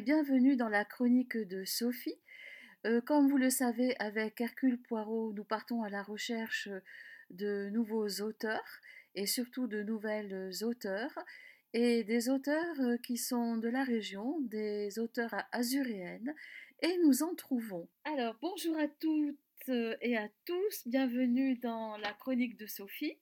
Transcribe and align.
bienvenue 0.00 0.56
dans 0.56 0.68
la 0.68 0.84
chronique 0.84 1.36
de 1.36 1.64
Sophie. 1.64 2.18
Euh, 2.84 3.00
comme 3.00 3.28
vous 3.28 3.36
le 3.36 3.50
savez, 3.50 3.94
avec 4.00 4.40
Hercule 4.40 4.80
Poirot, 4.80 5.32
nous 5.34 5.44
partons 5.44 5.82
à 5.82 5.88
la 5.88 6.02
recherche 6.02 6.68
de 7.30 7.68
nouveaux 7.70 8.08
auteurs 8.20 8.80
et 9.14 9.26
surtout 9.26 9.68
de 9.68 9.82
nouvelles 9.82 10.50
auteurs 10.62 11.16
et 11.74 12.02
des 12.02 12.28
auteurs 12.28 12.80
euh, 12.80 12.96
qui 12.98 13.16
sont 13.16 13.56
de 13.56 13.68
la 13.68 13.84
région, 13.84 14.40
des 14.40 14.98
auteurs 14.98 15.34
azuréennes 15.52 16.34
et 16.82 16.98
nous 17.04 17.22
en 17.22 17.34
trouvons. 17.34 17.88
Alors 18.04 18.36
bonjour 18.42 18.76
à 18.76 18.88
toutes 18.88 19.68
et 19.68 20.16
à 20.16 20.28
tous, 20.44 20.88
bienvenue 20.88 21.56
dans 21.58 21.96
la 21.98 22.12
chronique 22.14 22.56
de 22.56 22.66
Sophie. 22.66 23.16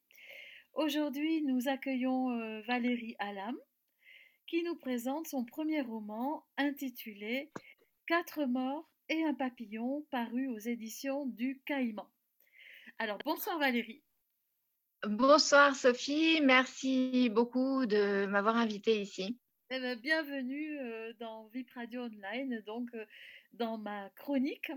Aujourd'hui, 0.72 1.42
nous 1.42 1.68
accueillons 1.68 2.30
euh, 2.30 2.62
Valérie 2.62 3.14
Alam 3.18 3.56
qui 4.52 4.62
nous 4.62 4.76
présente 4.76 5.28
son 5.28 5.46
premier 5.46 5.80
roman 5.80 6.44
intitulé 6.58 7.50
Quatre 8.06 8.44
morts 8.44 8.86
et 9.08 9.24
un 9.24 9.32
papillon 9.32 10.06
paru 10.10 10.46
aux 10.48 10.58
éditions 10.58 11.24
du 11.24 11.62
Caïman. 11.64 12.06
Alors 12.98 13.16
bonsoir 13.24 13.58
Valérie. 13.58 14.02
Bonsoir 15.06 15.74
Sophie, 15.74 16.42
merci 16.42 17.30
beaucoup 17.30 17.86
de 17.86 18.26
m'avoir 18.26 18.56
invitée 18.58 19.00
ici. 19.00 19.38
Eh 19.70 19.80
ben, 19.80 19.98
bienvenue 19.98 20.78
euh, 20.80 21.14
dans 21.18 21.46
VIP 21.46 21.70
Radio 21.70 22.02
Online, 22.02 22.60
donc 22.66 22.90
euh, 22.92 23.06
dans 23.54 23.78
ma 23.78 24.10
chronique. 24.16 24.70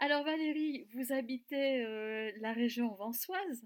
Alors 0.00 0.24
Valérie, 0.24 0.88
vous 0.94 1.12
habitez 1.12 1.84
euh, 1.84 2.32
la 2.40 2.52
région 2.52 2.92
vansoise 2.96 3.62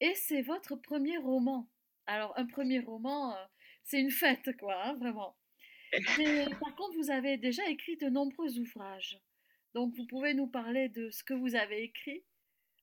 et 0.00 0.16
c'est 0.16 0.42
votre 0.42 0.74
premier 0.74 1.16
roman. 1.16 1.68
Alors 2.06 2.36
un 2.36 2.46
premier 2.46 2.80
roman, 2.80 3.36
c'est 3.84 4.00
une 4.00 4.10
fête, 4.10 4.56
quoi, 4.58 4.74
hein, 4.84 4.94
vraiment. 4.94 5.36
par 6.60 6.74
contre, 6.76 6.96
vous 6.96 7.10
avez 7.10 7.36
déjà 7.36 7.66
écrit 7.68 7.96
de 7.96 8.08
nombreux 8.08 8.58
ouvrages. 8.58 9.20
Donc, 9.74 9.94
vous 9.96 10.06
pouvez 10.06 10.34
nous 10.34 10.48
parler 10.48 10.88
de 10.88 11.10
ce 11.10 11.22
que 11.22 11.34
vous 11.34 11.54
avez 11.54 11.82
écrit 11.82 12.24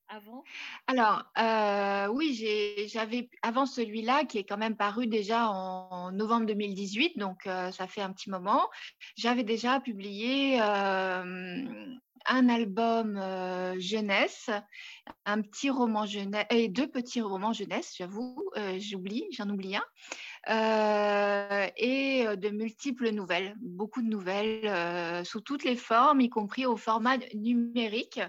avant? 0.08 0.42
Alors, 0.86 1.24
euh, 1.38 2.08
oui, 2.12 2.86
j'avais 2.88 3.28
avant 3.42 3.66
celui-là 3.66 4.24
qui 4.24 4.38
est 4.38 4.44
quand 4.44 4.56
même 4.56 4.76
paru 4.76 5.06
déjà 5.06 5.48
en, 5.48 6.12
novembre 6.12 6.46
2018, 6.46 7.18
donc 7.18 7.46
euh, 7.46 7.70
ça 7.72 7.86
fait 7.86 8.00
un 8.00 8.12
petit 8.12 8.30
moment. 8.30 8.68
J'avais 9.16 9.44
déjà 9.44 9.80
publié 9.80 10.60
euh, 10.60 11.64
un 12.26 12.48
album 12.48 13.20
jeunesse, 13.78 14.50
un 15.24 15.42
petit 15.42 15.70
roman 15.70 16.06
jeunesse 16.06 16.46
et 16.50 16.68
deux 16.68 16.88
petits 16.88 17.20
romans 17.20 17.52
jeunesse, 17.52 17.94
j'avoue, 17.96 18.50
j'oublie, 18.78 19.24
j'en 19.32 19.48
oublie 19.48 19.76
un. 19.76 19.84
Et 20.46 22.24
de 22.36 22.48
multiples 22.50 23.10
nouvelles, 23.10 23.54
beaucoup 23.60 24.02
de 24.02 24.08
nouvelles 24.08 25.24
sous 25.24 25.40
toutes 25.40 25.64
les 25.64 25.76
formes, 25.76 26.20
y 26.20 26.30
compris 26.30 26.66
au 26.66 26.76
format 26.76 27.18
numérique. 27.34 28.20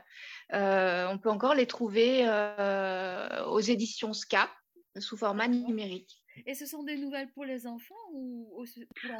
on 0.51 1.19
peut 1.21 1.29
encore 1.29 1.55
les 1.55 1.67
trouver 1.67 2.27
aux 3.47 3.59
éditions 3.59 4.13
SCA 4.13 4.49
sous 4.97 5.17
format 5.17 5.47
numérique. 5.47 6.19
Et 6.45 6.53
ce 6.53 6.65
sont 6.65 6.83
des 6.83 6.97
nouvelles 6.97 7.29
pour 7.31 7.45
les 7.45 7.67
enfants 7.67 7.95
ou 8.11 8.63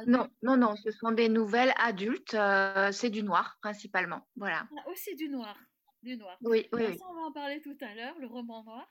Non, 0.06 0.28
non, 0.42 0.56
non, 0.56 0.76
ce 0.76 0.90
sont 0.90 1.12
des 1.12 1.28
nouvelles 1.28 1.72
adultes. 1.76 2.34
Euh, 2.34 2.92
c'est 2.92 3.10
du 3.10 3.22
noir 3.22 3.58
principalement. 3.60 4.26
Voilà. 4.36 4.66
Ah, 4.78 4.88
aussi 4.90 5.14
du 5.16 5.28
noir. 5.28 5.58
Du 6.02 6.16
noir. 6.16 6.38
Oui, 6.42 6.66
oui, 6.72 6.98
on 7.06 7.14
va 7.14 7.20
en 7.22 7.32
parler 7.32 7.60
tout 7.60 7.76
à 7.80 7.94
l'heure, 7.94 8.18
le 8.18 8.26
roman 8.26 8.64
noir. 8.64 8.88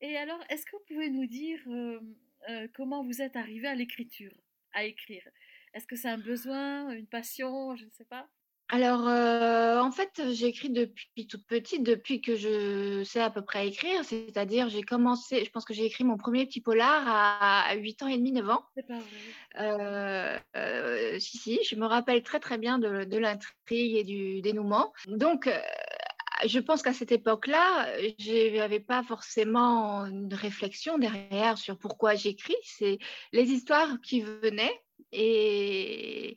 Et 0.00 0.16
alors, 0.16 0.40
est-ce 0.48 0.64
que 0.64 0.72
vous 0.72 0.82
pouvez 0.88 1.10
nous 1.10 1.26
dire 1.26 1.60
euh, 2.48 2.68
comment 2.74 3.04
vous 3.04 3.22
êtes 3.22 3.36
arrivé 3.36 3.68
à 3.68 3.74
l'écriture, 3.74 4.32
à 4.72 4.84
écrire? 4.84 5.26
Est-ce 5.72 5.86
que 5.86 5.96
c'est 5.96 6.08
un 6.08 6.18
besoin, 6.18 6.90
une 6.90 7.06
passion, 7.06 7.74
je 7.76 7.84
ne 7.84 7.90
sais 7.90 8.04
pas? 8.04 8.28
Alors, 8.70 9.06
euh, 9.08 9.78
en 9.78 9.90
fait, 9.90 10.22
j'écris 10.32 10.70
depuis 10.70 11.26
toute 11.26 11.46
petite, 11.46 11.82
depuis 11.82 12.22
que 12.22 12.34
je 12.34 13.04
sais 13.04 13.20
à 13.20 13.28
peu 13.28 13.42
près 13.42 13.68
écrire. 13.68 14.02
C'est-à-dire, 14.04 14.70
j'ai 14.70 14.82
commencé, 14.82 15.44
je 15.44 15.50
pense 15.50 15.66
que 15.66 15.74
j'ai 15.74 15.84
écrit 15.84 16.02
mon 16.02 16.16
premier 16.16 16.46
petit 16.46 16.62
polar 16.62 17.04
à, 17.06 17.74
8 17.74 18.02
ans 18.02 18.08
et 18.08 18.16
demi, 18.16 18.32
9 18.32 18.48
ans. 18.48 18.64
C'est 18.74 18.86
pas 18.86 18.98
vrai. 18.98 19.60
Euh, 19.60 20.38
euh, 20.56 21.18
si, 21.18 21.36
si, 21.36 21.60
je 21.62 21.76
me 21.76 21.84
rappelle 21.84 22.22
très, 22.22 22.40
très 22.40 22.56
bien 22.56 22.78
de, 22.78 23.04
de 23.04 23.18
l'intrigue 23.18 23.96
et 23.96 24.04
du 24.04 24.40
dénouement. 24.40 24.92
Donc, 25.08 25.48
je 26.46 26.58
pense 26.58 26.82
qu'à 26.82 26.92
cette 26.92 27.12
époque-là, 27.12 27.86
je 28.18 28.56
n'avais 28.56 28.80
pas 28.80 29.02
forcément 29.02 30.04
une 30.06 30.32
réflexion 30.34 30.98
derrière 30.98 31.58
sur 31.58 31.78
pourquoi 31.78 32.14
j'écris. 32.14 32.56
C'est 32.62 32.98
les 33.32 33.50
histoires 33.50 34.00
qui 34.02 34.20
venaient 34.20 34.82
et, 35.12 36.36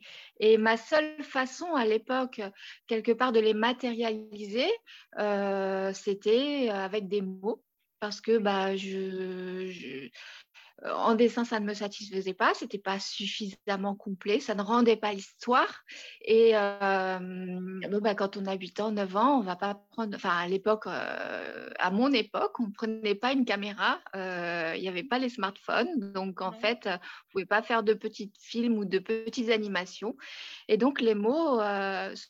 ma 0.58 0.76
seule 0.76 1.22
façon 1.22 1.74
à 1.74 1.84
l'époque, 1.84 2.40
quelque 2.86 3.12
part, 3.12 3.32
de 3.32 3.40
les 3.40 3.54
matérialiser, 3.54 4.70
euh, 5.18 5.92
c'était 5.92 6.68
avec 6.70 7.08
des 7.08 7.22
mots. 7.22 7.62
Parce 8.00 8.20
que 8.20 8.38
bah, 8.38 8.76
je, 8.76 8.96
euh, 8.96 10.08
en 10.84 11.14
dessin, 11.14 11.44
ça 11.44 11.58
ne 11.58 11.66
me 11.66 11.74
satisfaisait 11.74 12.34
pas, 12.34 12.54
c'était 12.54 12.78
pas 12.78 13.00
suffisamment 13.00 13.96
complet, 13.96 14.38
ça 14.38 14.54
ne 14.54 14.62
rendait 14.62 14.96
pas 14.96 15.12
l'histoire. 15.12 15.82
Et 16.22 16.52
euh, 16.54 17.18
bah, 18.00 18.14
quand 18.14 18.36
on 18.36 18.46
a 18.46 18.54
8 18.54 18.80
ans, 18.80 18.92
9 18.92 19.16
ans, 19.16 19.38
on 19.38 19.42
va 19.42 19.56
pas 19.56 19.74
prendre, 19.90 20.14
enfin 20.14 20.36
à 20.36 20.46
l'époque, 20.46 20.86
euh, 20.86 21.68
à 21.78 21.90
mon 21.90 22.12
époque, 22.12 22.60
on 22.60 22.68
ne 22.68 22.72
prenait 22.72 23.16
pas 23.16 23.32
une 23.32 23.44
caméra, 23.44 23.98
il 24.14 24.80
n'y 24.80 24.88
avait 24.88 25.02
pas 25.02 25.18
les 25.18 25.28
smartphones, 25.28 26.12
donc 26.12 26.40
en 26.40 26.52
fait, 26.52 26.86
on 26.86 26.90
ne 26.90 26.98
pouvait 27.32 27.46
pas 27.46 27.62
faire 27.62 27.82
de 27.82 27.94
petits 27.94 28.32
films 28.40 28.78
ou 28.78 28.84
de 28.84 29.00
petites 29.00 29.50
animations. 29.50 30.16
Et 30.68 30.76
donc 30.76 31.00
les 31.00 31.14
mots 31.14 31.60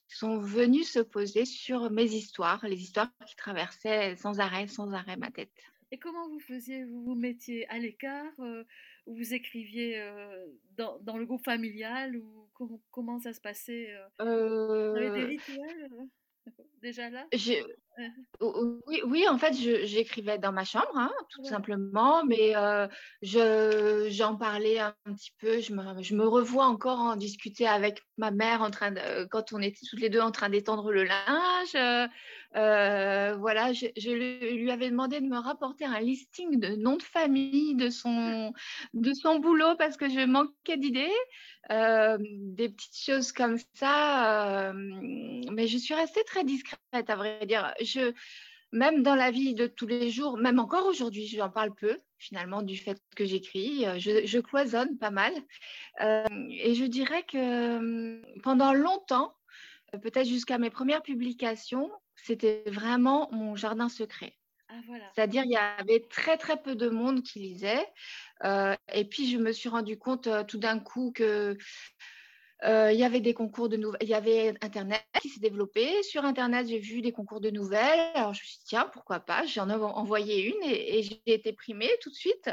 sont 0.08 0.38
venus 0.38 0.90
se 0.92 1.00
poser 1.00 1.44
sur 1.44 1.90
mes 1.90 2.04
histoires, 2.04 2.64
les 2.66 2.80
histoires 2.80 3.08
qui 3.26 3.36
traversaient 3.36 4.16
sans 4.16 4.40
arrêt, 4.40 4.68
sans 4.68 4.92
arrêt 4.92 5.16
ma 5.16 5.30
tête. 5.30 5.50
Et 5.90 5.98
comment 5.98 6.28
vous 6.28 6.40
faisiez? 6.40 6.84
Vous 6.84 7.02
vous 7.02 7.14
mettiez 7.14 7.68
à 7.68 7.78
l'écart 7.78 8.32
euh, 8.40 8.64
Vous 9.06 9.34
écriviez 9.34 10.00
euh, 10.00 10.46
dans, 10.76 10.98
dans, 11.00 11.16
le 11.16 11.24
groupe 11.24 11.44
familial 11.44 12.16
ou 12.16 12.48
comment, 12.52 12.80
comment 12.90 13.18
ça 13.18 13.32
se 13.32 13.40
passait 13.40 13.94
euh... 14.20 14.90
Vous 14.92 14.98
avez 14.98 15.20
des 15.20 15.26
rituels 15.26 15.90
déjà 16.82 17.08
là? 17.10 17.26
Oui, 18.40 19.02
oui, 19.04 19.28
en 19.28 19.38
fait, 19.38 19.52
j'écrivais 19.52 20.38
dans 20.38 20.52
ma 20.52 20.64
chambre, 20.64 20.92
hein, 20.94 21.10
tout 21.30 21.44
simplement, 21.44 22.24
mais 22.24 22.56
euh, 22.56 22.86
j'en 23.22 24.36
parlais 24.36 24.78
un, 24.78 24.94
petit 25.06 25.32
peu. 25.40 25.60
Je 25.60 25.72
me, 25.72 26.02
je 26.02 26.14
me, 26.14 26.26
revois 26.26 26.66
encore 26.66 27.00
en 27.00 27.16
discuter 27.16 27.66
avec 27.66 28.02
ma 28.16 28.30
mère 28.30 28.62
en 28.62 28.70
train 28.70 28.92
de, 28.92 29.24
quand 29.30 29.52
on 29.52 29.60
était 29.60 29.80
toutes 29.88 30.00
les 30.00 30.10
deux 30.10 30.20
en 30.20 30.30
train 30.30 30.48
d'étendre 30.48 30.92
le 30.92 31.04
linge. 31.04 31.74
Euh, 31.74 32.06
euh, 32.56 33.36
voilà, 33.36 33.72
je, 33.72 33.86
je, 33.96 34.10
lui 34.10 34.70
avais 34.70 34.90
demandé 34.90 35.20
de 35.20 35.26
me 35.26 35.38
rapporter 35.38 35.84
un 35.84 36.00
listing 36.00 36.58
de 36.58 36.76
noms 36.76 36.96
de 36.96 37.02
famille 37.02 37.74
de 37.74 37.90
son, 37.90 38.52
de 38.94 39.12
son 39.12 39.38
boulot 39.38 39.76
parce 39.76 39.96
que 39.96 40.08
je 40.08 40.24
manquais 40.24 40.76
d'idées. 40.76 41.10
des 41.68 42.68
petites 42.68 42.96
choses 42.96 43.32
comme 43.32 43.58
ça. 43.74 44.72
mais 44.72 45.66
je 45.66 45.76
suis 45.76 45.94
restée 45.94 46.24
très 46.24 46.44
discrète, 46.44 47.08
à 47.08 47.16
vrai 47.16 47.44
dire 47.46 47.74
je, 47.88 48.12
même 48.72 49.02
dans 49.02 49.14
la 49.14 49.30
vie 49.30 49.54
de 49.54 49.66
tous 49.66 49.86
les 49.86 50.10
jours, 50.10 50.36
même 50.36 50.58
encore 50.58 50.86
aujourd'hui, 50.86 51.26
j'en 51.26 51.50
parle 51.50 51.74
peu 51.74 51.98
finalement 52.18 52.62
du 52.62 52.76
fait 52.76 53.00
que 53.16 53.24
j'écris. 53.24 53.86
Euh, 53.86 53.98
je, 53.98 54.40
cloisonne 54.40 54.98
pas 54.98 55.10
mal. 55.10 55.32
Euh, 56.02 56.24
et 56.50 56.74
je 56.74 56.84
dirais 56.84 57.22
que 57.22 57.78
hum, 57.78 58.22
pendant 58.42 58.72
longtemps, 58.72 59.34
peut-être 60.02 60.26
jusqu'à 60.26 60.58
mes 60.58 60.70
premières 60.70 61.02
publications, 61.02 61.90
c'était 62.16 62.62
vraiment 62.66 63.28
mon 63.32 63.56
jardin 63.56 63.88
secret. 63.88 64.34
Ah, 64.68 64.80
voilà. 64.86 65.04
C'est-à-dire, 65.14 65.44
il 65.44 65.52
y 65.52 65.56
avait 65.56 66.04
très 66.10 66.36
très 66.36 66.60
peu 66.60 66.74
de 66.74 66.90
monde 66.90 67.22
qui 67.22 67.38
lisait. 67.38 67.86
Euh, 68.44 68.74
et 68.92 69.06
puis, 69.06 69.30
je 69.30 69.38
me 69.38 69.52
suis 69.52 69.70
rendu 69.70 69.96
compte 69.96 70.28
tout 70.46 70.58
d'un 70.58 70.78
coup 70.78 71.10
que 71.14 71.56
euh, 72.64 72.90
il 72.92 72.98
y 72.98 73.04
avait 73.04 73.20
des 73.20 73.34
concours 73.34 73.68
de 73.68 73.76
nouvelles, 73.76 74.00
il 74.02 74.08
y 74.08 74.14
avait 74.14 74.54
Internet 74.62 75.04
qui 75.20 75.28
s'est 75.28 75.40
développé. 75.40 76.02
Sur 76.02 76.24
Internet, 76.24 76.66
j'ai 76.66 76.78
vu 76.78 77.02
des 77.02 77.12
concours 77.12 77.40
de 77.40 77.50
nouvelles. 77.50 78.00
Alors 78.14 78.34
je 78.34 78.40
me 78.40 78.46
suis 78.46 78.58
dit, 78.58 78.64
tiens, 78.66 78.90
pourquoi 78.92 79.20
pas? 79.20 79.46
J'en 79.46 79.70
ai 79.70 79.74
envoyé 79.74 80.48
une 80.48 80.62
et, 80.64 81.02
j'ai 81.02 81.20
été 81.26 81.52
primée 81.52 81.90
tout 82.02 82.10
de 82.10 82.14
suite. 82.14 82.50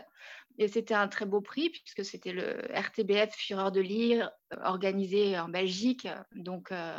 Et 0.57 0.69
c'était 0.69 0.93
un 0.93 1.09
très 1.09 1.25
beau 1.25 1.41
prix 1.41 1.69
puisque 1.69 2.05
c'était 2.05 2.31
le 2.31 2.61
RTBF 2.73 3.35
Fureur 3.35 3.71
de 3.73 3.81
lire 3.81 4.31
organisé 4.63 5.37
en 5.37 5.49
Belgique. 5.49 6.07
Donc 6.33 6.71
euh, 6.71 6.95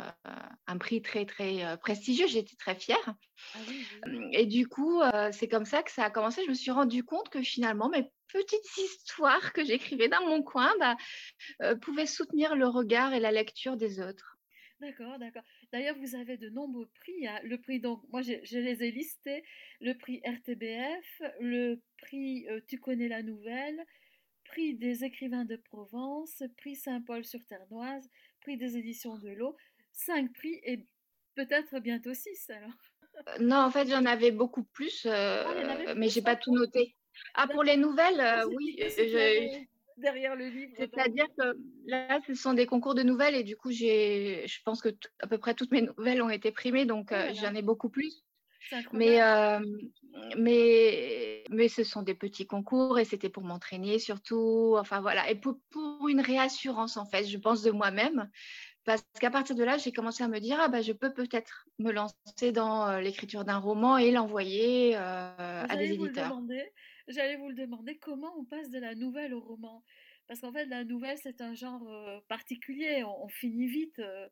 un 0.67 0.77
prix 0.77 1.01
très 1.01 1.25
très 1.25 1.63
euh, 1.63 1.77
prestigieux. 1.77 2.27
J'étais 2.27 2.55
très 2.57 2.75
fière. 2.75 3.15
Ah 3.55 3.59
et 4.33 4.45
du 4.45 4.67
coup, 4.67 5.01
c'est 5.31 5.47
comme 5.47 5.65
ça 5.65 5.81
que 5.81 5.91
ça 5.91 6.03
a 6.03 6.09
commencé. 6.09 6.43
Je 6.43 6.49
me 6.49 6.55
suis 6.55 6.71
rendu 6.71 7.03
compte 7.03 7.29
que 7.29 7.41
finalement, 7.41 7.89
mes 7.89 8.11
petites 8.31 8.77
histoires 8.77 9.53
que 9.53 9.63
j'écrivais 9.63 10.07
dans 10.07 10.25
mon 10.25 10.43
coin 10.43 10.71
bah, 10.79 10.95
euh, 11.61 11.75
pouvaient 11.75 12.05
soutenir 12.05 12.55
le 12.55 12.67
regard 12.67 13.13
et 13.13 13.19
la 13.19 13.31
lecture 13.31 13.77
des 13.77 13.99
autres. 13.99 14.37
D'accord, 14.79 15.17
d'accord. 15.17 15.43
D'ailleurs, 15.73 15.97
vous 15.97 16.15
avez 16.15 16.37
de 16.37 16.49
nombreux 16.49 16.87
prix. 17.01 17.27
Hein. 17.27 17.39
Le 17.43 17.57
prix, 17.57 17.79
donc, 17.79 18.01
moi, 18.11 18.21
je, 18.21 18.57
les 18.57 18.83
ai 18.83 18.91
listés. 18.91 19.43
Le 19.81 19.93
prix 19.93 20.21
RTBF, 20.23 21.21
le 21.39 21.81
prix 21.97 22.47
euh, 22.47 22.61
Tu 22.67 22.79
connais 22.79 23.07
la 23.07 23.23
nouvelle, 23.23 23.83
prix 24.45 24.75
des 24.75 25.03
écrivains 25.03 25.45
de 25.45 25.55
Provence, 25.55 26.43
prix 26.57 26.75
Saint-Paul 26.75 27.25
sur 27.25 27.43
Ternoise, 27.45 28.07
prix 28.41 28.57
des 28.57 28.77
éditions 28.77 29.17
de 29.17 29.29
l'eau, 29.29 29.57
5 29.93 30.31
prix 30.33 30.59
et 30.63 30.85
peut-être 31.35 31.79
bientôt 31.79 32.13
6 32.13 32.49
alors. 32.51 32.69
Euh, 33.29 33.39
non, 33.39 33.57
en 33.57 33.71
fait, 33.71 33.89
j'en 33.89 34.05
avais 34.05 34.31
beaucoup 34.31 34.63
plus, 34.63 35.05
euh, 35.05 35.43
Ah, 35.45 35.95
mais 35.95 36.09
j'ai 36.09 36.21
pas 36.21 36.35
tout 36.35 36.53
noté. 36.53 36.95
Ah, 37.35 37.47
pour 37.47 37.63
les 37.63 37.77
nouvelles, 37.77 38.19
euh, 38.19 38.45
oui, 38.55 38.75
je- 38.79 39.65
derrière 39.97 40.35
le 40.35 40.47
livre. 40.49 40.73
c'est-à-dire 40.77 41.25
que 41.37 41.57
là, 41.87 42.19
ce 42.27 42.33
sont 42.35 42.53
des 42.53 42.65
concours 42.65 42.95
de 42.95 43.03
nouvelles 43.03 43.35
et 43.35 43.43
du 43.43 43.55
coup, 43.55 43.71
j'ai, 43.71 44.45
je 44.47 44.59
pense 44.63 44.81
que 44.81 44.89
à 45.21 45.27
peu 45.27 45.37
près 45.37 45.53
toutes 45.55 45.71
mes 45.71 45.81
nouvelles 45.81 46.21
ont 46.21 46.29
été 46.29 46.51
primées, 46.51 46.85
donc 46.85 47.11
là 47.11 47.29
euh, 47.29 47.33
j'en 47.33 47.53
ai 47.55 47.61
beaucoup 47.61 47.89
plus. 47.89 48.23
Mais, 48.91 49.21
incroyable. 49.21 49.65
euh, 49.65 50.37
mais, 50.37 51.43
mais 51.49 51.67
ce 51.69 51.83
sont 51.83 52.01
des 52.01 52.15
petits 52.15 52.45
concours 52.45 52.99
et 52.99 53.05
c'était 53.05 53.29
pour 53.29 53.43
m'entraîner 53.43 53.99
surtout. 53.99 54.75
Enfin 54.77 54.99
voilà, 55.01 55.29
et 55.29 55.35
pour, 55.35 55.59
pour 55.69 56.09
une 56.09 56.21
réassurance 56.21 56.97
en 56.97 57.05
fait, 57.05 57.25
je 57.25 57.37
pense 57.37 57.61
de 57.63 57.71
moi-même. 57.71 58.29
Parce 58.85 59.03
qu'à 59.19 59.29
partir 59.29 59.55
de 59.55 59.63
là, 59.63 59.77
j'ai 59.77 59.91
commencé 59.91 60.23
à 60.23 60.29
me 60.29 60.39
dire, 60.39 60.57
ah 60.61 60.69
bah, 60.69 60.81
je 60.81 60.93
peux 60.93 61.13
peut-être 61.13 61.67
me 61.77 61.91
lancer 61.91 62.51
dans 62.53 62.87
euh, 62.87 63.01
l'écriture 63.01 63.43
d'un 63.45 63.57
roman 63.57 63.97
et 63.97 64.11
l'envoyer 64.11 64.95
euh, 64.95 65.63
à 65.67 65.67
des 65.67 65.85
J'allais 65.85 65.97
vous 65.97 66.05
le 66.05 66.09
éditeurs. 66.11 66.37
J'allais 67.07 67.37
vous 67.37 67.49
le 67.49 67.55
demander 67.55 67.97
comment 67.97 68.33
on 68.37 68.45
passe 68.45 68.69
de 68.69 68.79
la 68.79 68.95
nouvelle 68.95 69.33
au 69.33 69.39
roman? 69.39 69.83
Parce 70.27 70.41
qu'en 70.41 70.51
fait, 70.51 70.65
la 70.65 70.83
nouvelle, 70.83 71.17
c'est 71.17 71.41
un 71.41 71.53
genre 71.53 71.87
euh, 71.89 72.19
particulier, 72.27 73.03
on, 73.03 73.25
on 73.25 73.27
finit 73.29 73.67
vite 73.67 73.99
euh, 73.99 74.27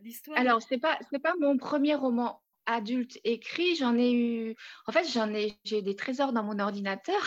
l'histoire. 0.00 0.38
Alors, 0.38 0.62
c'est 0.62 0.78
pas, 0.78 0.98
c'est 1.10 1.18
pas 1.18 1.34
mon 1.40 1.56
premier 1.56 1.94
roman 1.94 2.40
adulte 2.66 3.18
écrit. 3.24 3.76
J'en 3.76 3.96
ai 3.96 4.12
eu, 4.12 4.54
en 4.86 4.92
fait, 4.92 5.04
j'en 5.12 5.32
ai, 5.34 5.54
j'ai 5.64 5.82
des 5.82 5.96
trésors 5.96 6.32
dans 6.32 6.42
mon 6.42 6.58
ordinateur, 6.58 7.20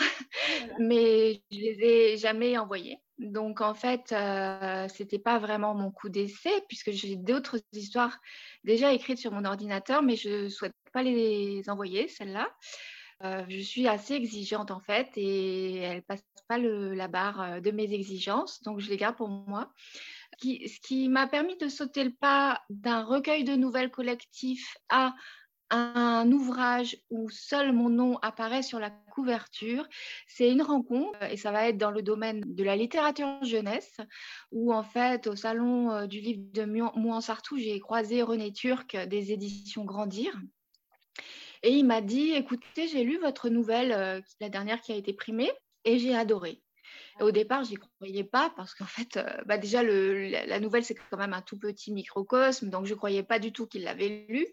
Voilà. 0.58 0.74
mais 0.80 1.42
je 1.50 1.58
les 1.58 1.78
ai 1.82 2.16
jamais 2.16 2.58
envoyés. 2.58 2.98
Donc, 3.18 3.60
en 3.60 3.74
fait, 3.74 4.12
euh, 4.12 4.86
c'était 4.88 5.18
pas 5.18 5.38
vraiment 5.38 5.74
mon 5.74 5.90
coup 5.90 6.08
d'essai 6.08 6.50
puisque 6.68 6.92
j'ai 6.92 7.16
d'autres 7.16 7.58
histoires 7.72 8.18
déjà 8.64 8.92
écrites 8.92 9.18
sur 9.18 9.32
mon 9.32 9.44
ordinateur, 9.44 10.02
mais 10.02 10.16
je 10.16 10.48
souhaite 10.48 10.74
pas 10.92 11.02
les 11.02 11.68
envoyer, 11.68 12.08
celles-là. 12.08 12.48
Euh, 13.24 13.44
je 13.48 13.58
suis 13.58 13.88
assez 13.88 14.14
exigeante 14.14 14.70
en 14.70 14.78
fait 14.78 15.08
et 15.16 15.76
elle 15.76 16.02
passe 16.02 16.24
pas 16.48 16.58
le, 16.58 16.94
la 16.94 17.08
barre 17.08 17.40
euh, 17.40 17.60
de 17.60 17.72
mes 17.72 17.92
exigences, 17.92 18.62
donc 18.62 18.78
je 18.78 18.88
les 18.88 18.96
garde 18.96 19.16
pour 19.16 19.28
moi. 19.28 19.72
Ce 20.40 20.80
qui, 20.80 21.08
m'a 21.08 21.26
permis 21.26 21.56
de 21.56 21.68
sauter 21.68 22.04
le 22.04 22.12
pas 22.12 22.62
d'un 22.70 23.02
recueil 23.02 23.42
de 23.42 23.56
nouvelles 23.56 23.90
collectif 23.90 24.76
à 24.88 25.14
un 25.70 26.30
ouvrage 26.30 26.96
où 27.10 27.28
seul 27.28 27.72
mon 27.72 27.90
nom 27.90 28.18
apparaît 28.22 28.62
sur 28.62 28.78
la 28.78 28.90
couverture, 28.90 29.86
c'est 30.28 30.50
une 30.50 30.62
rencontre 30.62 31.20
et 31.24 31.36
ça 31.36 31.50
va 31.50 31.68
être 31.68 31.76
dans 31.76 31.90
le 31.90 32.02
domaine 32.02 32.42
de 32.46 32.62
la 32.62 32.76
littérature 32.76 33.42
jeunesse 33.42 33.96
où 34.52 34.72
en 34.72 34.84
fait 34.84 35.26
au 35.26 35.34
salon 35.34 35.90
euh, 35.90 36.06
du 36.06 36.20
livre 36.20 36.44
de 36.52 36.64
Mouansartou, 36.64 37.58
j'ai 37.58 37.80
croisé 37.80 38.22
René 38.22 38.52
Turc 38.52 38.96
des 39.08 39.32
éditions 39.32 39.84
Grandir. 39.84 40.40
Et 41.62 41.70
il 41.70 41.84
m'a 41.84 42.00
dit, 42.00 42.32
écoutez, 42.32 42.88
j'ai 42.88 43.04
lu 43.04 43.18
votre 43.18 43.48
nouvelle, 43.48 43.92
euh, 43.92 44.20
la 44.40 44.48
dernière 44.48 44.80
qui 44.80 44.92
a 44.92 44.96
été 44.96 45.12
primée, 45.12 45.50
et 45.84 45.98
j'ai 45.98 46.14
adoré. 46.14 46.62
Au 47.20 47.32
départ, 47.32 47.64
j'y 47.64 47.74
croyais 47.74 48.24
pas 48.24 48.52
parce 48.56 48.74
qu'en 48.74 48.86
fait, 48.86 49.16
euh, 49.16 49.28
bah 49.44 49.58
déjà, 49.58 49.82
la, 49.82 50.60
nouvelle, 50.60 50.84
c'est 50.84 50.94
quand 50.94 51.16
même 51.16 51.34
un 51.34 51.42
tout 51.42 51.58
petit 51.58 51.92
microcosme, 51.92 52.70
donc 52.70 52.86
je 52.86 52.94
croyais 52.94 53.24
pas 53.24 53.40
du 53.40 53.52
tout 53.52 53.66
qu'il 53.66 53.82
l'avait 53.82 54.24
lu. 54.28 54.46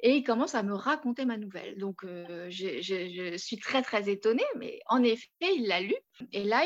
Et 0.00 0.16
il 0.16 0.24
commence 0.24 0.54
à 0.54 0.62
me 0.62 0.74
raconter 0.74 1.24
ma 1.24 1.36
nouvelle. 1.36 1.78
Donc, 1.78 2.04
euh, 2.04 2.48
je, 2.50 3.36
suis 3.36 3.58
très, 3.58 3.82
très 3.82 4.10
étonnée, 4.10 4.44
mais 4.58 4.80
en 4.88 5.02
effet, 5.04 5.28
il 5.40 5.68
l'a 5.68 5.80
lu. 5.80 5.94
Et 6.32 6.42
là, 6.42 6.64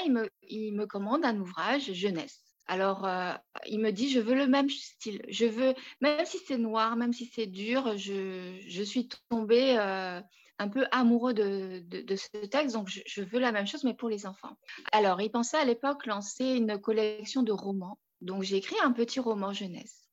il 0.49 0.75
me 0.75 0.87
commande 0.87 1.25
un 1.25 1.39
ouvrage 1.39 1.93
jeunesse. 1.93 2.54
Alors, 2.67 3.05
euh, 3.05 3.33
il 3.67 3.79
me 3.81 3.91
dit, 3.91 4.11
je 4.11 4.21
veux 4.21 4.35
le 4.35 4.47
même 4.47 4.71
style. 4.71 5.23
Je 5.29 5.45
veux, 5.45 5.75
même 6.01 6.25
si 6.25 6.39
c'est 6.39 6.57
noir, 6.57 6.97
même 6.97 7.13
si 7.13 7.27
c'est 7.27 7.47
dur, 7.47 7.97
je, 7.97 8.59
je, 8.67 8.83
suis 8.83 9.09
tombée 9.29 9.77
euh, 9.79 10.21
un 10.59 10.69
peu 10.69 10.87
amoureux 10.91 11.35
de, 11.35 11.83
de, 11.87 12.17
ce 12.17 12.47
texte, 12.47 12.75
donc 12.75 12.89
je, 12.89 13.23
veux 13.23 13.39
la 13.39 13.53
même 13.53 13.67
chose, 13.67 13.85
mais 13.85 13.95
pour 13.95 14.09
les 14.09 14.27
enfants. 14.27 14.57
Alors, 14.93 15.21
il 15.21 15.31
pensait 15.31 15.59
à 15.59 15.65
l'époque 15.65 16.07
lancer 16.07 16.45
une 16.45 16.79
collection 16.81 17.43
de 17.43 17.53
romans. 17.53 17.99
Donc, 18.23 18.43
j'ai 18.43 18.57
écrit 18.57 18.77
un 18.83 18.93
petit 18.93 19.21
roman 19.21 19.53
jeunesse. 19.53 20.09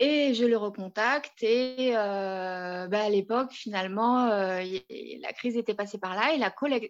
Et 0.00 0.32
je 0.34 0.46
le 0.46 0.56
recontacte 0.56 1.42
et 1.42 1.94
euh, 1.94 2.88
bah, 2.88 3.04
à 3.04 3.10
l'époque, 3.10 3.52
finalement, 3.52 4.26
la 4.26 5.32
crise 5.34 5.56
était 5.56 5.74
passée 5.74 5.98
par 5.98 6.14
là 6.14 6.32
et 6.34 6.38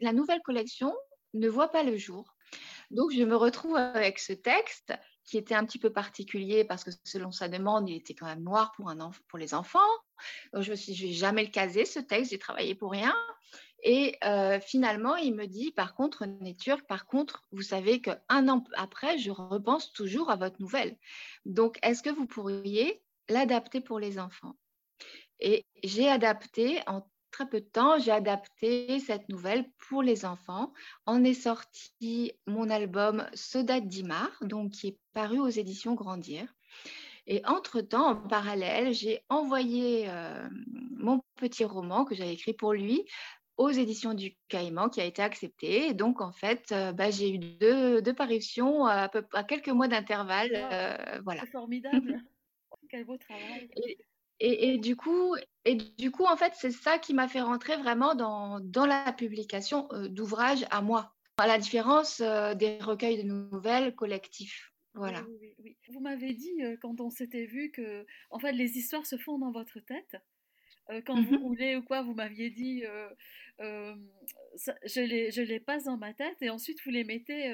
la 0.01 0.13
nouvelle 0.13 0.41
collection 0.43 0.95
ne 1.35 1.49
voit 1.49 1.71
pas 1.71 1.83
le 1.83 1.97
jour. 1.97 2.35
Donc, 2.91 3.13
je 3.13 3.23
me 3.23 3.37
retrouve 3.37 3.77
avec 3.77 4.19
ce 4.19 4.33
texte 4.33 4.93
qui 5.25 5.39
était 5.39 5.55
un 5.55 5.65
petit 5.65 5.79
peu 5.79 5.91
particulier 5.91 6.65
parce 6.65 6.83
que 6.83 6.91
selon 7.05 7.31
sa 7.31 7.49
demande, 7.49 7.89
il 7.89 7.97
était 7.97 8.15
quand 8.15 8.27
même 8.27 8.43
noir 8.43 8.73
pour, 8.73 9.39
les 9.39 9.55
enfants. 9.55 9.79
Donc, 10.53 10.63
je 10.63 10.71
me 10.71 10.77
suis 10.77 10.93
dit, 10.93 10.99
je 10.99 11.07
vais 11.07 11.13
jamais 11.13 11.45
le 11.45 11.51
caser, 11.51 11.85
ce 11.85 12.01
texte, 12.01 12.33
j'ai 12.33 12.39
travaillé 12.39 12.75
pour 12.75 12.91
rien. 12.91 13.15
Et 13.83 14.17
euh, 14.25 14.61
finalement, 14.61 15.17
il 15.17 15.35
me 15.35 15.47
dit, 15.47 15.71
par 15.73 15.95
contre, 15.95 16.21
René 16.21 16.57
Turc, 16.57 16.87
par 16.87 17.07
contre, 17.07 17.45
vous 17.53 17.63
savez 17.63 18.01
qu'un 18.01 18.49
an 18.49 18.65
après, 18.75 19.19
je 19.19 19.31
repense 19.31 19.93
toujours 19.93 20.31
à 20.31 20.37
votre 20.37 20.61
nouvelle. 20.61 20.97
Donc, 21.47 21.79
est-ce 21.83 22.03
que 22.03 22.11
vous 22.11 22.27
pourriez 22.27 23.03
l'adapter 23.29 23.81
pour 23.81 23.99
les 23.99 24.19
enfants? 24.19 24.57
Et 25.39 25.65
j'ai 25.83 26.09
adapté 26.09 26.81
en 26.87 27.09
très 27.31 27.49
peu 27.49 27.61
de 27.61 27.67
temps, 27.67 27.99
j'ai 27.99 28.11
adapté 28.11 28.99
cette 29.01 29.29
nouvelle 29.29 29.65
pour 29.89 30.03
les 30.03 30.25
enfants. 30.25 30.73
En 31.07 31.25
est 31.25 31.35
sorti 31.35 32.33
mon 32.47 32.71
album 32.71 33.27
Soda 33.35 33.81
d'Imar, 33.81 34.31
donc 34.43 34.73
qui 34.73 34.89
est 34.89 34.99
paru 35.13 35.39
aux 35.39 35.49
éditions 35.49 35.95
Grandir. 35.95 36.55
Et 37.27 37.43
entre-temps, 37.47 38.11
en 38.11 38.17
parallèle, 38.17 38.93
j'ai 38.93 39.23
envoyé 39.29 40.07
euh, 40.09 40.49
mon 40.97 41.23
petit 41.37 41.65
roman 41.65 42.05
que 42.05 42.15
j'avais 42.15 42.33
écrit 42.33 42.55
pour 42.55 42.73
lui 42.73 43.05
aux 43.57 43.71
éditions 43.71 44.15
du 44.15 44.37
Caïman 44.49 44.89
qui 44.89 45.01
a 45.01 45.05
été 45.05 45.23
accepté. 45.23 45.89
Et 45.89 45.95
donc, 45.95 46.23
en 46.23 46.33
fait, 46.33 46.73
euh, 46.73 46.93
bah, 46.93 47.11
j'ai 47.11 47.35
eu 47.35 47.39
deux, 47.39 48.01
deux, 48.01 48.15
parutions 48.15 48.87
à, 48.87 49.09
peu, 49.09 49.25
à 49.35 49.45
quelques 49.45 49.69
mois 49.69 49.87
d'intervalle. 49.87 50.51
Euh, 50.55 51.21
voilà. 51.25 51.43
C'est 51.43 51.51
formidable. 51.51 52.23
Quel 52.91 53.05
beau 53.05 53.19
travail. 53.19 53.69
Et, 53.77 53.99
et, 54.41 54.75
et, 54.75 54.79
du 54.79 54.97
coup, 54.97 55.37
et 55.65 55.75
du 55.77 56.11
coup, 56.11 56.25
en 56.25 56.37
fait, 56.37 56.53
c'est 56.57 56.71
ça 56.73 56.99
qui 56.99 57.15
m'a 57.15 57.29
fait 57.29 57.41
rentrer 57.43 57.77
vraiment 57.77 58.15
dans, 58.15 58.61
dans 58.61 58.87
la 58.87 59.13
publication 59.13 59.89
euh, 59.93 60.09
d'ouvrages 60.09 60.67
à 60.71 60.83
moi, 60.83 61.15
à 61.39 61.47
la 61.47 61.59
différence 61.59 62.21
euh, 62.21 62.55
des 62.55 62.79
recueils 62.79 63.19
de 63.23 63.29
nouvelles 63.29 63.95
collectifs. 63.95 64.73
Voilà. 64.95 65.27
Oui, 65.27 65.39
oui, 65.41 65.55
oui. 65.59 65.79
Vous 65.89 66.01
m'avez 66.01 66.35
dit 66.35 66.63
euh, 66.63 66.77
quand 66.81 67.01
on 67.01 67.09
s'était 67.11 67.47
vu 67.47 67.71
que, 67.71 68.07
en 68.31 68.39
fait, 68.39 68.53
les 68.53 68.77
histoires 68.79 69.07
se 69.07 69.17
font 69.17 69.39
dans 69.39 69.51
votre 69.53 69.81
tête. 69.81 70.17
Quand 71.07 71.21
Mhm. 71.21 71.23
vous 71.23 71.39
roulez 71.39 71.77
ou 71.77 71.83
quoi, 71.83 72.03
vous 72.03 72.15
m'aviez 72.15 72.51
dit, 72.51 72.85
ça- 74.57 74.77
je 74.85 75.01
les, 75.01 75.31
je 75.31 75.43
les 75.43 75.61
passe 75.61 75.85
dans 75.85 75.97
ma 75.97 76.15
tête 76.15 76.41
et 76.43 76.51
ensuite 76.51 76.79
vous 76.85 76.91
les 76.91 77.05
mettez 77.05 77.53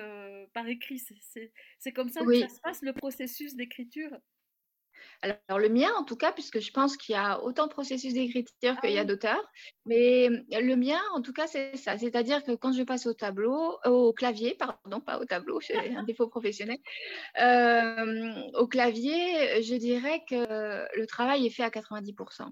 par 0.52 0.68
écrit. 0.68 0.98
C'est- 0.98 1.92
comme 1.92 2.08
ça 2.08 2.26
que 2.26 2.34
ça 2.34 2.48
se 2.48 2.60
passe 2.62 2.82
le 2.82 2.92
processus 2.92 3.54
d'écriture? 3.56 4.10
Alors, 5.22 5.58
le 5.58 5.68
mien, 5.68 5.90
en 5.98 6.04
tout 6.04 6.16
cas, 6.16 6.32
puisque 6.32 6.60
je 6.60 6.70
pense 6.70 6.96
qu'il 6.96 7.14
y 7.14 7.16
a 7.16 7.42
autant 7.42 7.66
de 7.66 7.72
processus 7.72 8.14
d'écriture 8.14 8.74
Ah 8.76 8.80
qu'il 8.80 8.92
y 8.92 8.98
a 8.98 9.04
d'auteurs, 9.04 9.42
mais 9.86 10.28
le 10.28 10.74
mien, 10.74 11.00
en 11.14 11.22
tout 11.22 11.32
cas, 11.32 11.46
c'est 11.46 11.76
ça. 11.76 11.98
C'est-à-dire 11.98 12.42
que 12.44 12.52
quand 12.52 12.72
je 12.72 12.82
passe 12.82 13.06
au 13.06 13.14
tableau, 13.14 13.78
au 13.84 14.12
clavier, 14.12 14.56
pardon, 14.58 15.00
pas 15.00 15.18
au 15.18 15.24
tableau, 15.24 15.60
j'ai 15.60 15.96
un 15.96 16.02
défaut 16.04 16.28
professionnel, 16.28 16.78
euh, 17.40 18.42
au 18.54 18.66
clavier, 18.66 19.62
je 19.62 19.74
dirais 19.76 20.22
que 20.28 20.86
le 20.98 21.06
travail 21.06 21.46
est 21.46 21.50
fait 21.50 21.64
à 21.64 21.70
90%. 21.70 22.50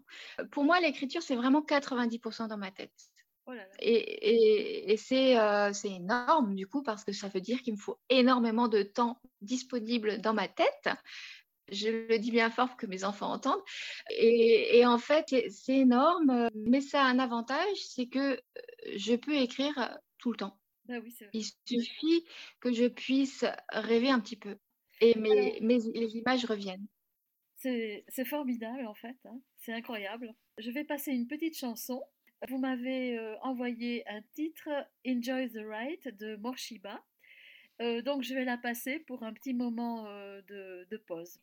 Pour 0.50 0.64
moi, 0.64 0.80
l'écriture, 0.80 1.22
c'est 1.22 1.36
vraiment 1.36 1.62
90% 1.62 2.48
dans 2.48 2.58
ma 2.58 2.70
tête. 2.70 2.92
Oh 3.46 3.52
là 3.52 3.62
là. 3.62 3.68
Et, 3.78 3.92
et, 3.92 4.92
et 4.92 4.96
c'est 4.96 5.38
euh, 5.38 5.72
c'est 5.74 5.90
énorme 5.90 6.54
du 6.54 6.66
coup 6.66 6.82
parce 6.82 7.04
que 7.04 7.12
ça 7.12 7.28
veut 7.28 7.42
dire 7.42 7.60
qu'il 7.60 7.74
me 7.74 7.78
faut 7.78 7.98
énormément 8.08 8.68
de 8.68 8.82
temps 8.82 9.20
disponible 9.42 10.20
dans 10.22 10.32
ma 10.32 10.48
tête. 10.48 10.88
Je 11.70 11.88
le 12.08 12.18
dis 12.18 12.30
bien 12.30 12.50
fort 12.50 12.68
pour 12.68 12.76
que 12.76 12.86
mes 12.86 13.04
enfants 13.04 13.32
entendent. 13.32 13.62
Et, 14.10 14.78
et 14.78 14.86
en 14.86 14.98
fait, 14.98 15.26
c'est- 15.50 15.72
énorme, 15.76 16.48
mais 16.54 16.80
ça 16.80 17.02
a 17.02 17.06
un 17.06 17.18
avantage, 17.18 17.76
c'est 17.76 18.06
que 18.06 18.34
euh, 18.34 18.38
je 18.96 19.14
peux 19.14 19.34
écrire 19.34 19.98
tout 20.18 20.30
le 20.32 20.36
temps. 20.36 20.60
Bah 20.86 20.98
oui, 21.02 21.10
c'est 21.10 21.24
vrai. 21.26 21.34
Il 21.34 21.44
suffit 21.66 22.24
que 22.60 22.72
je 22.72 22.86
puisse 22.86 23.44
rêver 23.72 24.10
un 24.10 24.20
petit 24.20 24.36
peu 24.36 24.56
et 25.00 25.14
mes, 25.18 25.58
les 25.60 26.16
images 26.16 26.44
reviennent. 26.46 26.86
c'est 27.56 28.04
c'est 28.08 28.24
formidable 28.24 28.86
en 28.86 28.94
fait. 28.94 29.16
hein. 29.24 29.40
C'est 29.56 29.72
incroyable. 29.72 30.34
Je 30.58 30.70
vais 30.70 30.84
passer 30.84 31.12
une 31.12 31.26
petite 31.26 31.56
chanson. 31.56 32.02
Vous 32.48 32.58
m'avez 32.58 33.18
euh, 33.18 33.36
envoyé 33.40 34.06
un 34.08 34.20
titre, 34.34 34.68
Enjoy 35.06 35.50
the 35.50 35.60
Ride 35.64 36.16
de 36.18 36.36
Morshiba. 36.36 37.02
Euh, 37.82 38.02
donc 38.02 38.22
je 38.22 38.34
vais 38.34 38.44
la 38.44 38.56
passer 38.56 38.98
pour 39.00 39.22
un 39.24 39.32
petit 39.32 39.52
moment 39.54 40.06
euh, 40.06 40.40
de, 40.48 40.86
de 40.90 40.96
pause. 40.96 41.40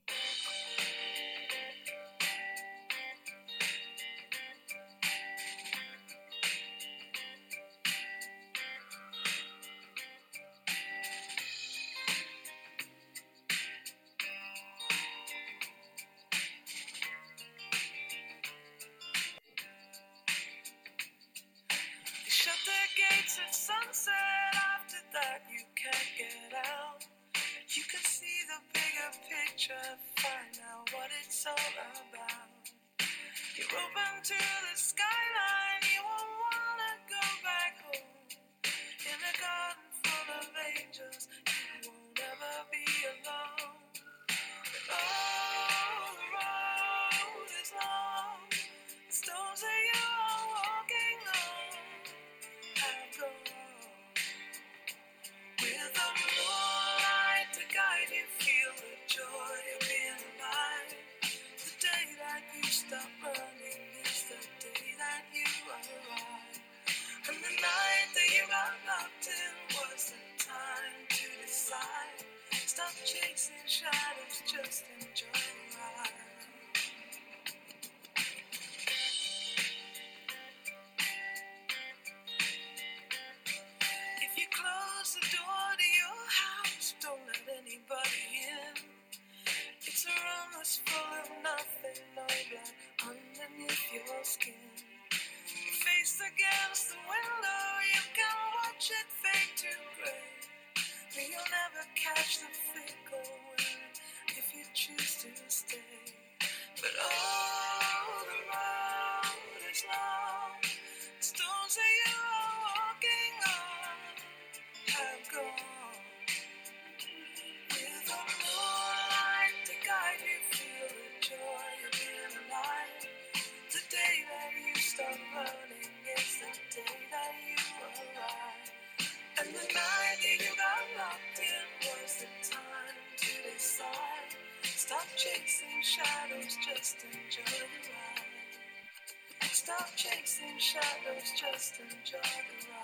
Shadows, 135.92 136.58
just 136.66 136.96
enjoy 137.04 137.52
the 137.52 137.92
ride. 137.92 139.52
Stop 139.52 139.90
chasing 139.98 140.58
shadows, 140.58 141.34
just 141.36 141.82
enjoy 141.82 142.22
the 142.22 142.72
ride. 142.72 142.81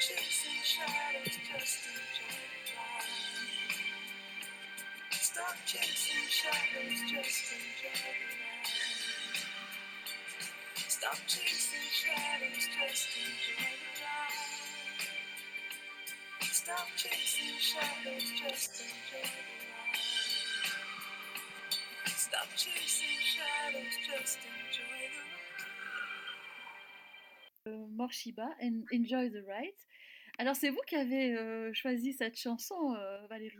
Chasing 0.00 0.62
shadows, 0.64 1.36
just 1.52 1.78
enjoy 1.86 2.40
the 2.52 2.72
ride. 2.74 3.52
Stop 5.12 5.56
chasing 5.66 6.26
shadows, 6.28 7.00
just 7.12 7.52
enjoy 7.52 8.00
the 8.16 8.28
ride. 8.40 8.70
Stop 10.88 11.18
chasing 11.26 11.88
shadows, 11.92 12.64
just 12.80 13.08
enjoy 13.20 13.72
the 13.80 13.90
ride. 14.00 15.00
Stop 16.52 16.88
chasing 16.96 17.58
shadows, 17.60 18.26
just 18.40 18.72
enjoy 18.80 19.28
the 19.28 19.56
ride. 19.70 20.00
Stop 22.16 22.48
chasing 22.56 23.20
shadows, 23.20 23.94
just 24.08 24.38
enjoy 24.38 25.02
the 25.14 25.20
Euh, 27.66 27.86
Morshiba, 27.88 28.48
en- 28.60 28.86
Enjoy 28.90 29.28
the 29.28 29.42
Ride. 29.42 29.79
Alors, 30.40 30.56
c'est 30.56 30.70
vous 30.70 30.80
qui 30.86 30.96
avez 30.96 31.36
euh, 31.36 31.70
choisi 31.74 32.14
cette 32.14 32.38
chanson, 32.38 32.94
euh, 32.94 33.26
Valérie? 33.26 33.58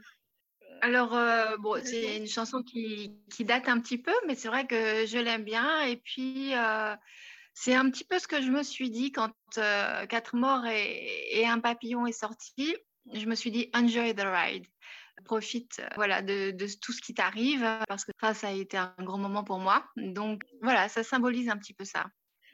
Alors, 0.81 1.15
euh, 1.15 1.59
bon, 1.59 1.79
c'est 1.85 2.17
une 2.17 2.27
chanson 2.27 2.63
qui, 2.63 3.13
qui 3.31 3.45
date 3.45 3.69
un 3.69 3.79
petit 3.81 3.99
peu, 3.99 4.15
mais 4.27 4.35
c'est 4.35 4.49
vrai 4.49 4.67
que 4.67 5.05
je 5.05 5.19
l'aime 5.19 5.45
bien. 5.45 5.83
Et 5.83 5.99
puis, 5.99 6.55
euh, 6.55 6.97
c'est 7.53 7.75
un 7.75 7.91
petit 7.91 8.05
peu 8.05 8.19
ce 8.19 8.27
que 8.27 8.41
je 8.41 8.51
me 8.51 8.63
suis 8.63 8.89
dit 8.89 9.13
quand 9.13 9.35
euh, 9.59 10.07
Quatre 10.07 10.37
morts 10.37 10.65
et, 10.65 11.39
et 11.39 11.47
un 11.47 11.61
papillon 11.61 12.07
est 12.07 12.19
sorti. 12.19 12.75
Je 13.13 13.27
me 13.27 13.35
suis 13.35 13.51
dit, 13.51 13.69
enjoy 13.75 14.15
the 14.15 14.25
ride. 14.25 14.65
Profite 15.27 15.83
voilà, 15.97 16.23
de, 16.23 16.51
de 16.51 16.67
tout 16.81 16.93
ce 16.93 17.03
qui 17.03 17.13
t'arrive, 17.13 17.61
parce 17.89 18.07
que 18.07 18.13
ça, 18.23 18.33
ça 18.33 18.49
a 18.49 18.53
été 18.53 18.79
un 18.79 18.95
grand 19.01 19.19
moment 19.19 19.45
pour 19.45 19.59
moi. 19.59 19.85
Donc, 19.97 20.45
voilà, 20.63 20.89
ça 20.89 21.03
symbolise 21.03 21.51
un 21.51 21.59
petit 21.59 21.75
peu 21.75 21.85
ça. 21.85 22.07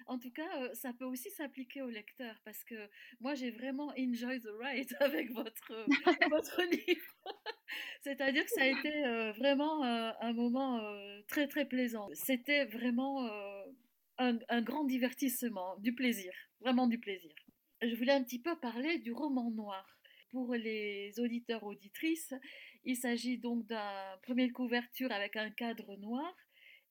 En 0.07 0.19
tout 0.19 0.31
cas, 0.31 0.75
ça 0.75 0.93
peut 0.93 1.05
aussi 1.05 1.31
s'appliquer 1.31 1.83
au 1.83 1.91
lecteur 1.91 2.41
parce 2.45 2.63
que 2.65 2.89
moi, 3.21 3.35
j'ai 3.35 3.51
vraiment 3.51 3.93
enjoy 3.99 4.41
the 4.41 4.51
ride 4.61 4.97
avec 5.01 5.33
votre, 5.33 5.87
votre 6.31 6.63
livre. 6.63 7.15
C'est-à-dire 8.03 8.45
que 8.45 8.51
ça 8.51 8.63
a 8.63 8.67
été 8.67 9.33
vraiment 9.39 9.83
un 9.83 10.33
moment 10.33 10.81
très, 11.27 11.49
très 11.49 11.67
plaisant. 11.67 12.09
C'était 12.15 12.65
vraiment 12.67 13.29
un, 14.19 14.39
un 14.49 14.63
grand 14.63 14.85
divertissement, 14.85 15.77
du 15.79 15.93
plaisir, 15.95 16.33
vraiment 16.61 16.87
du 16.87 16.99
plaisir. 16.99 17.35
Je 17.83 17.95
voulais 17.95 18.13
un 18.13 18.23
petit 18.23 18.41
peu 18.41 18.57
parler 18.59 18.99
du 18.99 19.13
roman 19.13 19.51
noir. 19.51 19.87
Pour 20.31 20.55
les 20.55 21.19
auditeurs 21.19 21.65
auditrices, 21.65 22.35
il 22.85 22.97
s'agit 22.97 23.39
donc 23.39 23.67
d'un 23.67 24.17
premier 24.23 24.51
couverture 24.51 25.13
avec 25.13 25.37
un 25.37 25.51
cadre 25.51 25.97
noir 25.97 26.35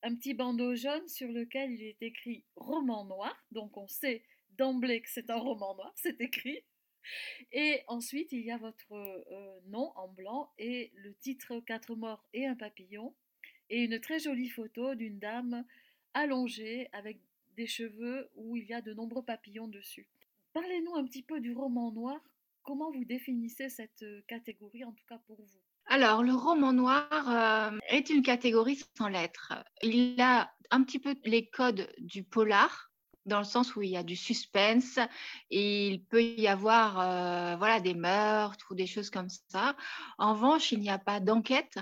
un 0.05 0.13
petit 0.13 0.35
bandeau 0.35 0.75
jaune 0.75 1.07
sur 1.07 1.31
lequel 1.31 1.71
il 1.71 1.81
est 1.81 2.01
écrit 2.03 2.43
roman 2.55 3.05
noir, 3.05 3.35
donc 3.51 3.75
on 3.75 3.87
sait 3.87 4.21
d'emblée 4.51 5.01
que 5.01 5.09
c'est 5.09 5.31
un 5.31 5.37
roman 5.37 5.73
noir, 5.73 5.91
c'est 5.95 6.21
écrit. 6.21 6.63
Et 7.51 7.81
ensuite, 7.87 8.31
il 8.31 8.41
y 8.41 8.51
a 8.51 8.57
votre 8.57 8.93
euh, 8.93 9.59
nom 9.65 9.91
en 9.95 10.07
blanc 10.07 10.51
et 10.59 10.91
le 10.95 11.15
titre 11.15 11.59
Quatre 11.59 11.95
morts 11.95 12.23
et 12.33 12.45
un 12.45 12.55
papillon, 12.55 13.15
et 13.71 13.83
une 13.83 13.99
très 13.99 14.19
jolie 14.19 14.49
photo 14.49 14.93
d'une 14.93 15.17
dame 15.17 15.65
allongée 16.13 16.87
avec 16.91 17.17
des 17.57 17.67
cheveux 17.67 18.29
où 18.35 18.57
il 18.57 18.65
y 18.65 18.73
a 18.73 18.81
de 18.81 18.93
nombreux 18.93 19.23
papillons 19.23 19.67
dessus. 19.67 20.07
Parlez-nous 20.53 20.95
un 20.95 21.05
petit 21.05 21.23
peu 21.23 21.39
du 21.39 21.51
roman 21.53 21.91
noir. 21.91 22.21
Comment 22.61 22.91
vous 22.91 23.05
définissez 23.05 23.69
cette 23.69 24.05
catégorie, 24.27 24.83
en 24.83 24.91
tout 24.91 25.05
cas 25.07 25.17
pour 25.25 25.41
vous? 25.41 25.61
Alors, 25.87 26.23
le 26.23 26.33
roman 26.33 26.73
noir 26.73 27.07
euh, 27.11 27.77
est 27.89 28.09
une 28.09 28.23
catégorie 28.23 28.81
sans 28.97 29.07
lettres. 29.07 29.53
Il 29.83 30.19
a 30.19 30.51
un 30.71 30.83
petit 30.83 30.99
peu 30.99 31.15
les 31.25 31.47
codes 31.47 31.93
du 31.99 32.23
polar, 32.23 32.91
dans 33.25 33.37
le 33.39 33.45
sens 33.45 33.75
où 33.75 33.81
il 33.81 33.91
y 33.91 33.97
a 33.97 34.03
du 34.03 34.15
suspense 34.15 34.99
et 35.49 35.87
il 35.87 36.03
peut 36.03 36.23
y 36.23 36.47
avoir 36.47 36.99
euh, 36.99 37.55
voilà, 37.57 37.79
des 37.79 37.93
meurtres 37.93 38.65
ou 38.71 38.75
des 38.75 38.87
choses 38.87 39.09
comme 39.09 39.29
ça. 39.49 39.75
En 40.17 40.33
revanche, 40.33 40.71
il 40.71 40.79
n'y 40.79 40.89
a 40.89 40.99
pas 40.99 41.19
d'enquête, 41.19 41.77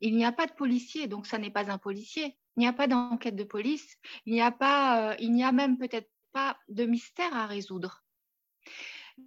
il 0.00 0.16
n'y 0.16 0.24
a 0.24 0.32
pas 0.32 0.46
de 0.46 0.52
policier, 0.52 1.06
donc 1.06 1.26
ça 1.26 1.38
n'est 1.38 1.50
pas 1.50 1.70
un 1.70 1.78
policier. 1.78 2.36
Il 2.56 2.60
n'y 2.60 2.66
a 2.66 2.72
pas 2.72 2.88
d'enquête 2.88 3.36
de 3.36 3.44
police, 3.44 3.96
il 4.26 4.32
n'y 4.32 4.42
a 4.42 4.50
pas, 4.50 5.12
euh, 5.12 5.16
il 5.20 5.32
n'y 5.32 5.44
a 5.44 5.52
même 5.52 5.78
peut-être 5.78 6.10
pas 6.32 6.58
de 6.68 6.84
mystère 6.84 7.34
à 7.34 7.46
résoudre. 7.46 8.02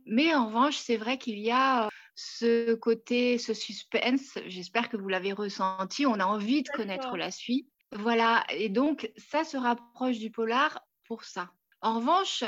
Mais 0.06 0.34
en 0.34 0.48
revanche, 0.48 0.78
c'est 0.78 0.98
vrai 0.98 1.18
qu'il 1.18 1.40
y 1.40 1.52
a 1.52 1.90
ce 2.16 2.74
côté, 2.76 3.38
ce 3.38 3.54
suspense. 3.54 4.38
J'espère 4.48 4.90
que 4.90 4.98
vous 4.98 5.10
l'avez 5.10 5.34
ressenti. 5.34 6.06
On 6.06 6.20
a 6.20 6.26
envie 6.26 6.64
de 6.64 6.70
connaître 6.70 7.18
la 7.18 7.32
suite. 7.32 7.70
Voilà, 7.96 8.44
et 8.50 8.70
donc 8.70 9.12
ça 9.18 9.44
se 9.44 9.56
rapproche 9.58 10.18
du 10.18 10.32
polar 10.32 10.84
pour 11.08 11.24
ça. 11.24 11.52
En 11.82 12.00
revanche, 12.00 12.44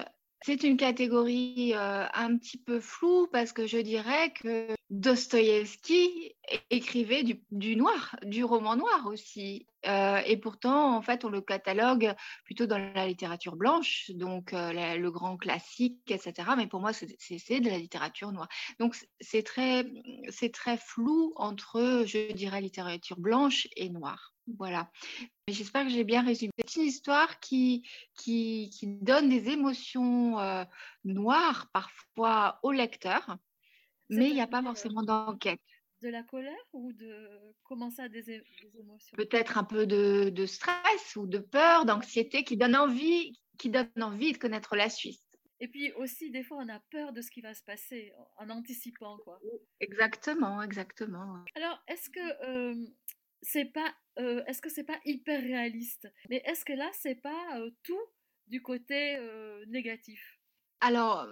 c'est 0.45 0.61
une 0.61 0.77
catégorie 0.77 1.73
euh, 1.73 2.05
un 2.13 2.37
petit 2.37 2.59
peu 2.59 2.79
floue 2.79 3.25
parce 3.31 3.51
que 3.51 3.65
je 3.65 3.79
dirais 3.79 4.31
que 4.31 4.67
Dostoïevski 4.91 6.35
écrivait 6.69 7.23
du, 7.23 7.75
noir, 7.75 8.15
du 8.21 8.43
roman 8.43 8.75
noir 8.75 9.07
aussi. 9.07 9.65
Euh, 9.87 10.17
et 10.27 10.37
pourtant, 10.37 10.95
en 10.95 11.01
fait, 11.01 11.25
on 11.25 11.29
le 11.29 11.41
catalogue 11.41 12.13
plutôt 12.43 12.67
dans 12.67 12.77
la 12.77 13.07
littérature 13.07 13.55
blanche, 13.55 14.11
donc 14.13 14.53
euh, 14.53 14.95
le 14.97 15.09
grand 15.09 15.35
classique, 15.35 16.11
etc. 16.11 16.49
Mais 16.55 16.67
pour 16.67 16.79
moi, 16.79 16.93
c'est 16.93 17.07
de 17.07 17.69
la 17.69 17.79
littérature 17.79 18.31
noire. 18.31 18.47
Donc, 18.79 18.95
c'est 19.19 19.41
très, 19.41 19.83
très 20.53 20.77
flou 20.77 21.33
entre, 21.37 22.03
je 22.05 22.31
dirais, 22.33 22.61
littérature 22.61 23.17
blanche 23.17 23.67
et 23.75 23.89
noire. 23.89 24.34
Voilà. 24.47 24.91
J'espère 25.47 25.85
que 25.85 25.89
j'ai 25.89 26.03
bien 26.03 26.23
résumé. 26.23 26.51
C'est 26.67 26.79
une 26.79 26.87
histoire 26.87 27.39
qui, 27.39 27.87
qui, 28.15 28.69
qui 28.71 28.87
donne 28.87 29.29
des 29.29 29.49
émotions 29.49 30.39
euh, 30.39 30.63
noires 31.03 31.69
parfois 31.73 32.59
au 32.63 32.71
lecteur, 32.71 33.37
mais 34.09 34.29
il 34.29 34.33
n'y 34.33 34.41
a 34.41 34.47
pas 34.47 34.61
forcément 34.61 35.03
d'enquête. 35.03 35.61
De 36.01 36.09
la 36.09 36.23
colère 36.23 36.53
ou 36.73 36.93
de 36.93 37.29
comment 37.63 37.89
ça, 37.89 38.07
des, 38.09 38.43
émotions? 38.77 39.17
Peut-être 39.17 39.57
un 39.57 39.63
peu 39.63 39.87
de, 39.87 40.29
de, 40.29 40.45
stress 40.45 41.15
ou 41.15 41.25
de 41.25 41.39
peur, 41.39 41.85
d'anxiété 41.85 42.43
qui 42.43 42.57
donne 42.57 42.75
envie, 42.75 43.39
qui 43.57 43.69
donne 43.69 43.89
envie 43.99 44.33
de 44.33 44.37
connaître 44.37 44.75
la 44.75 44.89
suite. 44.89 45.21
Et 45.61 45.67
puis 45.67 45.93
aussi, 45.93 46.31
des 46.31 46.43
fois, 46.43 46.57
on 46.57 46.69
a 46.69 46.79
peur 46.91 47.13
de 47.13 47.21
ce 47.21 47.31
qui 47.31 47.41
va 47.41 47.53
se 47.53 47.63
passer 47.63 48.13
en 48.37 48.49
anticipant, 48.49 49.17
quoi. 49.19 49.39
Exactement, 49.79 50.61
exactement. 50.61 51.43
Alors, 51.55 51.81
est-ce 51.87 52.09
que 52.09 52.45
euh, 52.45 52.87
c'est 53.41 53.65
pas, 53.65 53.93
euh, 54.19 54.43
est-ce 54.47 54.61
que 54.61 54.69
c'est 54.69 54.83
pas 54.83 54.99
hyper 55.05 55.41
réaliste? 55.41 56.07
Mais 56.29 56.41
est-ce 56.45 56.65
que 56.65 56.73
là, 56.73 56.89
c'est 56.93 57.21
pas 57.21 57.57
euh, 57.57 57.69
tout 57.83 58.01
du 58.47 58.61
côté 58.61 59.17
négatif? 59.67 60.21
Alors, 60.81 61.25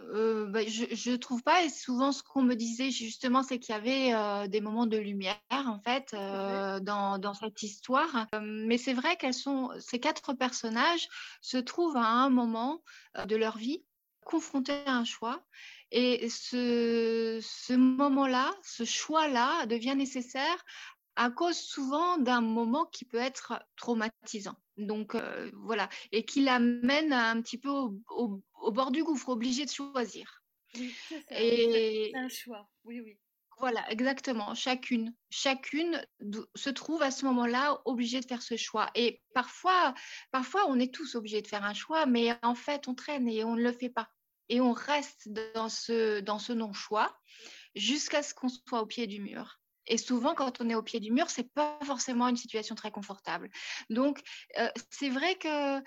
bah, 0.48 0.62
je 0.66 1.12
ne 1.12 1.16
trouve 1.16 1.44
pas, 1.44 1.64
et 1.64 1.70
souvent 1.70 2.12
ce 2.12 2.24
qu'on 2.24 2.42
me 2.42 2.56
disait 2.56 2.90
justement, 2.90 3.44
c'est 3.44 3.60
qu'il 3.60 3.76
y 3.76 3.78
avait 3.78 4.48
des 4.48 4.62
moments 4.62 4.88
de 4.88 4.98
lumière, 4.98 5.38
en 5.52 5.80
fait, 5.86 6.16
dans, 6.16 7.20
dans, 7.20 7.34
cette 7.36 7.62
histoire. 7.62 8.26
mais 8.42 8.80
c'est 8.80 8.94
vrai 8.94 9.16
qu'elles 9.16 9.36
sont, 9.36 9.70
ces 9.80 10.00
quatre 10.00 10.34
personnages 10.34 11.08
se 11.42 11.58
trouvent 11.58 11.98
à 11.98 12.08
un 12.08 12.32
moment 12.32 12.82
de 13.28 13.36
leur 13.36 13.58
vie 13.58 13.84
confrontés 14.24 14.84
à 14.86 14.96
un 14.96 15.06
choix. 15.06 15.44
Et 15.92 16.28
ce, 16.30 17.40
ce 17.44 17.74
moment-là, 17.74 18.52
ce 18.64 18.84
choix-là 18.84 19.68
devient 19.68 19.96
nécessaire 19.96 20.66
à 21.16 21.30
cause 21.30 21.58
souvent 21.58 22.18
d'un 22.18 22.42
moment 22.42 22.86
qui 22.86 23.06
peut 23.06 23.18
être 23.18 23.64
traumatisant. 23.76 24.56
Donc 24.78 25.16
euh, 25.16 25.52
voilà, 25.54 25.90
et 26.12 26.26
qui 26.26 26.42
l'amène 26.42 27.14
un 27.14 27.42
petit 27.42 27.58
peu 27.58 27.70
au, 27.70 28.42
bord 28.72 28.92
du 28.92 29.04
gouffre, 29.04 29.30
obligé 29.30 29.66
de 29.66 29.72
choisir. 29.72 30.44
Oui, 30.76 30.94
c'est 31.30 32.12
un 32.16 32.30
choix. 32.30 32.68
Oui, 32.84 33.00
oui. 33.02 33.18
Voilà, 33.60 33.90
exactement. 33.92 34.56
Chacune, 34.56 35.14
chacune 35.30 36.04
se 36.56 36.70
trouve 36.70 37.02
à 37.04 37.12
ce 37.12 37.26
moment-là 37.26 37.82
obligée 37.86 38.20
de 38.20 38.26
faire 38.26 38.42
ce 38.42 38.58
choix. 38.58 38.90
Et 38.96 39.22
parfois, 39.34 39.94
parfois, 40.32 40.66
on 40.68 40.80
est 40.80 40.94
tous 40.94 41.16
obligés 41.16 41.42
de 41.42 41.48
faire 41.48 41.64
un 41.64 41.76
choix, 41.76 42.06
mais 42.06 42.36
en 42.42 42.56
fait, 42.56 42.88
on 42.88 42.96
traîne 42.96 43.28
et 43.28 43.44
on 43.44 43.56
ne 43.56 43.62
le 43.62 43.72
fait 43.72 43.90
pas. 43.90 44.10
Et 44.50 44.60
on 44.60 44.74
reste 44.74 45.30
dans 45.30 45.70
ce, 45.70 46.20
dans 46.20 46.40
ce 46.40 46.52
non-choix 46.52 47.18
jusqu'à 47.76 48.24
ce 48.24 48.34
qu'on 48.34 48.50
soit 48.50 48.82
au 48.82 48.86
pied 48.86 49.08
du 49.08 49.22
mur. 49.22 49.60
Et 49.88 49.98
souvent, 49.98 50.34
quand 50.34 50.62
on 50.62 50.70
est 50.70 50.76
au 50.76 50.84
pied 50.84 51.00
du 51.00 51.12
mur, 51.12 51.30
c'est 51.30 51.52
pas 51.54 51.78
forcément 51.84 52.28
une 52.28 52.38
situation 52.38 52.76
très 52.76 52.92
confortable. 52.92 53.50
Donc, 53.90 54.22
euh, 54.60 54.70
c'est 54.90 55.10
vrai 55.10 55.36
que 55.36 55.80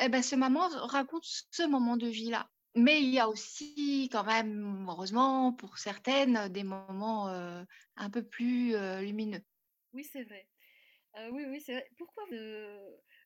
eh 0.00 0.08
ben, 0.08 0.22
ce 0.22 0.36
maman 0.36 0.68
raconte 0.68 1.24
ce 1.24 1.66
moment 1.66 1.96
de 1.96 2.08
vie-là. 2.08 2.48
Mais 2.74 3.02
il 3.02 3.10
y 3.10 3.18
a 3.18 3.28
aussi, 3.28 4.08
quand 4.10 4.24
même, 4.24 4.86
heureusement, 4.88 5.52
pour 5.52 5.78
certaines, 5.78 6.48
des 6.48 6.64
moments 6.64 7.28
euh, 7.28 7.62
un 7.96 8.10
peu 8.10 8.22
plus 8.22 8.74
euh, 8.74 9.00
lumineux. 9.00 9.42
Oui, 9.92 10.04
c'est 10.04 10.24
vrai. 10.24 10.48
oui, 11.30 11.44
oui, 11.48 11.60
c'est 11.60 11.72
vrai. 11.72 11.90
Pourquoi 11.98 12.24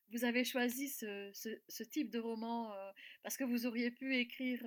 vous 0.09 0.25
avez 0.25 0.43
choisi 0.43 0.89
ce, 0.89 1.83
type 1.83 2.09
de 2.09 2.19
roman 2.19 2.73
Parce 3.23 3.37
que 3.37 3.45
vous 3.45 3.65
auriez 3.65 3.91
pu 3.91 4.17
écrire, 4.17 4.59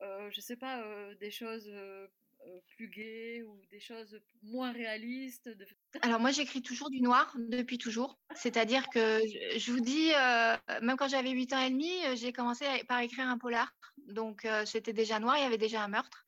je 0.00 0.36
ne 0.36 0.40
sais 0.40 0.56
pas, 0.56 0.84
des 1.20 1.30
choses 1.30 1.70
plus 2.76 2.88
gay 2.88 3.42
ou 3.42 3.60
des 3.70 3.80
choses 3.80 4.20
moins 4.42 4.72
réalistes 4.72 5.50
Alors 6.02 6.20
moi 6.20 6.30
j'écris 6.30 6.62
toujours 6.62 6.90
du 6.90 7.00
noir 7.00 7.34
depuis 7.36 7.78
toujours. 7.78 8.18
C'est-à-dire 8.34 8.88
que 8.88 9.20
je 9.56 9.72
vous 9.72 9.80
dis, 9.80 10.12
euh, 10.14 10.56
même 10.82 10.96
quand 10.96 11.08
j'avais 11.08 11.30
8 11.30 11.52
ans 11.52 11.60
et 11.60 11.70
demi, 11.70 11.90
euh, 12.06 12.16
j'ai 12.16 12.32
commencé 12.32 12.64
par 12.88 13.00
écrire 13.00 13.28
un 13.28 13.38
polar. 13.38 13.72
Donc 14.08 14.46
c'était 14.66 14.92
déjà 14.92 15.18
noir, 15.18 15.36
il 15.36 15.42
y 15.42 15.46
avait 15.46 15.58
déjà 15.58 15.82
un 15.82 15.88
meurtre. 15.88 16.24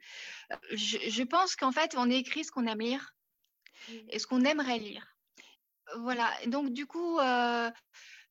Je, 0.73 1.23
pense 1.23 1.55
qu'en 1.55 1.71
fait 1.71 1.95
on 1.97 2.11
écrit 2.11 2.43
ce 2.43 2.51
qu'on 2.51 2.67
aime 2.67 2.81
lire 2.81 3.15
et 4.09 4.19
ce 4.19 4.27
qu'on 4.27 4.45
aimerait 4.45 4.79
lire. 4.79 5.07
Voilà, 5.99 6.31
donc 6.47 6.73
du 6.73 6.87
coup... 6.87 7.19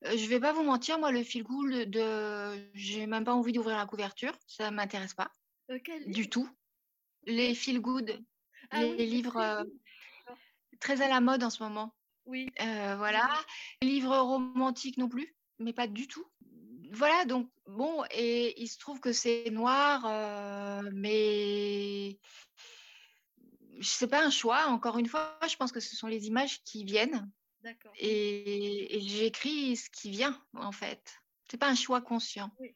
Je 0.04 0.28
vais 0.28 0.40
pas 0.40 0.54
vous 0.54 0.62
mentir, 0.62 1.00
moi, 1.00 1.12
le 1.12 1.24
fil 1.24 1.42
goût 1.42 1.68
de, 1.68 2.70
j'ai 2.76 3.08
même 3.08 3.24
pas 3.24 3.34
envie 3.34 3.52
d'ouvrir 3.52 3.78
la 3.78 3.88
couverture, 3.88 4.32
ça 4.46 4.70
m'intéresse 4.70 5.16
pas 5.16 5.32
du 6.06 6.30
tout 6.30 6.48
les 7.26 7.56
feel 7.56 7.80
good, 7.80 8.24
ah 8.72 8.84
les, 8.84 9.06
livres 9.06 9.38
euh, 9.38 9.64
très 10.80 11.02
à 11.02 11.08
la 11.08 11.22
mode 11.22 11.44
en 11.44 11.50
ce 11.50 11.64
moment. 11.64 11.94
Oui. 12.26 12.50
Euh, 12.60 12.96
voilà. 12.98 13.30
Les 13.82 13.88
livres 13.88 14.18
romantiques 14.18 14.98
non 14.98 15.10
plus, 15.10 15.36
mais 15.60 15.74
pas 15.74 15.88
du 15.88 16.08
tout. 16.08 16.26
Voilà, 16.92 17.26
donc 17.26 17.50
bon, 17.66 18.04
et 18.12 18.62
il 18.62 18.68
se 18.68 18.78
trouve 18.80 19.00
que 19.00 19.12
c'est 19.12 19.50
noir, 19.52 20.06
euh, 20.06 20.90
mais 20.94 22.18
c'est 23.82 24.08
pas 24.08 24.26
un 24.26 24.30
choix. 24.30 24.68
Encore 24.68 24.98
une 24.98 25.08
fois, 25.08 25.38
je 25.50 25.56
pense 25.56 25.72
que 25.72 25.80
ce 25.80 25.96
sont 25.96 26.08
les 26.08 26.28
images 26.28 26.64
qui 26.64 26.86
viennent. 26.86 27.30
D'accord. 27.62 27.92
Et, 27.98 29.00
j'écris 29.02 29.76
ce 29.76 29.90
qui 29.90 30.10
vient, 30.10 30.42
en 30.54 30.72
fait. 30.72 31.18
C'est 31.50 31.58
pas 31.58 31.70
un 31.70 31.76
choix 31.76 32.02
conscient. 32.02 32.52
Oui. 32.60 32.76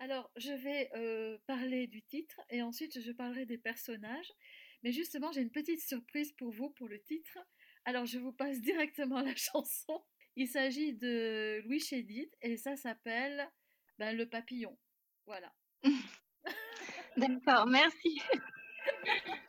Alors, 0.00 0.30
je 0.36 0.52
vais 0.52 0.90
euh, 0.94 1.38
parler 1.46 1.88
du 1.88 2.02
titre 2.02 2.40
et 2.50 2.62
ensuite 2.62 3.00
je 3.00 3.12
parlerai 3.12 3.46
des 3.46 3.58
personnages. 3.58 4.32
Mais 4.84 4.92
justement, 4.92 5.32
j'ai 5.32 5.40
une 5.40 5.50
petite 5.50 5.80
surprise 5.80 6.32
pour 6.32 6.52
vous 6.52 6.70
pour 6.70 6.88
le 6.88 7.02
titre. 7.02 7.38
Alors, 7.84 8.06
je 8.06 8.18
vous 8.18 8.32
passe 8.32 8.60
directement 8.60 9.20
la 9.20 9.34
chanson. 9.34 10.04
Il 10.36 10.46
s'agit 10.46 10.94
de 10.94 11.60
Louis 11.64 11.80
Chédid 11.80 12.30
et 12.42 12.56
ça 12.56 12.76
s'appelle 12.76 13.50
ben, 13.98 14.16
Le 14.16 14.28
Papillon. 14.28 14.78
Voilà. 15.26 15.52
D'accord, 17.16 17.66
merci. 17.66 18.20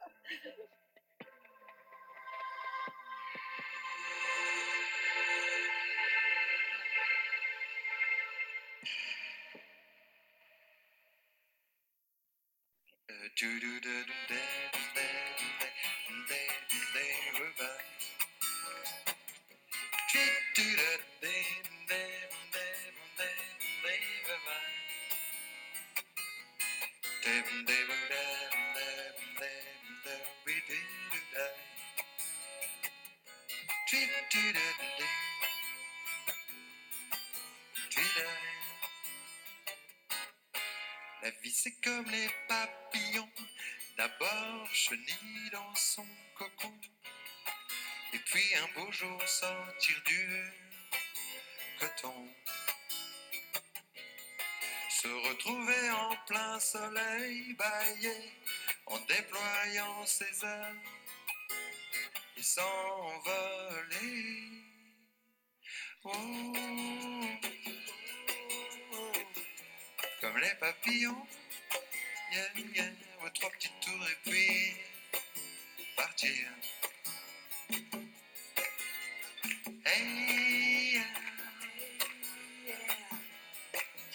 La 13.41 13.45
vie 41.41 41.51
c'est 41.51 41.71
comme 41.81 42.05
les 42.11 42.27
d'abord 42.49 42.78
chenille 44.89 45.49
dans 45.51 45.75
son 45.75 46.05
cocon, 46.35 46.73
et 48.13 48.17
puis 48.17 48.55
un 48.55 48.67
beau 48.73 48.91
jour 48.91 49.21
sortir 49.27 50.01
du 50.05 50.53
coton. 51.79 52.27
Se 54.89 55.07
retrouver 55.29 55.91
en 55.91 56.15
plein 56.25 56.59
soleil 56.59 57.53
baillé 57.53 58.15
en 58.87 58.97
déployant 59.01 60.05
ses 60.05 60.43
ailes. 60.43 60.81
Et 62.37 62.43
s'envoler. 62.43 63.83
Oh, 66.03 66.11
comme 70.21 70.37
les 70.37 70.55
papillons, 70.59 71.27
petits 73.47 73.71
tours 73.81 74.05
et 74.11 74.29
puis 74.29 74.75
partir. 75.95 76.29
Hey, 79.85 81.01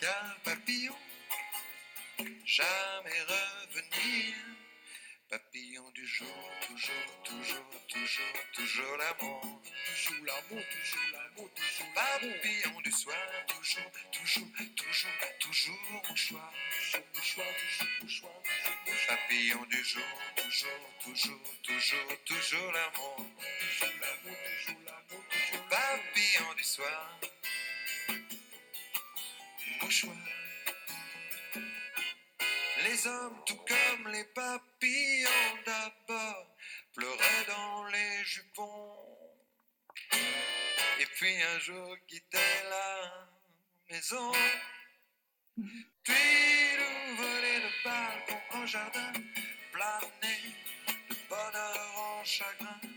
yeah, 0.02 0.36
papillon, 0.44 0.94
jamais 2.44 3.20
revenir. 3.22 4.34
Papillon 5.30 5.90
du 5.94 6.06
jour, 6.06 6.26
toujours, 6.68 7.22
toujours, 7.24 7.64
toujours, 7.88 8.34
toujours 8.52 8.96
l'amour. 8.98 9.62
Toujours 9.94 10.24
l'amour, 10.26 10.62
toujours 10.70 11.02
l'amour, 11.12 11.50
toujours 11.54 11.94
Papillon 11.94 12.80
du 12.82 12.92
soir, 12.92 13.16
toujours, 13.48 13.90
toujours, 14.12 14.48
toujours, 14.76 15.10
toujours 15.40 15.78
mon 15.90 16.14
choix. 16.14 16.52
Toujours 16.78 17.04
mon 17.14 17.22
choix, 17.22 17.44
toujours 17.60 17.88
mon 18.02 18.08
choix, 18.08 18.28
toujours. 18.44 18.83
Papillon 19.06 19.62
du 19.66 19.84
jour, 19.84 20.02
toujours, 20.36 20.70
toujours, 21.02 21.40
toujours, 21.62 22.24
toujours 22.24 22.72
l'amour. 22.72 23.16
Toujours 23.60 23.94
l'amour, 24.00 24.38
toujours 24.48 24.80
l'amour, 24.86 25.24
toujours 25.28 25.68
Papillon 25.68 26.54
du 26.56 26.64
soir, 26.64 27.20
mouchoir. 29.82 30.16
Les 32.84 33.06
hommes, 33.06 33.42
tout 33.46 33.58
comme 33.68 34.08
les 34.12 34.24
papillons 34.24 35.58
d'abord, 35.66 36.56
pleuraient 36.94 37.44
dans 37.46 37.84
les 37.86 38.24
jupons. 38.24 38.96
Et 41.00 41.06
puis 41.16 41.42
un 41.42 41.58
jour 41.58 41.96
quittaient 42.06 42.64
la 42.70 43.28
maison. 43.90 44.32
Puis 46.04 46.14
nous 46.78 47.22
de 47.22 47.84
balcon 47.84 48.43
jardin, 48.66 49.12
planer 49.72 50.54
de 51.10 51.14
bonheur 51.28 52.20
en 52.20 52.24
chagrin. 52.24 52.93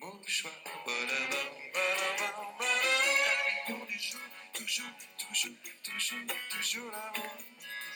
Badabam, 0.00 0.16
badabam. 0.86 2.56
Papillon 2.56 3.84
du 3.84 3.98
jour, 3.98 4.20
toujours, 4.54 4.86
toujours, 5.18 5.56
toujours, 5.82 6.36
toujours 6.48 6.90
l'amour. 6.90 7.36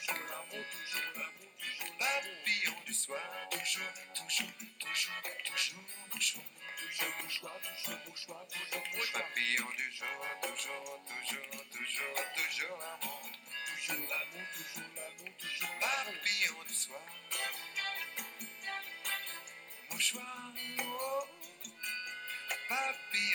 Toujours 0.05 0.27
l'amour, 0.29 0.65
toujours 0.69 1.09
l'amour, 1.17 1.49
toujours 1.57 1.97
Papillon 1.97 2.77
du 2.85 2.93
soir, 2.93 3.17
toujours, 3.49 3.93
toujours, 4.13 4.53
toujours, 4.77 5.21
toujours 5.45 5.85
mouchoir. 6.13 6.45
Toujours 6.77 7.13
mouchoir, 7.23 7.53
toujours 7.65 7.99
mouchoir, 8.07 8.47
toujours. 8.49 9.11
Papillon 9.11 9.69
du 9.75 9.91
jour, 9.91 10.21
toujours, 10.43 11.01
toujours, 11.09 11.65
toujours, 11.73 12.17
toujours 12.35 12.77
l'amour. 12.77 13.21
Toujours 13.65 14.05
l'amour, 14.11 14.45
toujours 14.53 14.89
l'amour, 14.95 15.31
toujours 15.39 15.73
Papillon 15.81 16.63
du 16.67 16.73
soir. 16.75 17.01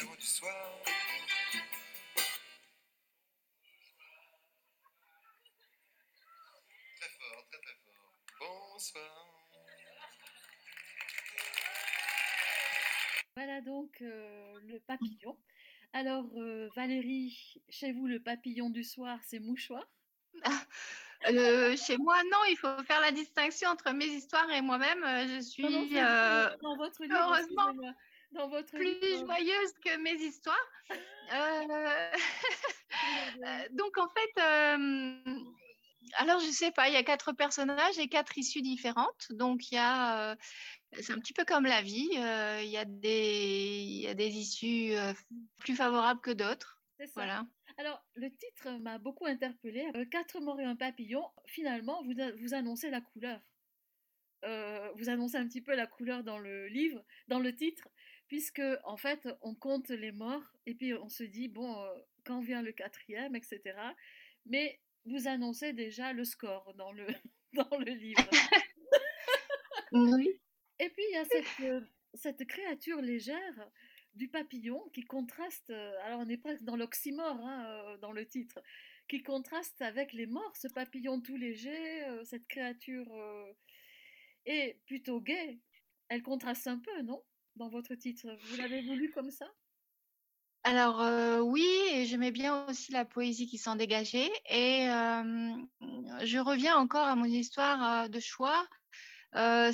Papillon 0.01 0.17
du 0.19 0.27
soir. 0.27 0.83
Très 6.97 7.09
fort, 7.09 7.45
très 7.51 7.61
très 7.61 7.77
fort. 7.85 8.73
Bonsoir. 8.73 9.27
Voilà 13.37 13.61
donc 13.63 13.91
euh, 14.03 14.61
le 14.67 14.81
papillon. 14.81 15.39
Alors 15.93 16.27
euh, 16.37 16.69
Valérie, 16.77 17.63
chez 17.69 17.93
vous 17.93 18.07
le 18.07 18.21
papillon 18.21 18.71
du 18.71 18.85
soir, 18.85 19.19
c'est 19.27 19.41
mouchoir? 19.41 19.87
Euh, 21.29 21.77
chez 21.77 21.99
moi, 21.99 22.17
non, 22.33 22.39
il 22.49 22.57
faut 22.57 22.83
faire 22.85 23.01
la 23.03 23.13
distinction 23.13 23.69
entre 23.69 23.93
mes 23.93 24.07
histoires 24.07 24.51
et 24.51 24.63
moi-même. 24.63 25.05
Euh, 25.05 25.27
Je 25.29 25.41
suis 25.41 25.63
Non, 25.63 25.71
non, 25.71 25.87
c'est- 25.91 26.03
euh, 26.03 26.57
dans 26.63 26.77
votre 26.77 27.03
livre, 27.03 27.15
heureusement. 27.15 27.75
Dans 28.33 28.49
votre 28.49 28.71
plus 28.71 29.01
joyeuse 29.19 29.73
que 29.85 29.97
mes 29.99 30.15
histoires. 30.15 30.57
Euh, 31.33 32.11
euh, 33.47 33.69
donc, 33.71 33.97
en 33.99 34.09
fait, 34.09 34.43
euh, 34.43 35.39
alors, 36.15 36.41
je 36.41 36.51
sais 36.51 36.73
pas, 36.73 36.89
il 36.89 36.95
y 36.95 36.97
a 36.97 37.05
quatre 37.05 37.31
personnages 37.31 38.01
et 38.01 38.09
quatre 38.09 38.37
issues 38.37 38.63
différentes. 38.63 39.29
Donc, 39.31 39.71
il 39.71 39.77
y 39.77 39.79
a, 39.79 40.37
c'est 40.99 41.13
un 41.13 41.21
petit 41.21 41.33
peu 41.33 41.45
comme 41.45 41.67
la 41.67 41.83
vie. 41.83 42.09
Il 42.11 42.69
y 42.69 42.77
a 42.77 42.85
des, 42.85 43.85
il 43.87 44.01
y 44.01 44.09
a 44.09 44.15
des 44.15 44.27
issues 44.27 44.93
plus 45.59 45.77
favorables 45.77 46.21
que 46.21 46.33
d'autres. 46.33 46.83
c'est 46.99 47.07
ça. 47.07 47.13
Voilà. 47.15 47.47
Alors, 47.79 48.05
le 48.17 48.29
titre 48.31 48.69
m'a 48.81 48.99
beaucoup 48.99 49.27
interpellée. 49.27 49.87
Quatre 50.11 50.41
morts 50.41 50.59
et 50.59 50.65
un 50.65 50.75
papillon, 50.75 51.25
finalement, 51.47 52.03
vous, 52.03 52.15
vous 52.41 52.55
annoncez 52.55 52.91
la 52.91 53.01
couleur. 53.01 53.41
Euh, 54.45 54.91
vous 54.97 55.09
annoncez 55.11 55.37
un 55.37 55.47
petit 55.47 55.61
peu 55.61 55.75
la 55.75 55.87
couleur 55.87 56.25
dans 56.25 56.39
le 56.39 56.67
livre, 56.69 57.05
dans 57.29 57.41
le 57.41 57.55
titre, 57.55 57.87
puisque, 58.31 58.63
en 58.85 58.97
fait, 58.97 59.29
on 59.43 59.57
compte 59.57 59.89
les 59.89 60.13
morts 60.13 60.55
et 60.65 60.77
puis 60.77 60.95
on 60.95 61.09
se 61.09 61.25
dit, 61.25 61.49
bon, 61.49 61.83
euh, 61.83 61.89
quand 62.25 62.39
vient 62.39 62.63
le 62.63 62.71
quatrième, 62.71 63.35
etc. 63.35 63.61
Mais 64.47 64.81
vous 65.05 65.27
annoncez 65.27 65.73
déjà 65.73 66.13
le 66.13 66.25
score 66.25 66.73
dans 66.75 66.93
le, 66.93 67.09
dans 67.55 67.77
le 67.77 67.91
livre. 67.91 68.31
Oui. 69.91 70.41
Et 70.79 70.89
puis, 70.91 71.03
il 71.11 71.15
y 71.15 71.17
a 71.17 71.25
cette, 71.25 71.67
euh, 71.69 71.81
cette 72.15 72.47
créature 72.47 73.03
légère 73.03 73.69
du 74.15 74.29
papillon 74.29 74.81
qui 74.95 75.03
contraste, 75.03 75.71
euh, 75.71 75.93
alors 76.05 76.21
on 76.21 76.29
est 76.29 76.37
presque 76.37 76.63
dans 76.63 76.77
l'oxymore 76.77 77.45
hein, 77.45 77.99
dans 78.01 78.13
le 78.13 78.29
titre, 78.29 78.61
qui 79.09 79.25
contraste 79.25 79.83
avec 79.83 80.13
les 80.13 80.27
morts, 80.27 80.57
ce 80.57 80.69
papillon 80.69 81.21
tout 81.21 81.37
léger, 81.37 82.05
euh, 82.05 82.25
cette 82.25 82.47
créature 82.47 83.13
est 84.47 84.79
plutôt 84.87 85.21
gaie. 85.21 85.59
Elle 86.09 86.23
contraste 86.23 86.69
un 86.69 86.79
peu, 86.79 87.03
non? 87.03 87.25
Dans 87.57 87.69
votre 87.69 87.95
titre? 87.95 88.27
Vous 88.45 88.57
l'avez 88.57 88.83
voulu 88.83 89.11
comme 89.11 89.31
ça? 89.31 89.47
Alors 90.63 91.01
euh, 91.01 91.39
oui, 91.41 91.67
et 91.93 92.05
j'aimais 92.05 92.33
bien 92.33 92.67
aussi 92.67 92.93
la 92.93 93.07
poésie 93.07 93.47
qui 93.47 93.57
s'en 93.57 93.77
dégageait. 93.77 94.31
Et 94.51 94.87
je 96.23 96.39
reviens 96.39 96.77
encore 96.77 97.07
à 97.07 97.17
mon 97.17 97.25
histoire 97.25 98.05
euh, 98.05 98.09
de 98.09 98.21
choix. 98.21 98.67
Euh, 99.37 99.73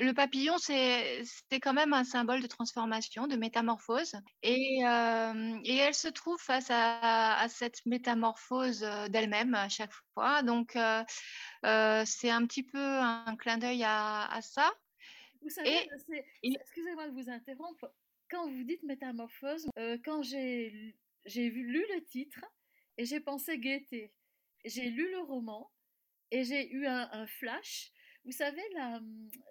le 0.00 0.12
papillon, 0.12 0.58
c'est 0.58 1.24
quand 1.60 1.72
même 1.72 1.92
un 1.92 2.04
symbole 2.04 2.40
de 2.40 2.46
transformation, 2.46 3.26
de 3.26 3.36
métamorphose. 3.36 4.14
Et, 4.42 4.80
et 4.80 5.76
elle 5.76 5.94
se 5.94 6.08
trouve 6.08 6.38
face 6.40 6.68
à, 6.70 7.46
cette 7.48 7.84
métamorphose 7.84 8.80
d'elle-même 9.10 9.54
à 9.54 9.68
chaque 9.68 9.92
fois. 10.14 10.42
Donc 10.42 10.72
c'est 10.72 12.30
un 12.30 12.46
petit 12.46 12.62
peu 12.62 12.78
un 12.78 13.36
clin 13.36 13.58
d'œil 13.58 13.84
à 13.84 14.38
ça. 14.40 14.72
Vous 15.42 15.50
savez, 15.50 15.88
excusez-moi 16.42 17.08
de 17.08 17.12
vous 17.14 17.30
interrompre, 17.30 17.92
quand 18.30 18.48
vous 18.50 18.64
dites 18.64 18.82
métamorphose, 18.82 19.68
euh, 19.78 19.98
quand 20.04 20.22
j'ai 20.22 20.70
lu- 20.70 20.96
le 21.26 22.04
titre 22.04 22.44
et 22.98 23.04
j'ai 23.04 23.20
pensé 23.20 23.58
gaieté, 23.58 24.12
j'ai 24.64 24.90
lu 24.90 25.10
le 25.10 25.20
roman 25.20 25.70
et 26.30 26.44
j'ai 26.44 26.70
eu 26.72 26.86
un, 26.86 27.08
un 27.12 27.26
flash. 27.26 27.92
Vous 28.24 28.32
savez, 28.32 28.62
la, 28.74 29.00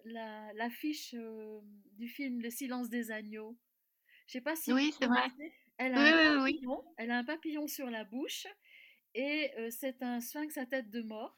la- 0.06 0.54
l'affiche 0.54 1.14
euh, 1.16 1.62
du 1.94 2.08
film 2.10 2.42
Le 2.42 2.50
silence 2.50 2.90
des 2.90 3.12
agneaux, 3.12 3.58
je 4.28 4.34
sais 4.34 4.42
pas 4.42 4.56
si 4.56 4.74
vous 4.74 4.78
oui, 4.78 4.94
c'est 5.00 5.08
vrai. 5.08 5.30
connaissez, 5.32 5.54
elle 5.78 5.94
a 5.96 6.02
Oui, 6.02 6.10
un 6.10 6.12
oui, 6.14 6.44
oui. 6.44 6.60
papillon, 6.62 6.84
elle 6.98 7.12
a 7.12 7.18
un 7.20 7.24
papillon 7.24 7.68
sur 7.68 7.90
la 7.90 8.04
bouche 8.06 8.48
et 9.16 9.52
euh, 9.58 9.70
c'est 9.72 10.04
un 10.04 10.22
sphinx 10.22 10.58
à 10.58 10.66
tête 10.66 10.90
de 10.92 11.02
mort 11.02 11.38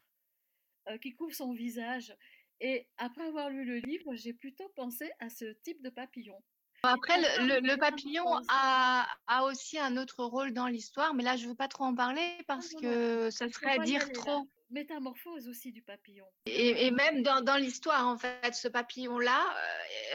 euh, 0.90 0.98
qui 0.98 1.14
couvre 1.16 1.34
son 1.34 1.54
visage. 1.54 2.16
Et 2.60 2.88
après 2.98 3.28
avoir 3.28 3.50
lu 3.50 3.66
le 3.66 3.78
livre, 3.78 4.16
j'ai 4.16 4.34
plutôt 4.34 4.70
pensé 4.76 5.12
à 5.20 5.30
ce 5.30 5.46
type 5.64 5.82
de 5.84 5.90
papillon. 5.90 6.42
Après, 6.84 7.18
le, 7.40 7.60
le, 7.60 7.78
papillon 7.78 8.26
a, 8.50 9.08
a, 9.26 9.44
aussi 9.46 9.80
un 9.80 9.98
autre 9.98 10.24
rôle 10.24 10.54
dans 10.54 10.68
l'histoire, 10.68 11.14
mais 11.14 11.24
là, 11.24 11.36
je 11.36 11.46
ne 11.46 11.50
veux 11.50 11.56
pas 11.56 11.68
trop 11.68 11.86
en 11.86 11.96
parler 11.96 12.38
parce 12.48 12.74
que 12.74 13.30
ça 13.32 13.50
serait 13.50 13.80
dire 13.80 14.10
trop. 14.12 14.48
Métamorphose 14.70 15.48
aussi 15.48 15.72
du 15.72 15.82
papillon. 15.82 16.26
Et, 16.46 16.86
et 16.86 16.92
même 16.92 17.24
dans, 17.24 17.42
dans 17.42 17.56
l'histoire, 17.56 18.06
en 18.08 18.18
fait, 18.18 18.54
ce 18.54 18.68
papillon-là, 18.68 19.44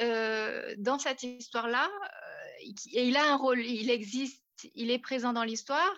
euh, 0.03 0.75
dans 0.79 0.99
cette 0.99 1.23
histoire-là, 1.23 1.89
euh, 1.89 2.71
il 2.93 3.17
a 3.17 3.33
un 3.33 3.37
rôle, 3.37 3.61
il 3.61 3.91
existe, 3.91 4.45
il 4.75 4.91
est 4.91 4.99
présent 4.99 5.33
dans 5.33 5.45
l'histoire, 5.45 5.95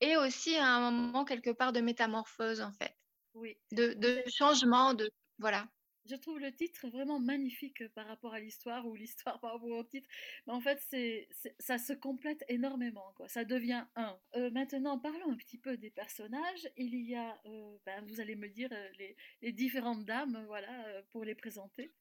et 0.00 0.16
aussi 0.16 0.56
à 0.56 0.66
un 0.66 0.90
moment 0.90 1.24
quelque 1.24 1.50
part 1.50 1.72
de 1.72 1.80
métamorphose, 1.80 2.60
en 2.60 2.72
fait. 2.72 2.94
Oui. 3.34 3.56
De, 3.70 3.94
de 3.94 4.22
changement, 4.28 4.94
de 4.94 5.10
voilà 5.38 5.66
je 6.06 6.16
trouve 6.16 6.38
le 6.38 6.52
titre 6.52 6.88
vraiment 6.88 7.18
magnifique 7.20 7.86
par 7.94 8.06
rapport 8.06 8.34
à 8.34 8.40
l'histoire 8.40 8.86
ou 8.86 8.94
l'histoire 8.94 9.40
par 9.40 9.52
rapport 9.52 9.70
au 9.70 9.84
titre. 9.84 10.08
Mais 10.46 10.52
en 10.52 10.60
fait, 10.60 10.80
c'est, 10.88 11.28
ça 11.58 11.78
se 11.78 11.92
complète 11.92 12.44
énormément. 12.48 13.12
Quoi. 13.16 13.28
Ça 13.28 13.44
devient 13.44 13.84
un. 13.96 14.18
Euh, 14.36 14.50
maintenant, 14.50 14.98
parlons 14.98 15.30
un 15.30 15.36
petit 15.36 15.58
peu 15.58 15.76
des 15.76 15.90
personnages. 15.90 16.68
Il 16.76 16.94
y 16.94 17.14
a, 17.14 17.40
euh, 17.46 17.76
ben, 17.86 18.04
vous 18.06 18.20
allez 18.20 18.36
me 18.36 18.48
dire, 18.48 18.70
euh, 18.72 18.88
les, 18.98 19.16
les 19.42 19.52
différentes 19.52 20.04
dames, 20.04 20.44
voilà, 20.46 21.02
pour 21.10 21.24
les 21.24 21.34
présenter. 21.34 21.92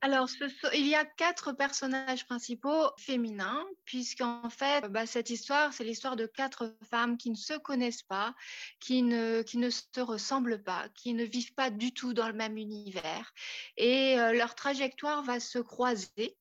Alors, 0.00 0.28
il 0.74 0.86
y 0.86 0.94
a 0.94 1.04
quatre 1.04 1.52
personnages 1.52 2.26
principaux 2.26 2.90
féminins, 2.98 3.64
puisqu'en 3.84 4.48
fait, 4.50 4.86
bah, 4.88 5.06
cette 5.06 5.30
histoire, 5.30 5.72
c'est 5.72 5.84
l'histoire 5.84 6.16
de 6.16 6.26
quatre 6.26 6.76
femmes 6.90 7.16
qui 7.16 7.30
ne 7.30 7.36
se 7.36 7.54
connaissent 7.54 8.02
pas, 8.02 8.34
qui 8.80 9.02
ne, 9.02 9.42
qui 9.42 9.58
ne 9.58 9.70
se 9.70 10.00
ressemblent 10.00 10.62
pas, 10.62 10.88
qui 10.94 11.14
ne 11.14 11.24
vivent 11.24 11.54
pas 11.54 11.70
du 11.70 11.92
tout 11.92 12.14
dans 12.14 12.28
le 12.28 12.34
même 12.34 12.56
univers. 12.56 13.32
Et 13.76 14.18
euh, 14.20 14.32
leur 14.32 14.54
trajectoire 14.54 15.22
va 15.22 15.40
se 15.40 15.58
croiser. 15.58 16.36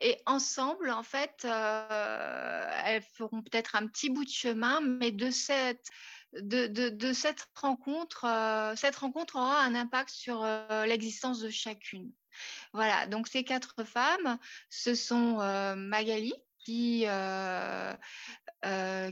Et 0.00 0.20
ensemble, 0.26 0.90
en 0.90 1.02
fait, 1.02 1.46
euh, 1.46 2.68
elles 2.84 3.02
feront 3.14 3.42
peut-être 3.42 3.76
un 3.76 3.86
petit 3.86 4.10
bout 4.10 4.24
de 4.24 4.30
chemin, 4.30 4.80
mais 4.80 5.10
de 5.10 5.30
cette 5.30 5.88
de, 6.42 7.12
cette 7.12 7.48
rencontre, 7.54 8.24
euh, 8.24 8.74
cette 8.76 8.96
rencontre 8.96 9.36
aura 9.36 9.62
un 9.62 9.74
impact 9.74 10.10
sur 10.10 10.42
euh, 10.44 10.86
l'existence 10.86 11.40
de 11.40 11.50
chacune. 11.50 12.12
Voilà, 12.72 13.06
donc 13.06 13.28
ces 13.28 13.44
quatre 13.44 13.84
femmes, 13.84 14.38
ce 14.68 14.94
sont 14.94 15.40
euh, 15.40 15.74
Magali 15.74 16.34
qui, 16.58 17.06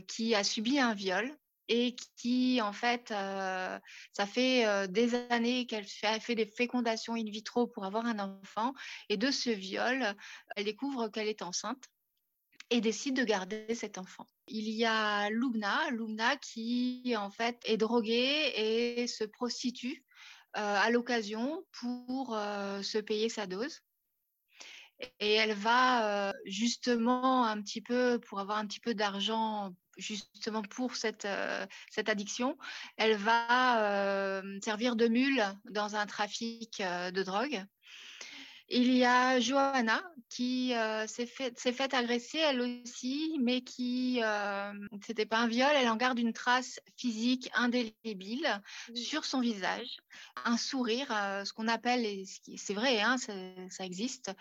qui 0.07 0.35
a 0.35 0.43
subi 0.43 0.79
un 0.79 0.93
viol 0.93 1.31
et 1.67 1.95
qui, 2.17 2.61
en 2.61 2.73
fait, 2.73 3.07
ça 3.09 4.25
fait 4.27 4.87
des 4.89 5.15
années 5.29 5.65
qu'elle 5.65 5.87
fait, 5.87 6.19
fait, 6.19 6.35
des 6.35 6.45
fécondations 6.45 7.15
in 7.15 7.23
vitro 7.23 7.65
pour 7.65 7.85
avoir 7.85 8.05
un 8.05 8.19
enfant. 8.19 8.73
Et 9.09 9.17
de 9.17 9.31
ce 9.31 9.49
viol, 9.49 10.15
elle 10.55 10.65
découvre 10.65 11.07
qu'elle 11.07 11.29
est 11.29 11.41
enceinte 11.41 11.85
et 12.69 12.81
décide 12.81 13.15
de 13.15 13.23
garder 13.23 13.73
cet 13.73 13.97
enfant. 13.97 14.27
Il 14.47 14.69
y 14.69 14.85
a 14.85 15.29
Lugna, 15.29 15.89
Lugna 15.91 16.37
qui 16.37 17.15
en 17.17 17.31
fait 17.31 17.59
est 17.65 17.77
droguée 17.77 18.53
et 18.55 19.07
se 19.07 19.23
prostitue 19.23 20.05
euh, 20.57 20.77
à 20.77 20.89
l'occasion 20.89 21.65
pour 21.79 22.33
euh, 22.33 22.81
se 22.81 22.97
payer 22.97 23.27
sa 23.27 23.47
dose. 23.47 23.81
Et 25.19 25.33
elle 25.33 25.53
va 25.53 26.29
euh, 26.29 26.33
justement 26.45 27.45
un 27.45 27.61
petit 27.61 27.81
peu, 27.81 28.19
pour 28.19 28.39
avoir 28.39 28.59
un 28.59 28.65
petit 28.65 28.79
peu 28.79 28.93
d'argent 28.93 29.73
justement 29.97 30.61
pour 30.61 30.95
cette, 30.95 31.27
cette 31.89 32.09
addiction, 32.09 32.57
elle 32.97 33.15
va 33.15 34.41
servir 34.61 34.97
de 34.97 35.07
mule 35.07 35.41
dans 35.69 35.95
un 35.95 36.05
trafic 36.05 36.81
de 36.81 37.23
drogue. 37.23 37.65
Il 38.69 38.95
y 38.95 39.05
a 39.05 39.39
Johanna 39.39 40.01
qui 40.29 40.73
euh, 40.73 41.05
s'est 41.05 41.27
faite 41.27 41.59
fait 41.59 41.93
agresser 41.93 42.39
elle 42.39 42.61
aussi, 42.61 43.37
mais 43.39 43.61
qui, 43.61 44.21
euh, 44.23 44.73
c'était 45.05 45.27
pas 45.27 45.37
un 45.37 45.47
viol, 45.47 45.69
elle 45.75 45.87
en 45.87 45.95
garde 45.95 46.17
une 46.17 46.33
trace 46.33 46.79
physique 46.97 47.49
indélébile 47.53 48.61
sur 48.95 49.23
son 49.23 49.39
visage, 49.39 49.97
un 50.43 50.57
sourire, 50.57 51.07
euh, 51.11 51.45
ce 51.45 51.53
qu'on 51.53 51.67
appelle, 51.67 52.25
c'est 52.57 52.73
vrai, 52.73 53.01
hein, 53.01 53.17
ça, 53.17 53.85
existe, 53.85 54.31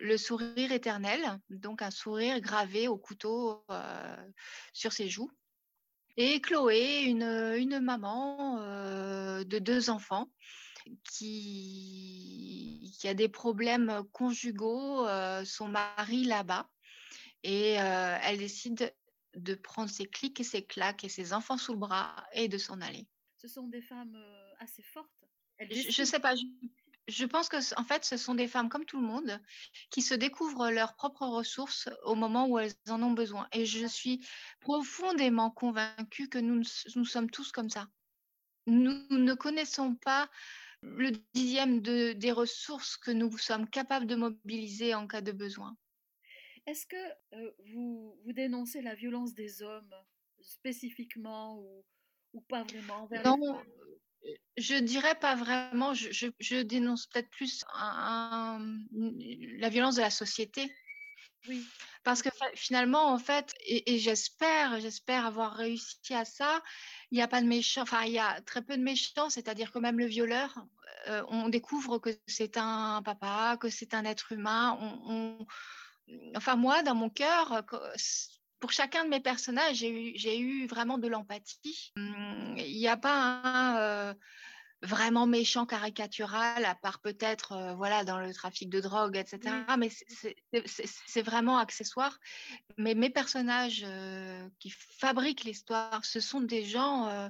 le 0.00 0.16
sourire 0.16 0.72
éternel, 0.72 1.20
donc 1.48 1.80
un 1.80 1.92
sourire 1.92 2.40
gravé 2.40 2.88
au 2.88 2.98
couteau 2.98 3.64
sur 4.72 4.92
ses 4.92 5.08
joues. 5.08 5.30
Et 6.16 6.40
Chloé, 6.40 7.02
une, 7.02 7.22
une 7.56 7.78
maman 7.78 8.56
de 9.44 9.58
deux 9.58 9.90
enfants, 9.90 10.28
qui, 11.04 12.94
qui 12.98 13.08
a 13.08 13.14
des 13.14 13.28
problèmes 13.28 14.02
conjugaux, 14.12 15.06
euh, 15.06 15.44
son 15.44 15.68
mari 15.68 16.24
là-bas. 16.24 16.68
Et 17.42 17.80
euh, 17.80 18.18
elle 18.22 18.38
décide 18.38 18.92
de 19.36 19.54
prendre 19.54 19.90
ses 19.90 20.06
clics 20.06 20.40
et 20.40 20.44
ses 20.44 20.64
claques 20.64 21.04
et 21.04 21.08
ses 21.08 21.32
enfants 21.32 21.58
sous 21.58 21.72
le 21.72 21.78
bras 21.78 22.16
et 22.32 22.48
de 22.48 22.58
s'en 22.58 22.80
aller. 22.80 23.06
Ce 23.36 23.46
sont 23.46 23.68
des 23.68 23.82
femmes 23.82 24.16
euh, 24.16 24.52
assez 24.58 24.82
fortes. 24.82 25.08
Je 25.60 26.00
ne 26.00 26.06
sais 26.06 26.20
pas. 26.20 26.34
Je, 27.06 27.24
pense 27.24 27.48
que 27.48 27.56
en 27.80 27.84
fait, 27.84 28.04
ce 28.04 28.16
sont 28.16 28.34
des 28.34 28.48
femmes 28.48 28.68
comme 28.68 28.84
tout 28.84 29.00
le 29.00 29.06
monde 29.06 29.40
qui 29.90 30.02
se 30.02 30.14
découvrent 30.14 30.70
leurs 30.70 30.94
propres 30.94 31.26
ressources 31.26 31.88
au 32.04 32.14
moment 32.14 32.48
où 32.48 32.58
elles 32.58 32.74
en 32.88 33.02
ont 33.02 33.12
besoin. 33.12 33.48
Et 33.52 33.64
je 33.64 33.86
suis 33.86 34.24
profondément 34.60 35.50
convaincue 35.50 36.28
que 36.28 36.38
nous, 36.38 36.62
nous 36.96 37.04
sommes 37.04 37.30
tous 37.30 37.52
comme 37.52 37.70
ça. 37.70 37.88
Nous 38.66 39.06
ne 39.10 39.34
connaissons 39.34 39.94
pas 39.94 40.28
le 40.82 41.12
dixième 41.34 41.80
de, 41.80 42.12
des 42.12 42.32
ressources 42.32 42.96
que 42.96 43.10
nous 43.10 43.36
sommes 43.38 43.68
capables 43.68 44.06
de 44.06 44.16
mobiliser 44.16 44.94
en 44.94 45.06
cas 45.06 45.20
de 45.20 45.32
besoin. 45.32 45.76
Est-ce 46.66 46.86
que 46.86 46.96
euh, 47.34 47.50
vous, 47.72 48.18
vous 48.24 48.32
dénoncez 48.32 48.82
la 48.82 48.94
violence 48.94 49.34
des 49.34 49.62
hommes 49.62 49.94
spécifiquement 50.40 51.58
ou, 51.58 51.84
ou 52.34 52.40
pas 52.42 52.62
vraiment 52.64 53.08
Non, 53.24 53.58
euh, 54.24 54.34
je 54.56 54.76
dirais 54.76 55.18
pas 55.18 55.34
vraiment. 55.34 55.94
Je, 55.94 56.12
je, 56.12 56.26
je 56.38 56.56
dénonce 56.56 57.06
peut-être 57.06 57.30
plus 57.30 57.64
un, 57.74 58.78
la 58.92 59.68
violence 59.68 59.96
de 59.96 60.02
la 60.02 60.10
société. 60.10 60.70
Oui. 61.46 61.66
Parce 62.04 62.22
que 62.22 62.30
finalement, 62.54 63.12
en 63.12 63.18
fait, 63.18 63.54
et, 63.66 63.98
j'espère, 63.98 64.80
j'espère 64.80 65.26
avoir 65.26 65.54
réussi 65.54 66.14
à 66.14 66.24
ça, 66.24 66.62
il 67.10 67.16
n'y 67.16 67.22
a 67.22 67.28
pas 67.28 67.42
de 67.42 67.46
méchants, 67.46 67.82
enfin, 67.82 68.04
il 68.04 68.12
y 68.12 68.18
a 68.18 68.40
très 68.42 68.62
peu 68.62 68.76
de 68.76 68.82
méchants, 68.82 69.30
c'est-à-dire 69.30 69.72
que 69.72 69.78
même 69.78 69.98
le 69.98 70.06
violeur, 70.06 70.54
euh, 71.08 71.22
on 71.28 71.48
découvre 71.48 71.98
que 71.98 72.10
c'est 72.26 72.56
un 72.56 73.02
papa, 73.02 73.56
que 73.60 73.68
c'est 73.68 73.94
un 73.94 74.04
être 74.04 74.32
humain. 74.32 74.78
Enfin, 76.34 76.56
moi, 76.56 76.82
dans 76.82 76.94
mon 76.94 77.10
cœur, 77.10 77.62
pour 78.60 78.72
chacun 78.72 79.04
de 79.04 79.10
mes 79.10 79.20
personnages, 79.20 79.76
j'ai 79.76 80.38
eu, 80.38 80.66
vraiment 80.66 80.98
de 80.98 81.08
l'empathie. 81.08 81.92
Hum, 81.96 82.54
il 82.56 82.76
n'y 82.76 82.88
a 82.88 82.96
pas 82.96 83.40
un. 83.44 83.76
Euh, 83.76 84.14
vraiment 84.82 85.26
méchant 85.26 85.66
caricatural, 85.66 86.64
à 86.64 86.74
part 86.74 87.00
peut-être 87.00 87.52
euh, 87.52 87.74
voilà 87.74 88.04
dans 88.04 88.18
le 88.18 88.32
trafic 88.32 88.70
de 88.70 88.80
drogue, 88.80 89.16
etc. 89.16 89.54
Mais 89.78 89.90
c'est 89.90 91.22
vraiment 91.22 91.58
accessoire. 91.58 92.18
Mais 92.76 92.94
mes 92.94 93.10
personnages 93.10 93.84
euh, 93.86 94.48
qui 94.60 94.70
fabriquent 94.70 95.44
l'histoire, 95.44 96.04
ce 96.04 96.20
sont 96.20 96.40
des 96.40 96.64
gens 96.64 97.08
euh, 97.08 97.28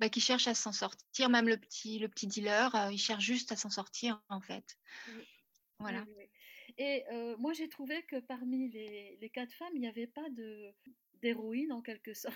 bah, 0.00 0.08
qui 0.08 0.20
cherchent 0.20 0.48
à 0.48 0.54
s'en 0.54 0.72
sortir. 0.72 1.28
Même 1.28 1.48
le 1.48 1.58
petit, 1.58 1.98
le 1.98 2.08
petit 2.08 2.26
dealer, 2.26 2.70
il 2.90 2.98
cherche 2.98 3.24
juste 3.24 3.52
à 3.52 3.56
s'en 3.56 3.70
sortir 3.70 4.22
en 4.28 4.40
fait. 4.40 4.78
Voilà. 5.78 6.04
Et 6.78 7.04
moi 7.38 7.52
j'ai 7.52 7.68
trouvé 7.68 8.02
que 8.04 8.20
parmi 8.20 8.70
les, 8.70 9.18
les, 9.20 9.30
quatre 9.30 9.52
femmes, 9.52 9.72
il 9.74 9.80
n'y 9.80 9.88
avait 9.88 10.06
pas 10.06 10.28
de 10.30 10.72
d'héroïne 11.20 11.72
en 11.72 11.82
quelque 11.82 12.14
sorte 12.14 12.34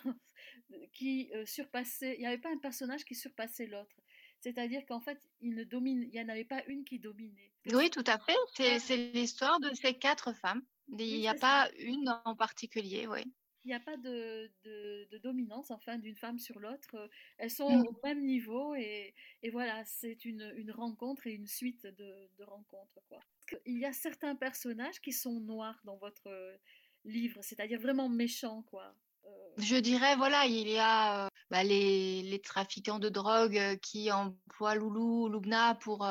qui 0.92 1.30
surpassait. 1.46 2.16
Il 2.16 2.20
n'y 2.20 2.26
avait 2.26 2.38
pas 2.38 2.52
un 2.52 2.58
personnage 2.58 3.04
qui 3.04 3.14
surpassait 3.14 3.66
l'autre. 3.66 3.96
C'est-à-dire 4.42 4.84
qu'en 4.86 5.00
fait, 5.00 5.20
il 5.40 5.54
ne 5.54 5.62
domine, 5.62 6.02
il 6.02 6.10
n'y 6.10 6.20
en 6.20 6.28
avait 6.28 6.44
pas 6.44 6.64
une 6.66 6.84
qui 6.84 6.98
dominait. 6.98 7.52
Oui, 7.72 7.90
tout 7.90 8.04
à 8.06 8.18
fait. 8.18 8.78
C'est 8.80 8.96
l'histoire 9.12 9.60
de 9.60 9.72
ces 9.74 9.94
quatre 9.94 10.32
femmes. 10.32 10.62
Il 10.88 11.20
n'y 11.20 11.28
a 11.28 11.34
pas 11.34 11.70
une 11.78 12.12
en 12.24 12.34
particulier, 12.34 13.06
oui. 13.06 13.22
Il 13.64 13.68
n'y 13.68 13.74
a 13.74 13.80
pas 13.80 13.96
de, 13.96 14.50
de, 14.64 15.18
dominance, 15.18 15.70
enfin, 15.70 15.96
d'une 15.96 16.16
femme 16.16 16.40
sur 16.40 16.58
l'autre. 16.58 17.08
Elles 17.38 17.52
sont 17.52 17.70
mmh. 17.70 17.86
au 17.86 18.00
même 18.02 18.24
niveau 18.24 18.74
et, 18.74 19.14
et 19.44 19.50
voilà, 19.50 19.84
c'est 19.84 20.24
une, 20.24 20.52
une, 20.56 20.72
rencontre 20.72 21.28
et 21.28 21.32
une 21.32 21.46
suite 21.46 21.86
de, 21.86 22.28
de 22.36 22.42
rencontres. 22.42 22.98
Quoi. 23.08 23.20
Il 23.64 23.78
y 23.78 23.84
a 23.84 23.92
certains 23.92 24.34
personnages 24.34 25.00
qui 25.00 25.12
sont 25.12 25.38
noirs 25.38 25.80
dans 25.84 25.96
votre 25.96 26.58
livre, 27.04 27.40
c'est-à-dire 27.42 27.80
vraiment 27.80 28.08
méchants, 28.08 28.62
quoi. 28.62 28.92
Euh, 29.24 29.28
Je 29.58 29.76
dirais, 29.76 30.16
voilà, 30.16 30.46
il 30.46 30.68
y 30.68 30.78
a 30.78 31.28
bah, 31.50 31.62
les, 31.62 32.22
les, 32.22 32.40
trafiquants 32.40 32.98
de 32.98 33.08
drogue 33.08 33.78
qui 33.82 34.10
emploient 34.10 34.74
Loulou, 34.74 35.28
Lubna 35.28 35.74
pour, 35.76 36.06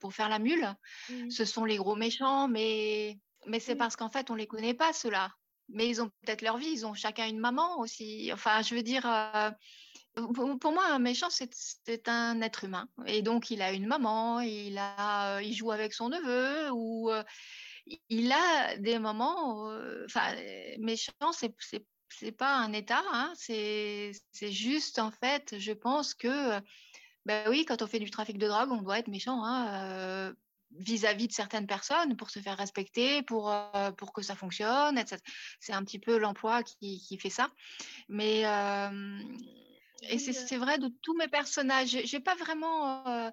pour 0.00 0.14
faire 0.14 0.28
la 0.28 0.38
mule. 0.38 0.68
Ce 1.30 1.44
sont 1.44 1.64
les 1.64 1.76
gros 1.76 1.96
méchants, 1.96 2.48
mais, 2.48 3.18
mais 3.46 3.60
c'est 3.60 3.76
parce 3.76 3.96
qu'en 3.96 4.10
fait, 4.10 4.30
on 4.30 4.34
ne 4.34 4.38
les 4.38 4.46
connaît 4.46 4.74
pas, 4.74 4.92
ceux-là. 4.92 5.30
Mais 5.68 5.88
ils 5.88 6.02
ont 6.02 6.10
peut-être 6.22 6.42
leur 6.42 6.58
vie, 6.58 6.70
ils 6.70 6.86
ont 6.86 6.94
chacun 6.94 7.26
une 7.26 7.38
maman 7.38 7.78
aussi. 7.78 8.30
Enfin, 8.32 8.62
je 8.62 8.74
veux 8.74 8.82
dire, 8.82 9.02
pour, 10.14 10.72
moi, 10.72 10.86
un 10.86 10.98
méchant, 10.98 11.28
c'est 11.30 12.08
un 12.08 12.40
être 12.40 12.64
humain. 12.64 12.88
Et 13.06 13.22
donc, 13.22 13.50
il 13.50 13.62
a 13.62 13.72
une 13.72 13.86
maman, 13.86 14.40
il, 14.40 14.78
a, 14.78 15.40
il 15.40 15.54
joue 15.54 15.72
avec 15.72 15.92
son 15.92 16.08
neveu, 16.08 16.70
ou 16.72 17.10
il 18.08 18.32
a 18.32 18.76
des 18.78 18.98
moments, 18.98 19.70
euh, 19.70 20.04
enfin, 20.06 20.34
méchant, 20.78 21.32
c'est 21.32 21.54
c'est 22.18 22.32
pas 22.32 22.56
un 22.56 22.72
état, 22.72 23.02
hein, 23.12 23.32
c'est 23.36 24.12
juste 24.42 24.98
en 24.98 25.10
fait, 25.10 25.58
je 25.58 25.72
pense 25.72 26.14
que, 26.14 26.60
ben 27.26 27.48
oui, 27.48 27.64
quand 27.64 27.82
on 27.82 27.86
fait 27.86 27.98
du 27.98 28.10
trafic 28.10 28.38
de 28.38 28.46
drogue, 28.46 28.70
on 28.70 28.82
doit 28.82 28.98
être 28.98 29.08
méchant 29.08 29.44
hein, 29.44 30.32
vis-à-vis 30.76 31.28
de 31.28 31.32
certaines 31.32 31.66
personnes 31.66 32.16
pour 32.16 32.30
se 32.30 32.40
faire 32.40 32.56
respecter, 32.56 33.22
pour, 33.22 33.54
pour 33.96 34.12
que 34.12 34.22
ça 34.22 34.34
fonctionne, 34.34 34.98
etc. 34.98 35.18
C'est 35.60 35.72
un 35.72 35.84
petit 35.84 35.98
peu 35.98 36.18
l'emploi 36.18 36.62
qui, 36.62 37.00
qui, 37.00 37.18
fait 37.18 37.30
ça. 37.30 37.50
Mais 38.08 38.44
et 40.08 40.18
c'est 40.18 40.56
vrai 40.56 40.78
de 40.78 40.88
tous 41.02 41.14
mes 41.16 41.28
personnages. 41.28 41.96
J'ai 42.04 42.20
pas 42.20 42.34
vraiment 42.34 43.30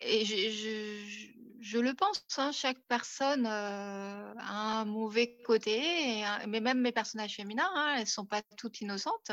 et 0.00 0.24
je, 0.24 0.50
je, 0.50 1.32
je, 1.60 1.78
le 1.78 1.94
pense, 1.94 2.24
hein, 2.36 2.52
chaque 2.52 2.80
personne 2.88 3.46
euh, 3.46 4.34
a 4.38 4.80
un 4.80 4.84
mauvais 4.84 5.36
côté, 5.44 6.22
mais 6.46 6.60
même 6.60 6.80
mes 6.80 6.92
personnages 6.92 7.36
féminins, 7.36 7.70
hein, 7.74 7.94
elles 7.94 8.02
ne 8.02 8.06
sont 8.06 8.26
pas 8.26 8.42
toutes 8.56 8.80
innocentes. 8.80 9.30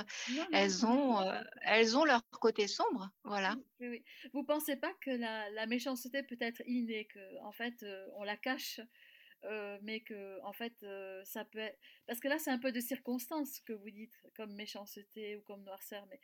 elles, 0.52 0.86
ont, 0.86 1.20
euh, 1.20 1.42
elles 1.64 1.98
ont 1.98 2.06
leur 2.06 2.22
côté 2.30 2.68
sombre. 2.68 3.10
Voilà. 3.24 3.56
Oui, 3.80 3.88
oui. 3.90 4.04
Vous 4.34 4.42
ne 4.42 4.46
pensez 4.46 4.76
pas 4.76 4.94
que 5.02 5.12
la, 5.12 5.50
la 5.52 5.66
méchanceté 5.66 6.24
peut 6.24 6.38
être 6.40 6.62
innée, 6.66 7.08
qu'en 7.14 7.48
en 7.50 7.52
fait, 7.52 7.84
euh, 7.84 8.08
on 8.16 8.24
la 8.24 8.38
cache 8.38 8.80
mais 9.82 10.00
que 10.00 10.40
en 10.44 10.54
fait 10.54 10.86
ça 11.26 11.44
peut 11.44 11.60
être... 11.60 11.78
parce 12.08 12.22
que 12.22 12.30
là 12.30 12.40
c'est 12.40 12.50
un 12.50 12.60
peu 12.60 12.72
de 12.72 12.80
circonstances 12.80 13.60
que 13.60 13.74
vous 13.74 13.90
dites 13.90 14.18
comme 14.38 14.54
méchanceté 14.54 15.36
ou 15.36 15.42
comme 15.42 15.66
noirceur 15.66 16.08
mais 16.10 16.22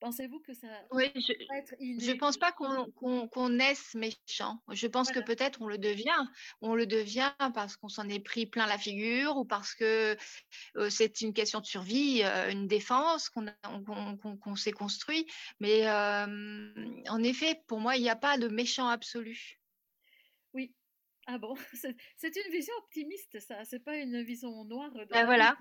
Pensez-vous 0.00 0.40
que 0.40 0.52
ça 0.52 0.66
oui, 0.90 1.10
je, 1.14 2.12
ne 2.12 2.18
pense 2.18 2.36
pas 2.36 2.52
qu'on 2.52 3.48
naisse 3.48 3.94
méchant. 3.94 4.62
Je 4.70 4.86
pense 4.86 5.10
que 5.10 5.20
peut-être 5.20 5.62
on 5.62 5.66
le 5.66 5.78
devient. 5.78 6.26
On 6.60 6.74
le 6.74 6.86
devient 6.86 7.32
parce 7.54 7.76
qu'on 7.76 7.88
s'en 7.88 8.08
est 8.08 8.20
pris 8.20 8.44
plein 8.46 8.66
la 8.66 8.76
figure 8.76 9.38
ou 9.38 9.44
parce 9.46 9.74
que 9.74 10.16
c'est 10.90 11.22
une 11.22 11.32
question 11.32 11.60
de 11.60 11.66
survie, 11.66 12.22
une 12.22 12.66
défense 12.66 13.30
qu'on 13.30 14.56
s'est 14.56 14.72
construit. 14.72 15.26
Mais 15.60 15.88
en 15.88 17.22
effet, 17.22 17.62
pour 17.66 17.80
moi, 17.80 17.96
il 17.96 18.02
n'y 18.02 18.10
a 18.10 18.16
pas 18.16 18.36
de 18.36 18.48
méchant 18.48 18.88
absolu. 18.88 19.58
Oui. 20.52 20.74
Ah 21.26 21.38
bon, 21.38 21.54
c'est 22.16 22.36
une 22.36 22.52
vision 22.52 22.74
optimiste, 22.78 23.40
ça. 23.40 23.64
C'est 23.64 23.82
pas 23.82 23.96
une 23.96 24.22
vision 24.22 24.64
noire. 24.64 24.92
Ben 25.10 25.24
voilà. 25.24 25.56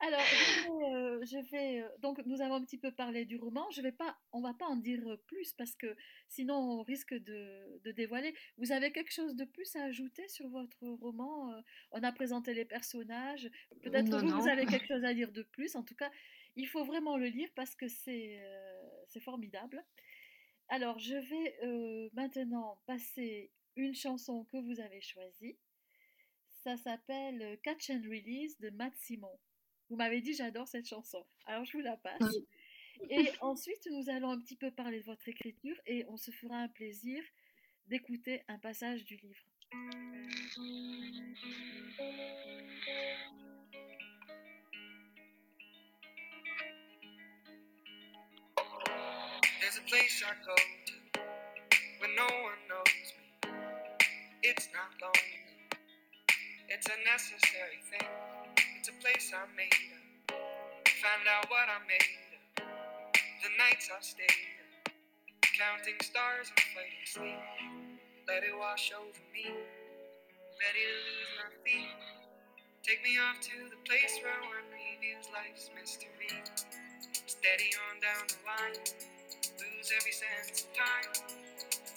Alors, 0.00 0.20
je 0.20 1.50
vais, 1.50 1.80
euh, 1.80 1.84
euh, 1.84 1.88
donc 2.00 2.24
nous 2.26 2.42
avons 2.42 2.54
un 2.54 2.64
petit 2.64 2.76
peu 2.76 2.92
parlé 2.92 3.24
du 3.24 3.38
roman. 3.38 3.66
Je 3.70 3.80
vais 3.80 3.92
pas, 3.92 4.18
on 4.32 4.42
va 4.42 4.52
pas 4.52 4.66
en 4.66 4.76
dire 4.76 5.02
plus 5.26 5.54
parce 5.54 5.74
que 5.74 5.96
sinon 6.28 6.54
on 6.54 6.82
risque 6.82 7.14
de, 7.14 7.80
de 7.82 7.92
dévoiler. 7.92 8.34
Vous 8.58 8.72
avez 8.72 8.92
quelque 8.92 9.12
chose 9.12 9.34
de 9.36 9.44
plus 9.44 9.74
à 9.74 9.84
ajouter 9.84 10.28
sur 10.28 10.48
votre 10.48 10.86
roman 10.86 11.52
euh? 11.52 11.60
On 11.92 12.02
a 12.02 12.12
présenté 12.12 12.52
les 12.52 12.66
personnages. 12.66 13.50
Peut-être 13.82 14.10
que 14.10 14.16
vous, 14.16 14.40
vous, 14.40 14.48
avez 14.48 14.66
quelque 14.66 14.86
chose 14.88 15.04
à 15.04 15.14
dire 15.14 15.32
de 15.32 15.42
plus. 15.42 15.76
En 15.76 15.82
tout 15.82 15.94
cas, 15.94 16.10
il 16.56 16.68
faut 16.68 16.84
vraiment 16.84 17.16
le 17.16 17.26
lire 17.26 17.48
parce 17.54 17.74
que 17.74 17.88
c'est 17.88 18.38
c'est 19.08 19.20
formidable. 19.20 19.82
Alors, 20.68 20.98
je 20.98 21.16
vais 21.16 22.10
maintenant 22.12 22.78
passer 22.86 23.50
une 23.76 23.94
chanson 23.94 24.44
que 24.44 24.58
vous 24.58 24.80
avez 24.80 25.00
choisie. 25.00 25.56
Ça 26.64 26.76
s'appelle 26.76 27.58
Catch 27.62 27.90
and 27.90 28.02
Release 28.04 28.58
de 28.58 28.70
Matt 28.70 28.92
Simon. 28.96 29.38
Vous 29.88 29.96
m'avez 29.96 30.20
dit 30.20 30.34
j'adore 30.34 30.66
cette 30.66 30.88
chanson. 30.88 31.24
Alors 31.46 31.64
je 31.64 31.72
vous 31.72 31.82
la 31.82 31.96
passe. 31.96 32.36
Et 33.10 33.30
ensuite, 33.40 33.86
nous 33.90 34.08
allons 34.08 34.30
un 34.30 34.40
petit 34.40 34.56
peu 34.56 34.70
parler 34.70 35.00
de 35.00 35.04
votre 35.04 35.28
écriture 35.28 35.76
et 35.86 36.04
on 36.08 36.16
se 36.16 36.30
fera 36.30 36.56
un 36.56 36.68
plaisir 36.68 37.22
d'écouter 37.86 38.42
un 38.48 38.58
passage 38.58 39.04
du 39.04 39.16
livre. 39.16 39.44
There's 49.60 49.78
a 49.78 49.82
place 49.88 50.22
I 50.22 50.34
go 50.44 50.54
to 50.54 51.20
when 52.00 52.14
no 52.14 52.24
one 52.24 52.60
knows 52.68 53.12
me. 53.18 53.50
It's 54.42 54.68
not 54.72 54.94
lonely, 55.02 55.42
it's 56.68 56.86
a 56.86 56.96
necessary 57.04 57.80
thing. 57.90 58.25
It's 58.86 58.94
a 58.94 59.02
place 59.02 59.34
I 59.34 59.42
made 59.58 59.74
up. 60.30 60.38
Find 61.02 61.26
out 61.26 61.50
what 61.50 61.66
I 61.66 61.82
made 61.90 62.06
up. 62.54 62.70
The 63.42 63.50
nights 63.58 63.90
I 63.90 63.98
stayed 63.98 64.62
up. 64.86 64.94
Counting 65.42 65.98
stars 66.06 66.54
and 66.54 66.62
fighting 66.70 67.02
sleep. 67.02 67.42
Let 68.30 68.46
it 68.46 68.54
wash 68.54 68.94
over 68.94 69.10
me. 69.34 69.50
Ready 69.50 70.82
to 70.86 70.98
lose 71.02 71.32
my 71.34 71.50
feet. 71.66 71.98
Take 72.86 73.02
me 73.02 73.18
off 73.18 73.42
to 73.50 73.74
the 73.74 73.80
place 73.90 74.22
where 74.22 74.38
one 74.54 74.70
reviews 74.70 75.34
life's 75.34 75.66
mystery. 75.74 76.30
Steady 77.26 77.74
on 77.90 77.98
down 77.98 78.22
the 78.30 78.38
line. 78.46 78.86
Lose 79.66 79.90
every 79.98 80.14
sense 80.14 80.62
of 80.62 80.70
time. 80.78 81.10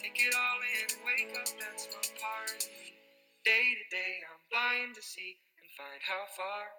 Take 0.02 0.18
it 0.18 0.34
all 0.34 0.58
in 0.66 0.90
and 0.90 1.06
wake 1.06 1.38
up, 1.38 1.54
that's 1.54 1.86
my 1.94 2.02
part. 2.18 2.66
Day 3.46 3.78
to 3.78 3.86
day, 3.94 4.26
I'm 4.26 4.42
blind 4.50 4.98
to 4.98 5.06
see 5.06 5.38
and 5.62 5.70
find 5.78 6.02
how 6.02 6.26
far 6.34 6.79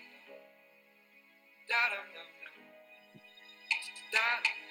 There's 1.71 1.79
a 4.11 4.70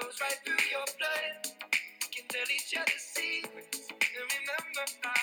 flows 0.00 0.20
right 0.20 0.38
through 0.44 0.64
your 0.70 0.86
blood. 0.98 1.52
We 2.00 2.08
can 2.14 2.24
tell 2.28 2.48
each 2.48 2.74
other 2.76 2.98
secrets 2.98 3.88
and 3.90 4.24
remember 4.32 4.84
how 5.02 5.19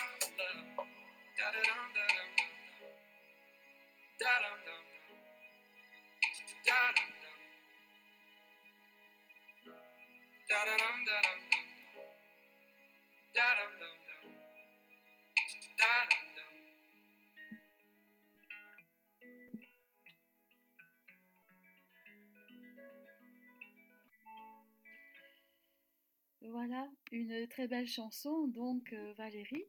Voilà, 26.51 26.87
une 27.11 27.47
très 27.47 27.67
belle 27.67 27.87
chanson, 27.87 28.47
donc 28.47 28.93
euh, 28.93 29.13
Valérie. 29.17 29.65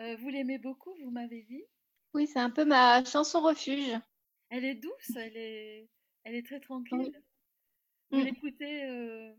Euh, 0.00 0.16
vous 0.16 0.28
l'aimez 0.28 0.58
beaucoup, 0.58 0.94
vous 1.02 1.10
m'avez 1.10 1.42
dit? 1.42 1.64
Oui, 2.14 2.26
c'est 2.26 2.38
un 2.40 2.50
peu 2.50 2.64
ma 2.64 3.04
chanson 3.04 3.40
refuge. 3.40 3.98
Elle 4.50 4.64
est 4.64 4.74
douce, 4.74 5.10
elle 5.16 5.36
est, 5.36 5.88
elle 6.24 6.34
est 6.34 6.46
très 6.46 6.60
tranquille. 6.60 6.98
Oui. 6.98 7.12
Vous 8.10 8.18
Mm. 8.18 8.24
l'écoutez 8.24 8.84
euh, 8.84 9.34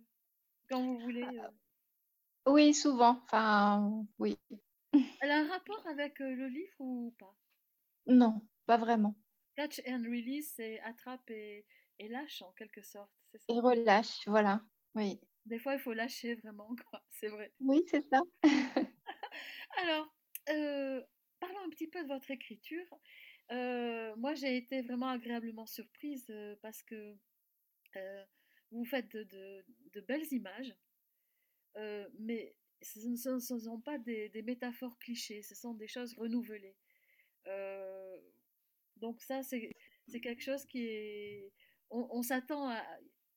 quand 0.70 0.84
vous 0.84 1.00
voulez. 1.00 1.24
euh? 1.24 1.50
Oui, 2.46 2.74
souvent. 2.74 3.20
Enfin, 3.24 4.06
oui. 4.20 4.38
Elle 5.22 5.32
a 5.32 5.40
un 5.40 5.48
rapport 5.48 5.86
avec 5.88 6.20
le 6.20 6.48
livre 6.48 6.76
ou 6.80 7.16
pas? 7.20 7.36
Non, 8.08 8.42
pas 8.66 8.78
vraiment. 8.78 9.16
Catch 9.56 9.82
and 9.88 10.04
release, 10.04 10.54
c'est 10.56 10.80
attrape 10.82 11.30
et, 11.32 11.66
et 12.00 12.08
lâche 12.08 12.42
en 12.42 12.52
quelque 12.54 12.82
sorte, 12.82 13.12
ça? 13.34 13.54
Et 13.54 13.60
relâche, 13.60 14.28
voilà. 14.28 14.62
Oui. 14.96 15.20
Des 15.50 15.60
fois, 15.60 15.74
il 15.74 15.80
faut 15.80 15.94
lâcher 15.94 16.36
vraiment, 16.36 16.74
quoi. 16.90 17.04
C'est 17.12 17.28
vrai. 17.28 17.52
Oui, 17.60 17.84
c'est 17.90 18.06
ça. 18.10 18.22
Alors, 19.78 20.14
euh, 20.50 21.02
parlons 21.40 21.60
un 21.66 21.70
petit 21.70 21.88
peu 21.88 22.04
de 22.04 22.08
votre 22.08 22.30
écriture. 22.32 22.86
Euh, 23.52 24.16
moi, 24.16 24.36
j'ai 24.36 24.58
été 24.58 24.82
vraiment 24.82 25.10
agréablement 25.10 25.66
surprise 25.66 26.26
euh, 26.30 26.56
parce 26.62 26.84
que 26.84 27.16
vous 28.72 28.84
faites 28.84 29.12
de, 29.12 29.24
de- 29.26 29.66
de 29.94 30.02
belles 30.02 30.26
images, 30.34 30.74
mais 32.20 32.56
ce 32.82 33.00
ne 33.08 33.16
sont, 33.16 33.40
ce 33.40 33.54
ne 33.56 33.60
sont 33.60 33.80
pas 33.82 33.98
des, 33.98 34.30
des 34.30 34.42
métaphores 34.42 34.98
clichés, 35.00 35.42
ce 35.42 35.56
sont 35.56 35.74
des 35.74 35.88
choses 35.88 36.14
renouvelées. 36.14 36.76
Donc 38.98 39.22
ça, 39.22 39.42
c'est 39.44 39.72
c'est 40.08 40.22
quelque 40.22 40.42
chose 40.42 40.66
qui 40.66 40.86
est... 40.88 41.52
On, 41.92 42.08
on 42.12 42.24
s'attend 42.24 42.68
à... 42.70 42.84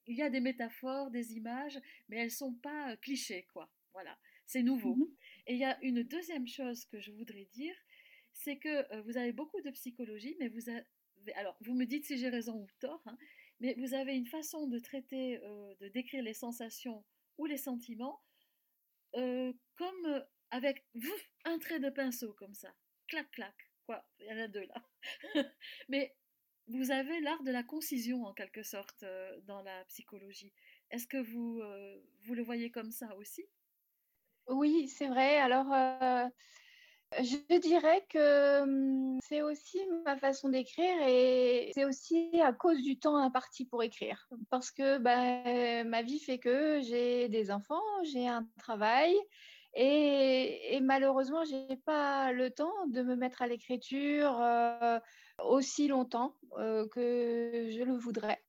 Il 0.06 0.16
y 0.16 0.22
a 0.22 0.30
des 0.30 0.40
métaphores, 0.40 1.10
des 1.10 1.34
images, 1.34 1.78
mais 2.08 2.18
elles 2.18 2.30
sont 2.30 2.54
pas 2.54 2.92
euh, 2.92 2.96
clichés, 2.96 3.46
quoi. 3.52 3.70
Voilà, 3.92 4.18
c'est 4.46 4.62
nouveau. 4.62 4.96
Mhm. 4.96 5.08
Et 5.46 5.54
il 5.54 5.58
y 5.58 5.64
a 5.64 5.78
une 5.82 6.02
deuxième 6.02 6.46
chose 6.46 6.84
que 6.86 7.00
je 7.00 7.12
voudrais 7.12 7.48
dire, 7.52 7.74
c'est 8.32 8.58
que 8.58 8.92
euh, 8.92 9.02
vous 9.02 9.16
avez 9.16 9.32
beaucoup 9.32 9.60
de 9.60 9.70
psychologie, 9.70 10.36
mais 10.38 10.48
vous 10.48 10.68
avez... 10.68 10.84
Alors, 11.34 11.56
vous 11.60 11.74
me 11.74 11.84
dites 11.84 12.04
si 12.04 12.18
j'ai 12.18 12.28
raison 12.28 12.62
ou 12.62 12.66
tort, 12.80 13.02
hein, 13.06 13.16
mais 13.60 13.74
vous 13.78 13.94
avez 13.94 14.16
une 14.16 14.26
façon 14.26 14.66
de 14.66 14.78
traiter, 14.78 15.40
euh, 15.44 15.74
de 15.80 15.88
décrire 15.88 16.22
les 16.22 16.34
sensations 16.34 17.04
ou 17.38 17.46
les 17.46 17.56
sentiments 17.56 18.20
euh, 19.14 19.52
comme 19.76 20.24
avec 20.50 20.84
un 21.44 21.58
trait 21.58 21.80
de 21.80 21.90
pinceau, 21.90 22.32
comme 22.34 22.54
ça. 22.54 22.74
Clac, 23.06 23.30
clac. 23.30 23.54
Quoi, 23.86 24.04
il 24.20 24.26
y 24.26 24.32
en 24.32 24.38
a 24.38 24.48
deux 24.48 24.66
là. 24.66 24.84
mais 25.88 26.14
vous 26.68 26.90
avez 26.90 27.20
l'art 27.20 27.42
de 27.42 27.50
la 27.50 27.62
concision, 27.62 28.24
en 28.24 28.32
quelque 28.32 28.62
sorte, 28.62 29.02
euh, 29.02 29.40
dans 29.46 29.62
la 29.62 29.84
psychologie. 29.86 30.52
Est-ce 30.90 31.06
que 31.06 31.16
vous, 31.18 31.60
euh, 31.60 31.96
vous 32.22 32.34
le 32.34 32.42
voyez 32.42 32.70
comme 32.70 32.90
ça 32.90 33.14
aussi? 33.16 33.44
Oui, 34.48 34.88
c'est 34.88 35.06
vrai. 35.06 35.38
Alors, 35.38 35.72
euh, 35.72 36.26
je 37.18 37.58
dirais 37.58 38.04
que 38.08 38.62
hum, 38.62 39.18
c'est 39.22 39.42
aussi 39.42 39.78
ma 40.04 40.16
façon 40.16 40.48
d'écrire 40.48 40.96
et 41.06 41.70
c'est 41.74 41.84
aussi 41.84 42.30
à 42.40 42.52
cause 42.52 42.82
du 42.82 42.98
temps 42.98 43.16
imparti 43.16 43.64
pour 43.64 43.82
écrire. 43.82 44.28
Parce 44.50 44.70
que 44.70 44.98
ben, 44.98 45.86
ma 45.88 46.02
vie 46.02 46.20
fait 46.20 46.38
que 46.38 46.80
j'ai 46.82 47.28
des 47.28 47.50
enfants, 47.50 47.82
j'ai 48.04 48.26
un 48.26 48.46
travail 48.58 49.14
et, 49.74 50.80
malheureusement, 50.82 51.44
je 51.44 51.54
n'ai 51.54 51.76
pas 51.78 52.32
le 52.32 52.50
temps 52.50 52.86
de 52.88 53.02
me 53.02 53.16
mettre 53.16 53.40
à 53.40 53.46
l'écriture 53.46 54.38
aussi 55.44 55.88
longtemps 55.88 56.36
euh, 56.58 56.86
que 56.88 57.68
je 57.70 57.82
le 57.82 57.96
voudrais. 57.96 58.42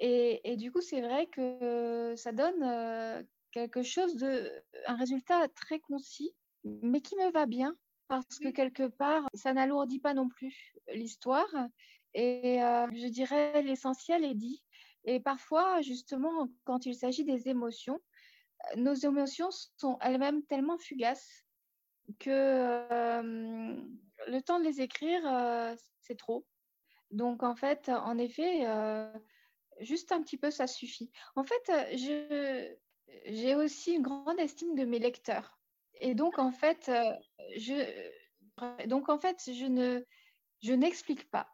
Et, 0.00 0.40
et 0.50 0.56
du 0.56 0.70
coup, 0.70 0.80
c'est 0.80 1.00
vrai 1.00 1.26
que 1.26 2.14
ça 2.16 2.32
donne 2.32 2.62
euh, 2.62 3.22
quelque 3.50 3.82
chose 3.82 4.16
de, 4.16 4.50
un 4.86 4.96
résultat 4.96 5.48
très 5.48 5.80
concis, 5.80 6.32
mais 6.64 7.00
qui 7.00 7.16
me 7.16 7.30
va 7.32 7.46
bien 7.46 7.76
parce 8.06 8.38
que 8.38 8.48
quelque 8.48 8.88
part, 8.88 9.28
ça 9.34 9.52
n'alourdit 9.52 10.00
pas 10.00 10.14
non 10.14 10.28
plus 10.28 10.74
l'histoire. 10.94 11.52
Et 12.14 12.62
euh, 12.62 12.86
je 12.92 13.08
dirais 13.08 13.62
l'essentiel 13.62 14.24
est 14.24 14.34
dit. 14.34 14.62
Et 15.04 15.20
parfois, 15.20 15.82
justement, 15.82 16.48
quand 16.64 16.86
il 16.86 16.94
s'agit 16.94 17.24
des 17.24 17.48
émotions, 17.48 18.00
nos 18.76 18.94
émotions 18.94 19.50
sont 19.76 19.98
elles-mêmes 20.00 20.42
tellement 20.44 20.78
fugaces 20.78 21.44
que 22.18 23.20
le 24.26 24.40
temps 24.42 24.58
de 24.58 24.64
les 24.64 24.80
écrire, 24.80 25.20
euh, 25.26 25.74
c'est 26.00 26.16
trop. 26.16 26.46
Donc, 27.10 27.42
en 27.42 27.54
fait, 27.54 27.88
en 27.88 28.18
effet, 28.18 28.66
euh, 28.66 29.10
juste 29.80 30.12
un 30.12 30.22
petit 30.22 30.36
peu, 30.36 30.50
ça 30.50 30.66
suffit. 30.66 31.10
En 31.36 31.44
fait, 31.44 31.70
euh, 31.70 31.96
je, 31.96 32.74
j'ai 33.26 33.54
aussi 33.54 33.94
une 33.94 34.02
grande 34.02 34.38
estime 34.38 34.74
de 34.74 34.84
mes 34.84 34.98
lecteurs. 34.98 35.58
Et 36.00 36.14
donc, 36.14 36.38
en 36.38 36.52
fait, 36.52 36.90
je, 37.56 38.06
donc, 38.86 39.08
en 39.08 39.18
fait, 39.18 39.42
je 39.46 39.66
ne, 39.66 40.04
je 40.62 40.72
n'explique 40.72 41.30
pas. 41.30 41.48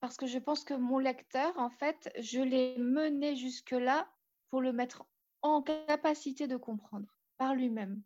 Parce 0.00 0.16
que 0.16 0.26
je 0.26 0.38
pense 0.38 0.64
que 0.64 0.74
mon 0.74 0.98
lecteur, 0.98 1.56
en 1.58 1.70
fait, 1.70 2.12
je 2.18 2.40
l'ai 2.40 2.76
mené 2.76 3.36
jusque-là 3.36 4.10
pour 4.50 4.60
le 4.60 4.72
mettre 4.72 5.06
en 5.42 5.62
capacité 5.62 6.48
de 6.48 6.56
comprendre 6.56 7.06
par 7.38 7.54
lui-même. 7.54 8.02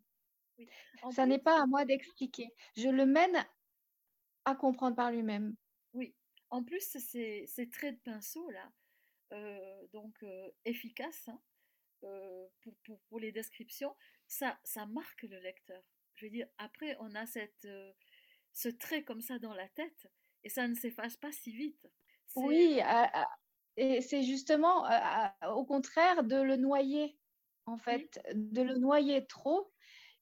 Oui. 0.59 0.69
Ça 1.11 1.25
n'est 1.25 1.39
pas 1.39 1.61
à 1.61 1.65
moi 1.65 1.85
d'expliquer. 1.85 2.53
Je 2.75 2.89
le 2.89 3.05
mène 3.05 3.45
à 4.47 4.55
comprendre 4.55 4.95
par 4.95 5.11
lui-même. 5.11 5.55
oui. 5.93 6.15
En 6.49 6.63
plus, 6.63 6.79
ces, 6.79 7.45
ces 7.45 7.69
traits 7.69 7.95
de 7.95 8.11
pinceau 8.11 8.49
là, 8.51 8.71
euh, 9.33 9.87
donc 9.91 10.15
euh, 10.23 10.49
efficaces 10.63 11.27
hein, 11.27 11.41
euh, 12.05 12.47
pour, 12.61 12.73
pour, 12.85 13.01
pour 13.09 13.19
les 13.19 13.33
descriptions, 13.33 13.93
ça, 14.27 14.57
ça 14.63 14.85
marque 14.85 15.23
le 15.23 15.39
lecteur. 15.39 15.83
Je 16.15 16.25
veux 16.25 16.31
dire, 16.31 16.47
après, 16.57 16.95
on 17.01 17.13
a 17.15 17.25
cette, 17.25 17.67
ce 18.53 18.69
trait 18.69 19.03
comme 19.03 19.19
ça 19.19 19.39
dans 19.39 19.53
la 19.53 19.67
tête 19.67 20.07
et 20.45 20.49
ça 20.49 20.69
ne 20.69 20.73
s'efface 20.73 21.17
pas 21.17 21.33
si 21.33 21.51
vite. 21.51 21.85
Oui, 22.35 22.79
et 23.75 24.01
c'est 24.01 24.23
justement 24.23 24.85
au 25.53 25.65
contraire 25.65 26.23
de 26.23 26.37
le 26.37 26.55
noyer, 26.55 27.19
en 27.65 27.75
oui, 27.75 27.81
fait, 27.83 28.21
de 28.33 28.61
le 28.61 28.77
noyer 28.77 29.27
trop, 29.27 29.73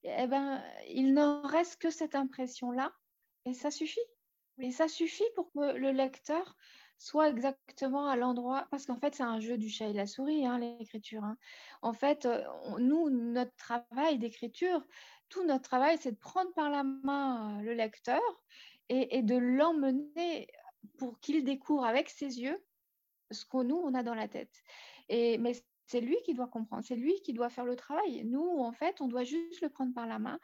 eh 0.03 0.27
ben, 0.27 0.63
il 0.87 1.13
n'en 1.13 1.43
reste 1.43 1.79
que 1.79 1.91
cette 1.91 2.15
impression-là, 2.15 2.91
et 3.45 3.53
ça 3.53 3.69
suffit. 3.69 3.99
Oui, 4.57 4.71
ça 4.71 4.87
suffit 4.87 5.23
pour 5.35 5.51
que 5.51 5.75
le 5.75 5.91
lecteur 5.91 6.55
soit 6.97 7.29
exactement 7.29 8.07
à 8.07 8.15
l'endroit, 8.15 8.67
parce 8.71 8.85
qu'en 8.85 8.97
fait, 8.97 9.15
c'est 9.15 9.23
un 9.23 9.39
jeu 9.39 9.57
du 9.57 9.69
chat 9.69 9.87
et 9.87 9.93
la 9.93 10.07
souris, 10.07 10.45
hein, 10.45 10.59
l'écriture. 10.59 11.23
hein. 11.23 11.37
En 11.81 11.93
fait, 11.93 12.25
euh, 12.25 12.41
nous, 12.79 13.09
notre 13.09 13.55
travail 13.57 14.17
d'écriture, 14.17 14.81
tout 15.29 15.43
notre 15.45 15.63
travail, 15.63 15.97
c'est 15.99 16.13
de 16.13 16.17
prendre 16.17 16.53
par 16.53 16.69
la 16.69 16.83
main 16.83 17.59
euh, 17.59 17.63
le 17.63 17.73
lecteur 17.73 18.21
et, 18.89 19.23
de 19.23 19.35
l'emmener 19.35 20.47
pour 20.97 21.19
qu'il 21.19 21.43
découvre 21.43 21.85
avec 21.85 22.09
ses 22.09 22.39
yeux 22.39 22.63
ce 23.31 23.43
que 23.45 23.63
nous, 23.63 23.75
on 23.75 23.93
a 23.93 24.03
dans 24.03 24.13
la 24.13 24.27
tête. 24.27 24.63
Et, 25.09 25.37
mais 25.39 25.53
c'est 25.87 26.01
lui 26.01 26.17
qui 26.23 26.33
doit 26.33 26.47
comprendre, 26.47 26.83
c'est 26.85 26.95
lui 26.95 27.19
qui 27.23 27.33
doit 27.33 27.49
faire 27.49 27.65
le 27.65 27.75
travail. 27.75 28.23
Nous, 28.25 28.59
en 28.59 28.71
fait, 28.71 29.01
on 29.01 29.07
doit 29.07 29.23
juste 29.23 29.61
le 29.61 29.69
prendre 29.69 29.93
par 29.93 30.07
la 30.07 30.19
main. 30.19 30.39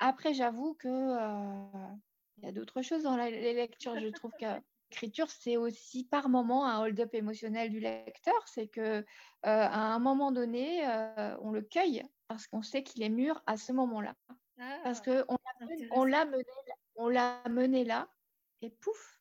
Après, 0.00 0.34
j'avoue 0.34 0.74
que 0.74 0.88
euh, 0.88 1.94
il 2.38 2.44
y 2.44 2.48
a 2.48 2.52
d'autres 2.52 2.82
choses 2.82 3.02
dans 3.04 3.16
la- 3.16 3.30
les 3.30 3.54
lectures. 3.54 3.96
Je 3.98 4.08
trouve 4.08 4.32
que 4.38 4.44
l'écriture, 4.90 5.30
c'est 5.30 5.56
aussi 5.56 6.04
par 6.04 6.28
moment 6.28 6.66
un 6.66 6.80
hold-up 6.80 7.14
émotionnel 7.14 7.70
du 7.70 7.80
lecteur. 7.80 8.34
C'est 8.48 8.68
que 8.68 8.80
euh, 8.80 9.04
à 9.44 9.94
un 9.94 9.98
moment 9.98 10.32
donné, 10.32 10.86
euh, 10.88 11.36
on 11.40 11.50
le 11.52 11.62
cueille 11.62 12.02
parce 12.28 12.46
qu'on 12.46 12.62
sait 12.62 12.82
qu'il 12.82 13.02
est 13.02 13.08
mûr 13.10 13.42
à 13.46 13.56
ce 13.56 13.72
moment-là. 13.72 14.16
Parce 14.82 15.00
ah, 15.00 15.02
qu'on 15.02 15.24
c'est 15.58 15.64
on 15.90 16.04
intéressant. 16.04 16.04
l'a 16.04 16.24
mené, 16.26 16.44
on 16.96 17.08
l'a 17.08 17.42
mené 17.50 17.84
là, 17.84 18.10
et 18.62 18.70
pouf, 18.70 19.20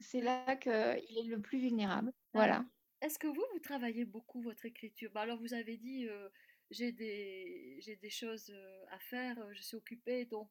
c'est 0.00 0.20
là 0.22 0.56
qu'il 0.56 0.72
est 1.18 1.24
le 1.28 1.40
plus 1.40 1.58
vulnérable. 1.60 2.12
Alors, 2.34 2.52
Voilà. 2.52 2.64
est-ce 3.00 3.18
que 3.18 3.26
vous, 3.26 3.44
vous 3.52 3.58
travaillez 3.60 4.04
beaucoup 4.04 4.40
votre 4.40 4.66
écriture? 4.66 5.10
Bah 5.12 5.22
alors, 5.22 5.38
vous 5.40 5.54
avez 5.54 5.76
dit, 5.76 6.06
euh, 6.08 6.28
j'ai 6.70 6.92
des, 6.92 7.80
des 8.00 8.10
choses 8.10 8.54
à 8.88 8.98
faire, 8.98 9.36
je 9.54 9.62
suis 9.62 9.76
occupée, 9.76 10.24
donc 10.24 10.50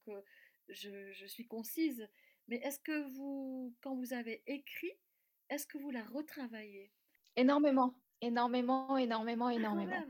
je, 0.69 1.11
je 1.11 1.25
suis 1.25 1.47
concise. 1.47 2.07
Mais 2.47 2.57
est-ce 2.57 2.79
que 2.79 3.09
vous, 3.15 3.75
quand 3.81 3.95
vous 3.95 4.13
avez 4.13 4.43
écrit, 4.47 4.93
est-ce 5.49 5.67
que 5.67 5.77
vous 5.77 5.91
la 5.91 6.03
retravaillez? 6.03 6.91
Énormément, 7.35 7.93
énormément, 8.21 8.97
énormément, 8.97 9.47
Ah, 9.47 9.53
énormément, 9.53 10.03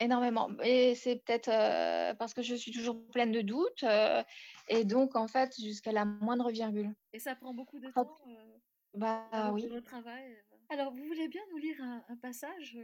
énormément. 0.00 0.50
Et 0.62 0.94
c'est 0.94 1.16
peut-être 1.16 1.48
euh, 1.48 2.14
parce 2.14 2.34
que 2.34 2.42
je 2.42 2.54
suis 2.54 2.72
toujours 2.72 3.06
pleine 3.12 3.32
de 3.32 3.40
doutes, 3.40 3.84
euh, 3.84 4.22
et 4.68 4.84
donc 4.84 5.16
en 5.16 5.28
fait, 5.28 5.54
jusqu'à 5.58 5.92
la 5.92 6.04
moindre 6.04 6.50
virgule. 6.50 6.92
Et 7.12 7.18
ça 7.18 7.34
prend 7.34 7.54
beaucoup 7.54 7.78
de 7.78 7.90
temps, 7.90 8.18
euh, 8.28 8.58
bah 8.94 9.50
oui. 9.52 9.68
le 9.68 9.80
travail. 9.80 10.36
Alors, 10.68 10.92
vous 10.92 11.04
voulez 11.04 11.28
bien 11.28 11.42
nous 11.52 11.58
lire 11.58 11.80
un, 11.80 12.04
un 12.08 12.16
passage? 12.16 12.76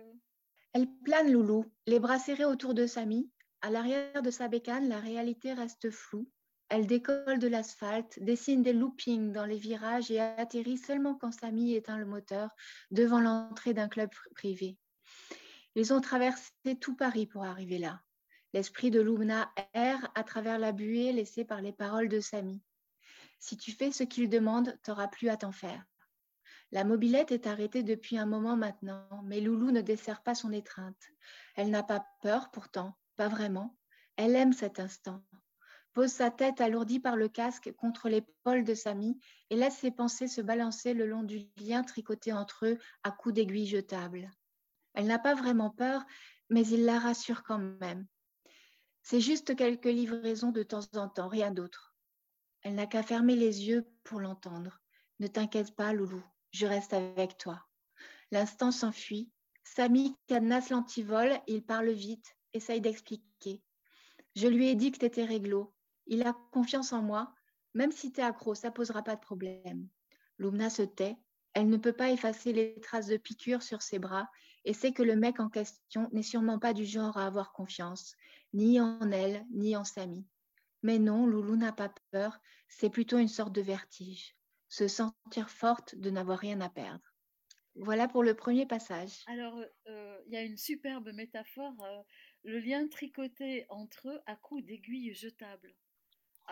Elle 0.73 0.87
plane 1.05 1.31
Loulou, 1.31 1.67
les 1.87 1.99
bras 1.99 2.19
serrés 2.19 2.45
autour 2.45 2.73
de 2.75 2.87
Samy. 2.87 3.31
À 3.61 3.71
l'arrière 3.71 4.23
de 4.23 4.31
sa 4.31 4.49
bécane, 4.49 4.89
la 4.89 5.01
réalité 5.01 5.53
reste 5.53 5.91
floue. 5.91 6.29
Elle 6.75 6.87
décolle 6.87 7.39
de 7.39 7.49
l'asphalte, 7.49 8.19
dessine 8.23 8.63
des 8.63 8.73
loopings 8.73 9.31
dans 9.31 9.45
les 9.45 9.59
virages 9.59 10.11
et 10.11 10.21
atterrit 10.21 10.79
seulement 10.79 11.15
quand 11.15 11.31
Samy 11.31 11.75
éteint 11.75 11.99
le 11.99 12.07
moteur 12.07 12.49
devant 12.91 13.21
l'entrée 13.21 13.75
d'un 13.75 13.89
club 13.89 14.09
privé. 14.35 14.79
Ils 15.75 15.93
ont 15.93 16.01
traversé 16.01 16.51
tout 16.81 16.97
Paris 16.97 17.27
pour 17.27 17.45
arriver 17.45 17.77
là. 17.77 18.01
L'esprit 18.55 18.91
de 18.91 19.03
Lumna 19.03 19.53
erre 19.75 20.11
à 20.15 20.25
travers 20.25 20.59
la 20.59 20.73
buée 20.73 21.13
laissée 21.13 21.45
par 21.45 21.61
les 21.61 21.75
paroles 21.75 22.09
de 22.09 22.21
Samy. 22.21 22.63
Si 23.39 23.59
tu 23.59 23.73
fais 23.73 23.93
ce 23.93 24.05
qu'il 24.05 24.31
demande, 24.31 24.75
t'auras 24.83 25.09
plus 25.09 25.29
à 25.29 25.37
t'en 25.37 25.53
faire. 25.53 25.85
La 26.71 26.85
mobilette 26.85 27.33
est 27.33 27.47
arrêtée 27.47 27.83
depuis 27.83 28.17
un 28.17 28.25
moment 28.25 28.57
maintenant, 28.57 29.21
mais 29.25 29.43
Loulou 29.43 29.73
ne 29.73 29.83
dessert 29.83 30.23
pas 30.23 30.35
son 30.35 30.53
étreinte. 30.53 31.11
Elle 31.55 31.69
n'a 31.69 31.83
pas 31.83 32.07
peur 32.23 32.51
pourtant, 32.51 32.97
pas 33.17 33.29
vraiment. 33.29 33.77
Elle 34.17 34.35
aime 34.37 34.55
cet 34.55 34.81
instant. 34.81 35.23
Pose 35.95 36.11
sa 36.11 36.31
tête 36.31 36.61
alourdie 36.63 37.01
par 37.01 37.17
le 37.17 37.29
casque 37.29 37.73
contre 37.77 38.09
l'épaule 38.09 38.65
de 38.65 38.75
Samy 38.75 39.19
et 39.51 39.57
laisse 39.57 39.77
ses 39.77 39.91
pensées 39.91 40.29
se 40.29 40.41
balancer 40.41 40.95
le 40.95 41.07
long 41.07 41.23
du 41.23 41.47
lien 41.59 41.83
tricoté 41.83 42.33
entre 42.33 42.67
eux 42.67 42.79
à 43.03 43.11
coups 43.11 43.35
d'aiguilles 43.35 43.67
jetables. 43.67 44.31
Elle 44.95 45.07
n'a 45.07 45.19
pas 45.19 45.35
vraiment 45.35 45.71
peur, 45.71 46.03
mais 46.49 46.67
il 46.67 46.87
la 46.87 46.99
rassure 46.99 47.43
quand 47.43 47.59
même. 47.59 48.07
C'est 49.03 49.21
juste 49.21 49.55
quelques 49.55 49.85
livraisons 49.85 50.51
de 50.51 50.63
temps 50.63 50.87
en 50.95 51.09
temps, 51.09 51.29
rien 51.29 51.51
d'autre. 51.51 51.95
Elle 52.63 52.77
n'a 52.77 52.87
qu'à 52.87 53.03
fermer 53.03 53.37
les 53.37 53.69
yeux 53.69 53.87
pour 54.05 54.21
l'entendre. 54.21 54.81
Ne 55.19 55.27
t'inquiète 55.27 55.75
pas, 55.75 55.93
Loulou, 55.93 56.23
je 56.53 56.67
reste 56.67 56.95
avec 56.95 57.37
toi. 57.37 57.67
L'instant 58.31 58.71
s'enfuit. 58.71 59.31
Samy 59.65 60.17
cadenasse 60.27 60.71
l'antivol, 60.71 61.39
il 61.47 61.63
parle 61.63 61.91
vite, 61.91 62.35
essaye 62.53 62.81
d'expliquer. 62.81 63.63
Je 64.35 64.49
lui 64.49 64.69
ai 64.69 64.75
dit 64.75 64.91
que 64.93 64.99
t'étais 64.99 65.25
réglo. 65.25 65.75
Il 66.07 66.23
a 66.23 66.33
confiance 66.53 66.93
en 66.93 67.03
moi. 67.03 67.35
Même 67.75 67.93
si 67.93 68.13
t'es 68.13 68.23
accro, 68.23 68.55
ça 68.55 68.71
posera 68.71 69.03
pas 69.03 69.17
de 69.17 69.21
problème. 69.21 69.89
Lumna 70.39 70.71
se 70.71 70.83
tait. 70.83 71.17
Elle 71.55 71.69
ne 71.69 71.77
peut 71.77 71.93
pas 71.93 72.11
effacer 72.11 72.53
les 72.53 72.81
traces 72.81 73.07
de 73.07 73.17
piqûres 73.17 73.63
sur 73.63 73.83
ses 73.83 73.99
bras 73.99 74.31
et 74.65 74.75
sait 74.75 74.93
que 74.93 75.03
le 75.03 75.17
mec 75.17 75.41
en 75.41 75.49
question 75.49 76.09
n'est 76.13 76.23
sûrement 76.23 76.59
pas 76.59 76.73
du 76.73 76.85
genre 76.85 77.17
à 77.17 77.27
avoir 77.27 77.53
confiance, 77.53 78.15
ni 78.53 78.81
en 78.81 79.11
elle, 79.11 79.45
ni 79.51 79.77
en 79.77 79.85
Samy. 79.85 80.27
Mais 80.83 80.99
non, 80.99 81.27
Loulou 81.27 81.57
n'a 81.57 81.73
pas 81.73 81.93
peur, 82.11 82.39
c'est 82.69 82.91
plutôt 82.91 83.19
une 83.19 83.29
sorte 83.29 83.53
de 83.53 83.61
vertige, 83.61 84.37
se 84.69 84.89
sentir 84.89 85.51
forte 85.51 85.95
de 85.97 86.11
n'avoir 86.11 86.39
rien 86.39 86.61
à 86.61 86.69
perdre. 86.69 87.05
Voilà 87.75 88.07
pour 88.09 88.23
le 88.23 88.35
premier 88.35 88.67
passage. 88.67 89.23
Alors, 89.27 89.59
euh, 89.89 90.19
il 90.27 90.33
y 90.33 90.37
a 90.37 90.43
une 90.43 90.59
superbe 90.59 91.11
métaphore, 91.13 91.75
euh, 91.85 92.03
le 92.45 92.59
lien 92.59 92.87
tricoté 92.89 93.65
entre 93.69 94.09
eux 94.09 94.21
à 94.27 94.37
coups 94.37 94.65
d'aiguilles 94.65 95.15
jetables. 95.15 95.75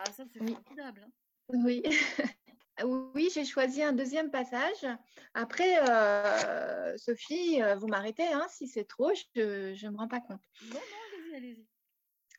Ah, 0.03 0.11
ça, 0.11 0.23
c'est 0.31 0.41
Oui. 0.41 0.53
formidable. 0.53 1.05
hein. 1.07 1.11
Oui. 1.49 1.83
Oui, 2.83 3.29
j'ai 3.31 3.45
choisi 3.45 3.83
un 3.83 3.93
deuxième 3.93 4.31
passage. 4.31 4.87
Après, 5.35 5.87
euh, 5.87 6.97
Sophie, 6.97 7.61
euh, 7.61 7.75
vous 7.75 7.85
m'arrêtez 7.85 8.25
hein, 8.25 8.47
si 8.49 8.67
c'est 8.67 8.85
trop, 8.85 9.11
je 9.35 9.85
ne 9.85 9.91
me 9.91 9.97
rends 9.97 10.07
pas 10.07 10.21
compte. 10.21 10.41
Non, 10.63 10.69
non, 10.73 10.79
allez-y, 10.79 11.35
allez-y. 11.35 11.67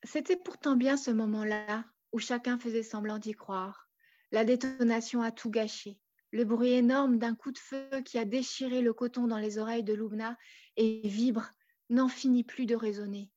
C'était 0.03 0.37
pourtant 0.37 0.75
bien 0.75 0.97
ce 0.97 1.13
moment-là 1.13 1.85
où 2.11 2.19
chacun 2.19 2.59
faisait 2.59 2.83
semblant 2.83 3.19
d'y 3.19 3.35
croire. 3.35 3.89
La 4.33 4.45
détonation 4.45 5.23
a 5.23 5.31
tout 5.31 5.51
gâché. 5.51 6.01
Le 6.33 6.45
bruit 6.45 6.73
énorme 6.73 7.19
d'un 7.19 7.37
coup 7.37 7.53
de 7.53 7.59
feu 7.59 7.89
qui 8.05 8.19
a 8.19 8.25
déchiré 8.25 8.81
le 8.81 8.95
coton 8.95 9.29
dans 9.29 9.39
les 9.39 9.59
oreilles 9.59 9.85
de 9.85 9.95
Lumna 9.95 10.37
et 10.77 11.03
vibre 11.07 11.53
n'en 11.89 12.09
finit 12.09 12.43
plus 12.43 12.67
de 12.67 12.75
résonner. 12.75 13.31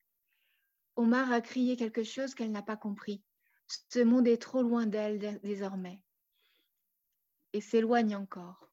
Omar 0.95 1.31
a 1.31 1.41
crié 1.41 1.75
quelque 1.75 2.03
chose 2.03 2.33
qu'elle 2.33 2.51
n'a 2.51 2.63
pas 2.63 2.77
compris. 2.77 3.21
Ce 3.67 3.99
monde 3.99 4.27
est 4.27 4.41
trop 4.41 4.61
loin 4.61 4.85
d'elle 4.85 5.19
dé- 5.19 5.39
désormais 5.43 6.01
et 7.53 7.61
s'éloigne 7.61 8.15
encore. 8.17 8.69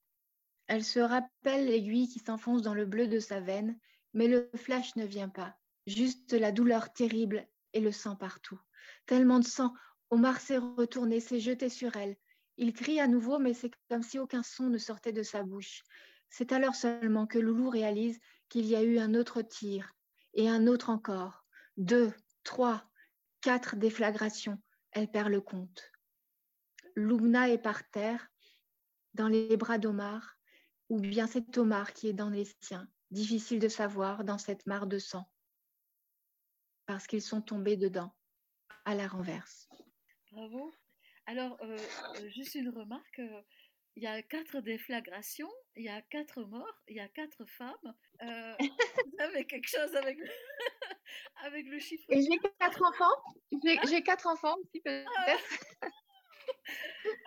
Elle 0.66 0.84
se 0.84 0.98
rappelle 0.98 1.66
l'aiguille 1.66 2.08
qui 2.08 2.18
s'enfonce 2.18 2.62
dans 2.62 2.74
le 2.74 2.84
bleu 2.84 3.06
de 3.06 3.20
sa 3.20 3.40
veine, 3.40 3.78
mais 4.12 4.26
le 4.26 4.50
flash 4.56 4.96
ne 4.96 5.04
vient 5.04 5.28
pas, 5.28 5.56
juste 5.86 6.32
la 6.32 6.50
douleur 6.50 6.92
terrible 6.92 7.46
et 7.74 7.80
le 7.80 7.92
sang 7.92 8.16
partout. 8.16 8.58
Tellement 9.06 9.38
de 9.38 9.44
sang, 9.44 9.72
Omar 10.10 10.40
s'est 10.40 10.58
retourné, 10.58 11.20
s'est 11.20 11.40
jeté 11.40 11.68
sur 11.68 11.96
elle. 11.96 12.16
Il 12.56 12.72
crie 12.72 13.00
à 13.00 13.06
nouveau, 13.06 13.38
mais 13.38 13.54
c'est 13.54 13.70
comme 13.88 14.02
si 14.02 14.18
aucun 14.18 14.42
son 14.42 14.68
ne 14.68 14.78
sortait 14.78 15.12
de 15.12 15.22
sa 15.22 15.42
bouche. 15.42 15.84
C'est 16.28 16.52
alors 16.52 16.74
seulement 16.74 17.26
que 17.26 17.38
Loulou 17.38 17.70
réalise 17.70 18.18
qu'il 18.48 18.66
y 18.66 18.74
a 18.74 18.82
eu 18.82 18.98
un 18.98 19.14
autre 19.14 19.42
tir, 19.42 19.94
et 20.34 20.48
un 20.48 20.66
autre 20.66 20.90
encore. 20.90 21.46
Deux, 21.76 22.12
trois, 22.42 22.84
quatre 23.40 23.76
déflagrations. 23.76 24.58
Elle 24.92 25.10
perd 25.10 25.28
le 25.28 25.40
compte. 25.40 25.90
Lumna 26.96 27.48
est 27.48 27.58
par 27.62 27.88
terre, 27.90 28.28
dans 29.14 29.28
les 29.28 29.56
bras 29.56 29.78
d'Omar, 29.78 30.36
ou 30.88 31.00
bien 31.00 31.26
c'est 31.26 31.56
Omar 31.58 31.92
qui 31.92 32.08
est 32.08 32.12
dans 32.12 32.30
les 32.30 32.46
siens. 32.60 32.88
Difficile 33.10 33.58
de 33.58 33.68
savoir 33.68 34.24
dans 34.24 34.38
cette 34.38 34.66
mare 34.66 34.86
de 34.86 34.98
sang, 34.98 35.30
parce 36.86 37.06
qu'ils 37.06 37.22
sont 37.22 37.42
tombés 37.42 37.76
dedans, 37.76 38.14
à 38.84 38.94
la 38.94 39.06
renverse. 39.06 39.68
Bravo. 40.30 40.72
Alors, 41.26 41.56
euh, 41.62 41.76
euh, 42.16 42.30
juste 42.30 42.54
une 42.54 42.70
remarque. 42.70 43.18
euh, 43.18 43.42
Il 43.96 44.02
y 44.02 44.06
a 44.06 44.22
quatre 44.22 44.60
déflagrations, 44.60 45.52
il 45.76 45.84
y 45.84 45.88
a 45.90 46.00
quatre 46.02 46.42
morts, 46.44 46.82
il 46.88 46.96
y 46.96 47.00
a 47.00 47.08
quatre 47.08 47.44
femmes. 47.44 47.94
Euh, 48.22 48.54
vous 49.06 49.20
avez 49.20 49.46
quelque 49.46 49.68
chose 49.68 49.94
avec, 49.94 50.18
avec 51.44 51.66
le 51.66 51.78
chiffre 51.78 52.04
Et 52.08 52.22
j'ai 52.22 52.38
quatre 52.58 52.82
enfants. 52.88 53.14
J'ai 53.64 53.78
j'ai 53.88 54.02
quatre 54.02 54.26
enfants 54.26 54.56
aussi, 54.62 54.80
peut-être. 54.80 55.10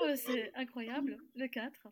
Oh, 0.02 0.12
C'est 0.16 0.52
incroyable, 0.56 1.18
le 1.36 1.48
4. 1.48 1.88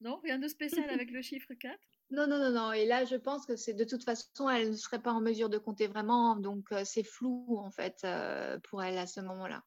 Non, 0.00 0.18
rien 0.22 0.38
de 0.38 0.48
spécial 0.48 0.88
avec 0.90 1.10
le 1.10 1.22
chiffre 1.22 1.52
4 1.54 1.78
Non, 2.10 2.26
non, 2.26 2.38
non, 2.38 2.50
non. 2.50 2.72
Et 2.72 2.86
là, 2.86 3.04
je 3.04 3.16
pense 3.16 3.46
que 3.46 3.56
c'est 3.56 3.74
de 3.74 3.84
toute 3.84 4.04
façon, 4.04 4.48
elle 4.48 4.70
ne 4.70 4.76
serait 4.76 5.02
pas 5.02 5.12
en 5.12 5.20
mesure 5.20 5.48
de 5.48 5.58
compter 5.58 5.86
vraiment. 5.86 6.36
Donc, 6.36 6.70
euh, 6.72 6.84
c'est 6.84 7.02
flou, 7.04 7.58
en 7.58 7.70
fait, 7.70 7.98
euh, 8.04 8.58
pour 8.60 8.82
elle 8.82 8.98
à 8.98 9.06
ce 9.06 9.20
moment-là. 9.20 9.62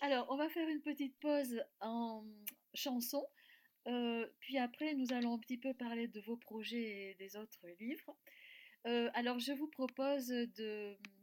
Alors, 0.00 0.26
on 0.30 0.36
va 0.36 0.48
faire 0.48 0.68
une 0.68 0.82
petite 0.82 1.18
pause 1.20 1.60
en 1.80 2.24
chanson. 2.74 3.24
euh, 3.88 4.26
puis 4.40 4.58
après, 4.58 4.94
nous 4.94 5.12
allons 5.12 5.34
un 5.34 5.38
petit 5.38 5.58
peu 5.58 5.74
parler 5.74 6.08
de 6.08 6.20
vos 6.20 6.36
projets 6.36 7.10
et 7.10 7.14
des 7.16 7.36
autres 7.36 7.66
livres. 7.80 8.16
Euh, 8.86 9.10
alors, 9.14 9.38
je 9.38 9.52
vous 9.52 9.68
propose 9.68 10.28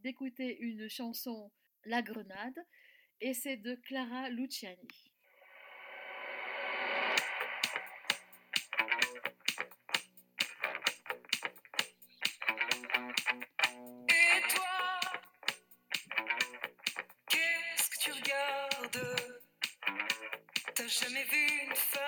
d'écouter 0.02 0.58
une 0.60 0.90
chanson, 0.90 1.52
La 1.86 2.02
Grenade, 2.02 2.60
et 3.20 3.34
c'est 3.34 3.58
de 3.58 3.76
Clara 3.76 4.30
Luciani. 4.30 5.12
Jamais 20.88 21.24
vu 21.24 21.68
une 21.68 21.76
femme 21.76 22.01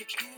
je 0.00 0.33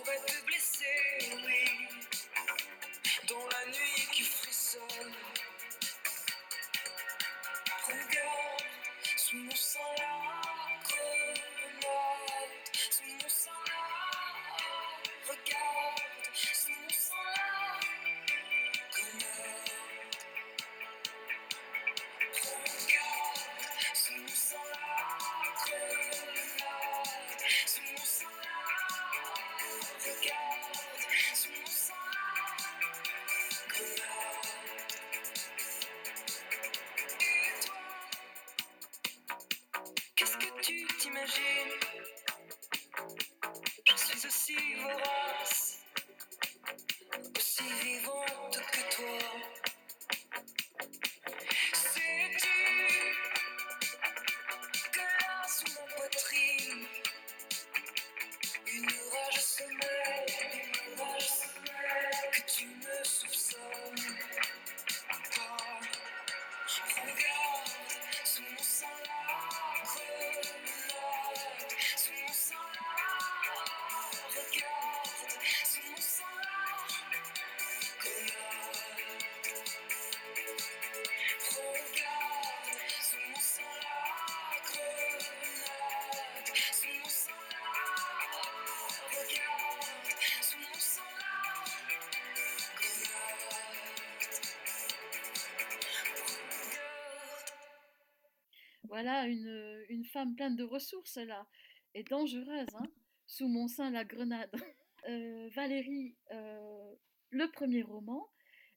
Voilà 98.97 99.27
une, 99.27 99.85
une 99.91 100.07
femme 100.07 100.35
pleine 100.35 100.57
de 100.57 100.65
ressources 100.65 101.19
là, 101.19 101.47
et 101.93 102.03
dangereuse, 102.03 102.67
hein, 102.73 102.87
sous 103.27 103.47
mon 103.47 103.69
sein 103.69 103.91
la 103.91 104.05
grenade. 104.05 104.51
Euh, 105.09 105.49
Valérie, 105.55 106.17
euh, 106.33 106.95
le 107.31 107.49
premier 107.53 107.83
roman, 107.83 108.29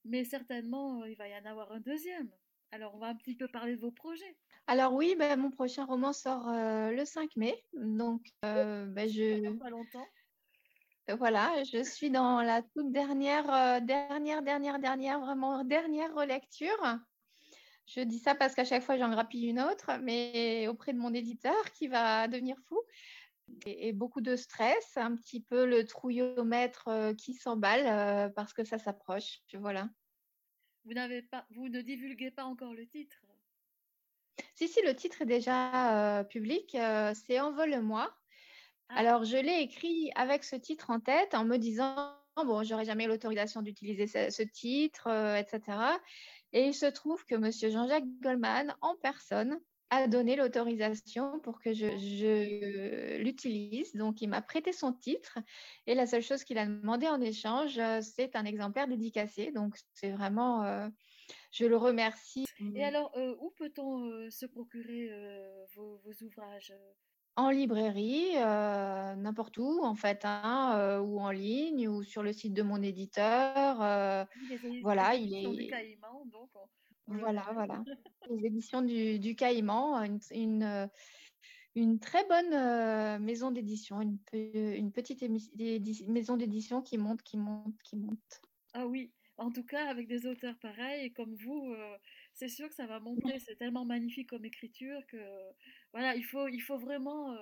mais 0.06 0.24
certainement 0.24 1.02
euh, 1.02 1.10
il 1.10 1.16
va 1.16 1.28
y 1.28 1.34
en 1.34 1.44
avoir 1.46 1.72
un 1.72 1.80
deuxième. 1.80 2.30
Alors 2.72 2.94
on 2.94 3.00
va 3.00 3.08
un 3.08 3.16
petit 3.16 3.34
peu 3.34 3.48
parler 3.48 3.76
de 3.76 3.82
vos 3.82 3.90
projets. 3.90 4.38
Alors 4.68 4.94
oui, 4.94 5.16
ben, 5.18 5.40
mon 5.40 5.50
prochain 5.50 5.86
roman 5.86 6.14
sort 6.14 6.48
euh, 6.48 6.92
le 6.92 7.04
5 7.04 7.36
mai, 7.36 7.66
donc 7.74 8.22
euh, 8.46 8.86
ben, 8.86 9.10
je... 9.10 9.58
Pas 9.58 9.72
longtemps. 9.72 10.06
Voilà, 11.18 11.64
je 11.64 11.82
suis 11.82 12.12
dans 12.12 12.44
la 12.44 12.62
toute 12.62 12.92
dernière, 12.92 13.52
euh, 13.52 13.80
dernière, 13.80 14.44
dernière, 14.44 14.78
dernière, 14.78 15.20
vraiment 15.20 15.64
dernière 15.64 16.14
relecture. 16.14 17.00
Je 17.90 18.02
dis 18.02 18.20
ça 18.20 18.36
parce 18.36 18.54
qu'à 18.54 18.66
chaque 18.66 18.84
fois, 18.84 18.98
j'en 18.98 19.10
grappille 19.10 19.48
une 19.48 19.60
autre, 19.60 19.92
mais 20.04 20.68
auprès 20.68 20.94
de 20.94 21.00
mon 21.00 21.14
éditeur 21.14 21.72
qui 21.74 21.88
va 21.88 22.28
devenir 22.28 22.56
fou. 22.68 22.80
Et, 23.66 23.88
et 23.88 23.94
beaucoup 23.94 24.22
de 24.22 24.36
stress, 24.36 24.96
un 24.96 25.16
petit 25.16 25.42
peu 25.42 25.66
le 25.66 25.84
trouillomètre 25.86 26.88
euh, 26.88 27.14
qui 27.16 27.34
s'emballe 27.34 27.88
euh, 27.88 28.30
parce 28.30 28.54
que 28.54 28.64
ça 28.64 28.78
s'approche. 28.78 29.40
Voilà. 29.54 29.90
Vous 30.86 30.94
n'avez 30.94 31.24
pas, 31.24 31.48
vous 31.50 31.68
ne 31.68 31.82
divulguez 31.82 32.30
pas 32.30 32.44
encore 32.44 32.74
le 32.76 32.86
titre? 32.86 33.18
Si, 34.54 34.68
si, 34.68 34.82
le 34.86 34.96
titre 34.96 35.24
est 35.24 35.26
déjà 35.26 36.20
euh, 36.20 36.24
public, 36.24 36.76
euh, 36.76 37.14
c'est 37.16 37.40
Envole-moi. 37.40 38.16
Ah, 38.90 39.00
Alors, 39.00 39.24
je 39.24 39.38
l'ai 39.38 39.62
écrit 39.62 40.12
avec 40.16 40.44
ce 40.44 40.56
titre 40.56 40.92
en 40.92 41.00
tête 41.00 41.34
en 41.34 41.44
me 41.44 41.58
disant, 41.58 42.16
bon, 42.36 42.64
j'aurais 42.64 42.86
jamais 42.86 43.08
l'autorisation 43.08 43.62
d'utiliser 43.62 44.08
ce, 44.08 44.30
ce 44.30 44.44
titre, 44.44 45.08
euh, 45.08 45.38
etc. 45.38 45.78
Et 46.54 46.68
il 46.68 46.74
se 46.74 46.86
trouve 46.86 47.26
que 47.26 47.36
Monsieur 47.36 47.70
Jean-Jacques 47.70 48.08
Goldman, 48.22 48.76
en 48.82 48.96
personne, 48.96 49.60
a 49.92 50.08
donné 50.08 50.36
l'autorisation 50.36 51.40
pour 51.40 51.60
que 51.60 51.74
je, 51.74 53.18
l'utilise. 53.18 53.94
Donc, 53.96 54.22
il 54.22 54.28
m'a 54.28 54.42
prêté 54.42 54.72
son 54.72 54.94
titre. 54.94 55.40
Et 55.88 55.96
la 55.96 56.06
seule 56.06 56.22
chose 56.22 56.44
qu'il 56.44 56.58
a 56.58 56.66
demandé 56.66 57.08
en 57.08 57.20
échange, 57.22 57.78
euh, 57.80 58.00
c'est 58.02 58.36
un 58.36 58.46
exemplaire 58.46 58.88
dédicacé. 58.88 59.52
Donc, 59.52 59.76
c'est 59.94 60.12
vraiment, 60.12 60.64
euh, 60.64 60.88
je 61.52 61.66
le 61.66 61.78
remercie. 61.78 62.46
Et 62.76 62.84
alors, 62.84 63.12
euh, 63.18 63.36
où 63.40 63.52
peut-on 63.52 64.30
se 64.30 64.46
procurer 64.46 65.12
vos 65.76 66.00
ouvrages? 66.22 66.74
En 67.40 67.50
librairie, 67.52 68.36
euh, 68.36 69.16
n'importe 69.16 69.58
où 69.58 69.82
en 69.84 69.96
fait, 69.96 70.22
hein, 70.26 70.76
euh, 70.78 71.00
ou 71.00 71.20
en 71.20 71.32
ligne, 71.32 71.88
ou 71.88 72.04
sur 72.04 72.22
le 72.22 72.34
site 72.34 72.54
de 72.54 72.64
mon 72.64 72.82
éditeur. 72.82 73.82
euh, 73.82 74.26
les 74.50 74.82
voilà, 74.82 75.16
il 75.16 75.30
du 75.30 75.66
est. 75.66 75.70
Caïman, 75.70 76.26
donc 76.34 76.50
on, 76.56 76.66
Voilà, 77.08 77.46
voilà. 77.54 77.84
Les 78.30 78.46
éditions 78.46 78.82
du, 78.82 79.20
du 79.20 79.36
Caïman, 79.36 80.04
une, 80.04 80.20
une, 80.32 80.90
une 81.76 82.00
très 82.00 82.26
bonne 82.28 83.22
maison 83.24 83.52
d'édition, 83.52 84.02
une, 84.02 84.18
pe- 84.20 84.76
une 84.78 84.92
petite 84.92 85.24
maison 86.08 86.36
d'édition 86.36 86.82
qui 86.82 86.98
monte, 86.98 87.24
qui 87.24 87.38
monte, 87.38 87.82
qui 87.84 87.96
monte. 87.96 88.42
Ah 88.74 88.86
oui, 88.86 89.12
en 89.38 89.50
tout 89.50 89.64
cas, 89.64 89.86
avec 89.90 90.08
des 90.08 90.28
auteurs 90.28 90.58
pareils 90.60 91.12
comme 91.14 91.36
vous, 91.36 91.74
c'est 92.40 92.48
sûr 92.48 92.70
que 92.70 92.76
ça 92.76 92.88
va 92.88 93.00
monter. 93.02 93.38
C'est 93.40 93.58
tellement 93.58 93.86
magnifique 93.86 94.30
comme 94.30 94.46
écriture 94.46 95.06
que 95.08 95.18
voilà, 95.92 96.16
il 96.16 96.24
faut, 96.24 96.48
il 96.48 96.62
faut 96.62 96.78
vraiment, 96.78 97.34
euh, 97.34 97.38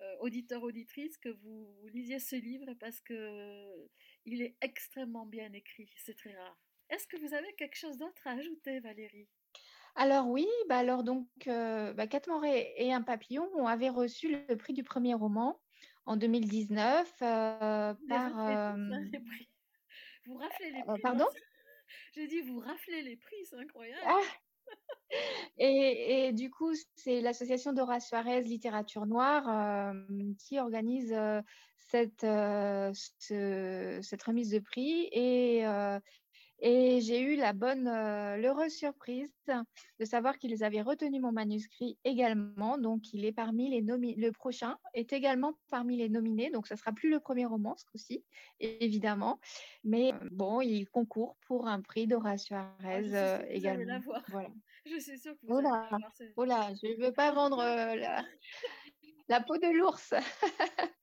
euh, 0.00 0.16
auditeur, 0.20 0.62
auditrice, 0.62 1.18
que 1.18 1.28
vous 1.28 1.68
lisiez 1.92 2.20
ce 2.20 2.36
livre 2.36 2.74
parce 2.78 3.00
que 3.00 3.88
il 4.24 4.40
est 4.40 4.56
extrêmement 4.60 5.26
bien 5.26 5.52
écrit. 5.52 5.90
C'est 5.96 6.16
très 6.16 6.34
rare. 6.36 6.56
Est-ce 6.90 7.08
que 7.08 7.16
vous 7.16 7.34
avez 7.34 7.52
quelque 7.54 7.76
chose 7.76 7.98
d'autre 7.98 8.26
à 8.26 8.32
ajouter, 8.32 8.78
Valérie? 8.80 9.28
Alors 9.94 10.28
oui, 10.28 10.46
bah 10.68 10.78
alors 10.78 11.02
donc 11.02 11.28
euh, 11.48 11.92
bah, 11.92 12.06
Catamaran 12.06 12.44
et 12.44 12.92
un 12.92 13.02
papillon 13.02 13.46
on 13.54 13.66
avait 13.66 13.90
reçu 13.90 14.34
le 14.48 14.56
prix 14.56 14.72
du 14.72 14.82
premier 14.82 15.12
roman 15.12 15.60
en 16.06 16.16
2019 16.16 17.12
euh, 17.20 17.92
Vous 17.92 18.08
par 18.08 18.32
raflez 18.32 18.86
tous, 18.86 19.12
les 19.12 19.20
prix. 19.20 19.48
Vous 20.24 20.34
raflez 20.36 20.70
les 20.70 20.82
prix, 20.82 21.00
pardon? 21.02 21.26
J'ai 22.14 22.26
dit, 22.26 22.40
vous 22.42 22.60
raflez 22.60 23.02
les 23.02 23.16
prix, 23.16 23.36
c'est 23.48 23.56
incroyable. 23.56 24.02
Ah, 24.04 24.20
et, 25.58 26.32
du 26.32 26.50
coup, 26.50 26.72
c'est 26.96 27.20
l'association 27.20 27.72
Dora 27.72 28.00
Suarez 28.00 28.42
Littérature 28.42 29.06
Noire 29.06 29.48
euh, 29.48 30.32
qui 30.38 30.58
organise 30.58 31.12
euh, 31.12 31.40
cette, 31.78 32.24
euh, 32.24 32.92
ce- 33.18 34.00
cette 34.02 34.22
remise 34.22 34.50
de 34.50 34.58
prix. 34.58 35.08
Et, 35.12 35.64
et 36.64 37.00
j'ai 37.00 37.20
eu 37.20 37.34
la 37.36 37.52
bonne, 37.52 37.88
euh, 37.88 38.36
l'heureuse 38.36 38.72
surprise 38.72 39.34
de 39.98 40.04
savoir 40.04 40.38
qu'ils 40.38 40.62
avaient 40.62 40.80
retenu 40.80 41.18
mon 41.20 41.32
manuscrit 41.32 41.98
également. 42.04 42.78
Donc, 42.78 43.12
il 43.12 43.24
est 43.24 43.32
parmi 43.32 43.68
les 43.68 43.82
nomi- 43.82 44.14
le 44.16 44.30
prochain 44.30 44.78
est 44.94 45.12
également 45.12 45.58
parmi 45.70 45.96
les 45.96 46.08
nominés. 46.08 46.50
Donc, 46.50 46.68
ce 46.68 46.76
sera 46.76 46.92
plus 46.92 47.10
le 47.10 47.18
premier 47.18 47.46
roman, 47.46 47.76
ce 47.76 47.84
coup-ci, 47.84 48.24
évidemment. 48.60 49.40
Mais 49.82 50.12
euh, 50.14 50.28
bon, 50.30 50.60
il 50.60 50.88
concourt 50.88 51.36
pour 51.48 51.66
un 51.66 51.80
prix 51.80 52.06
Dora 52.06 52.30
Ah, 52.30 53.02
suis 53.02 53.14
euh, 53.14 53.38
vous 53.38 53.44
également. 53.50 54.00
Voilà. 54.28 54.48
Je 54.86 54.98
suis 55.00 55.18
sûre 55.18 55.34
que 55.34 55.46
vous 55.46 55.52
Oh 55.54 55.58
allez 55.58 56.04
oh 56.36 56.44
je 56.46 56.86
ne 56.96 57.06
veux 57.06 57.12
pas 57.12 57.32
vendre 57.32 57.56
la, 57.58 58.24
la 59.28 59.40
peau 59.40 59.58
de 59.58 59.76
l'ours. 59.76 60.14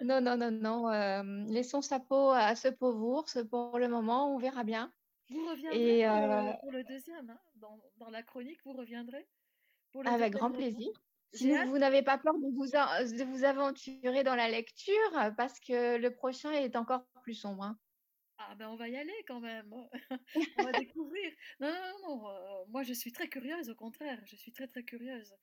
Non, 0.00 0.20
non, 0.20 0.36
non, 0.36 0.50
non. 0.52 1.44
laissons 1.46 1.82
sa 1.82 1.98
peau 1.98 2.30
à 2.30 2.54
ce 2.54 2.68
pauvre 2.68 3.04
ours 3.04 3.38
pour 3.50 3.78
le 3.78 3.88
moment, 3.88 4.32
on 4.34 4.38
verra 4.38 4.62
bien. 4.62 4.92
Vous 5.30 5.44
reviendrez 5.46 5.96
Et 5.98 6.04
pour 6.06 6.10
euh, 6.10 6.26
le, 6.26 6.60
pour 6.60 6.72
le 6.72 6.84
deuxième, 6.84 7.30
hein, 7.30 7.40
dans, 7.56 7.78
dans 7.96 8.10
la 8.10 8.22
chronique, 8.22 8.60
vous 8.64 8.72
reviendrez 8.72 9.26
pour 9.92 10.02
le 10.02 10.10
avec 10.10 10.32
grand 10.32 10.50
plaisir. 10.50 10.88
Si 11.32 11.50
vous, 11.50 11.66
vous 11.68 11.78
n'avez 11.78 12.02
pas 12.02 12.18
peur 12.18 12.34
de 12.38 12.54
vous, 12.56 12.74
a- 12.74 13.04
de 13.04 13.24
vous 13.24 13.44
aventurer 13.44 14.24
dans 14.24 14.34
la 14.34 14.48
lecture, 14.48 14.94
parce 15.36 15.60
que 15.60 15.96
le 15.98 16.14
prochain 16.14 16.52
est 16.52 16.74
encore 16.76 17.06
plus 17.22 17.34
sombre. 17.34 17.64
hein. 17.64 17.78
Ah 18.38 18.54
ben 18.54 18.68
on 18.68 18.76
va 18.76 18.88
y 18.88 18.96
aller 18.96 19.24
quand 19.26 19.40
même. 19.40 19.72
On 20.56 20.62
va 20.62 20.72
découvrir. 20.72 21.32
Non, 21.60 21.68
non, 21.68 21.80
non, 22.02 22.16
non. 22.22 22.28
euh, 22.30 22.64
moi 22.68 22.82
je 22.84 22.92
suis 22.92 23.12
très 23.12 23.28
curieuse, 23.28 23.68
au 23.70 23.74
contraire. 23.74 24.20
Je 24.26 24.36
suis 24.36 24.52
très 24.52 24.68
très 24.68 24.84
curieuse 24.84 25.34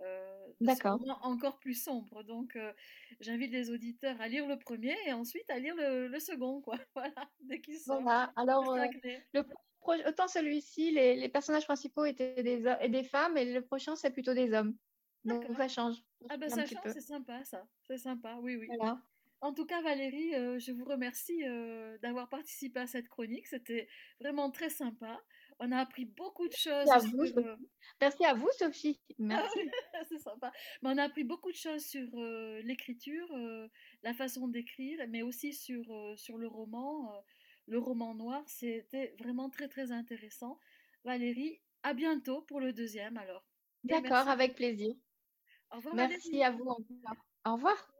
euh, 0.00 0.46
D'accord. 0.60 1.00
encore 1.22 1.58
plus 1.58 1.74
sombre. 1.74 2.22
Donc 2.22 2.56
euh, 2.56 2.72
j'invite 3.20 3.52
les 3.52 3.70
auditeurs 3.70 4.20
à 4.20 4.28
lire 4.28 4.46
le 4.46 4.58
premier 4.58 4.96
et 5.06 5.12
ensuite 5.12 5.48
à 5.50 5.58
lire 5.58 5.74
le, 5.76 6.08
le 6.08 6.18
second, 6.20 6.60
quoi. 6.60 6.76
Voilà, 6.94 7.30
dès 7.40 7.60
qu'il 7.60 7.78
sort. 7.78 8.02
Voilà. 8.02 8.32
Alors, 8.36 8.70
euh, 8.72 8.78
5 8.78 9.04
mai. 9.04 9.26
le 9.32 9.42
pro- 9.44 9.94
autant 10.06 10.28
celui-ci, 10.28 10.90
les, 10.92 11.16
les 11.16 11.28
personnages 11.28 11.64
principaux 11.66 12.04
étaient 12.04 12.42
des, 12.42 12.62
des 12.88 13.04
femmes, 13.04 13.36
et 13.36 13.52
le 13.52 13.60
prochain, 13.62 13.96
c'est 13.96 14.10
plutôt 14.10 14.34
des 14.34 14.52
hommes. 14.52 14.76
Donc, 15.24 15.44
ça 15.56 15.68
change. 15.68 15.96
Ah 16.28 16.36
ben 16.36 16.48
ça 16.48 16.66
change, 16.66 16.92
c'est 16.92 17.00
sympa 17.00 17.44
ça. 17.44 17.66
C'est 17.86 17.98
sympa, 17.98 18.36
oui, 18.40 18.56
oui. 18.56 18.66
Voilà. 18.76 19.00
En 19.40 19.52
tout 19.52 19.66
cas, 19.66 19.82
Valérie, 19.82 20.32
je 20.58 20.72
vous 20.72 20.84
remercie 20.84 21.42
d'avoir 22.00 22.28
participé 22.30 22.80
à 22.80 22.86
cette 22.86 23.08
chronique. 23.08 23.46
C'était 23.46 23.88
vraiment 24.20 24.50
très 24.50 24.70
sympa. 24.70 25.20
On 25.60 25.70
a 25.72 25.78
appris 25.78 26.04
beaucoup 26.04 26.48
de 26.48 26.52
choses. 26.52 26.86
Merci 26.86 27.06
à 27.06 27.10
vous. 27.10 27.38
Euh, 27.38 27.56
merci 28.00 28.24
à 28.24 28.34
vous 28.34 28.48
Sophie. 28.58 29.00
Merci. 29.18 29.58
c'est 30.08 30.18
sympa. 30.18 30.52
Mais 30.82 30.90
on 30.90 30.98
a 30.98 31.04
appris 31.04 31.24
beaucoup 31.24 31.50
de 31.50 31.56
choses 31.56 31.84
sur 31.84 32.08
euh, 32.14 32.60
l'écriture, 32.62 33.26
euh, 33.32 33.68
la 34.02 34.14
façon 34.14 34.48
d'écrire, 34.48 34.98
mais 35.08 35.22
aussi 35.22 35.52
sur, 35.52 35.84
le 35.84 36.46
roman. 36.46 37.12
le 37.66 37.78
roman 37.78 38.14
noir, 38.14 38.42
c'était 38.46 39.14
vraiment 39.18 39.48
très 39.48 39.68
très 39.68 39.92
intéressant. 39.92 40.58
Valérie, 41.04 41.60
à 41.82 41.94
bientôt 41.94 42.42
pour 42.42 42.60
le 42.60 42.72
deuxième 42.72 43.16
alors. 43.16 43.44
D'accord, 43.84 44.28
avec 44.28 44.54
plaisir. 44.54 44.94
Au 45.70 45.76
revoir, 45.76 45.94
merci 45.94 46.42
à 46.42 46.50
vous. 46.50 46.64
Au 47.44 47.52
revoir. 47.54 47.90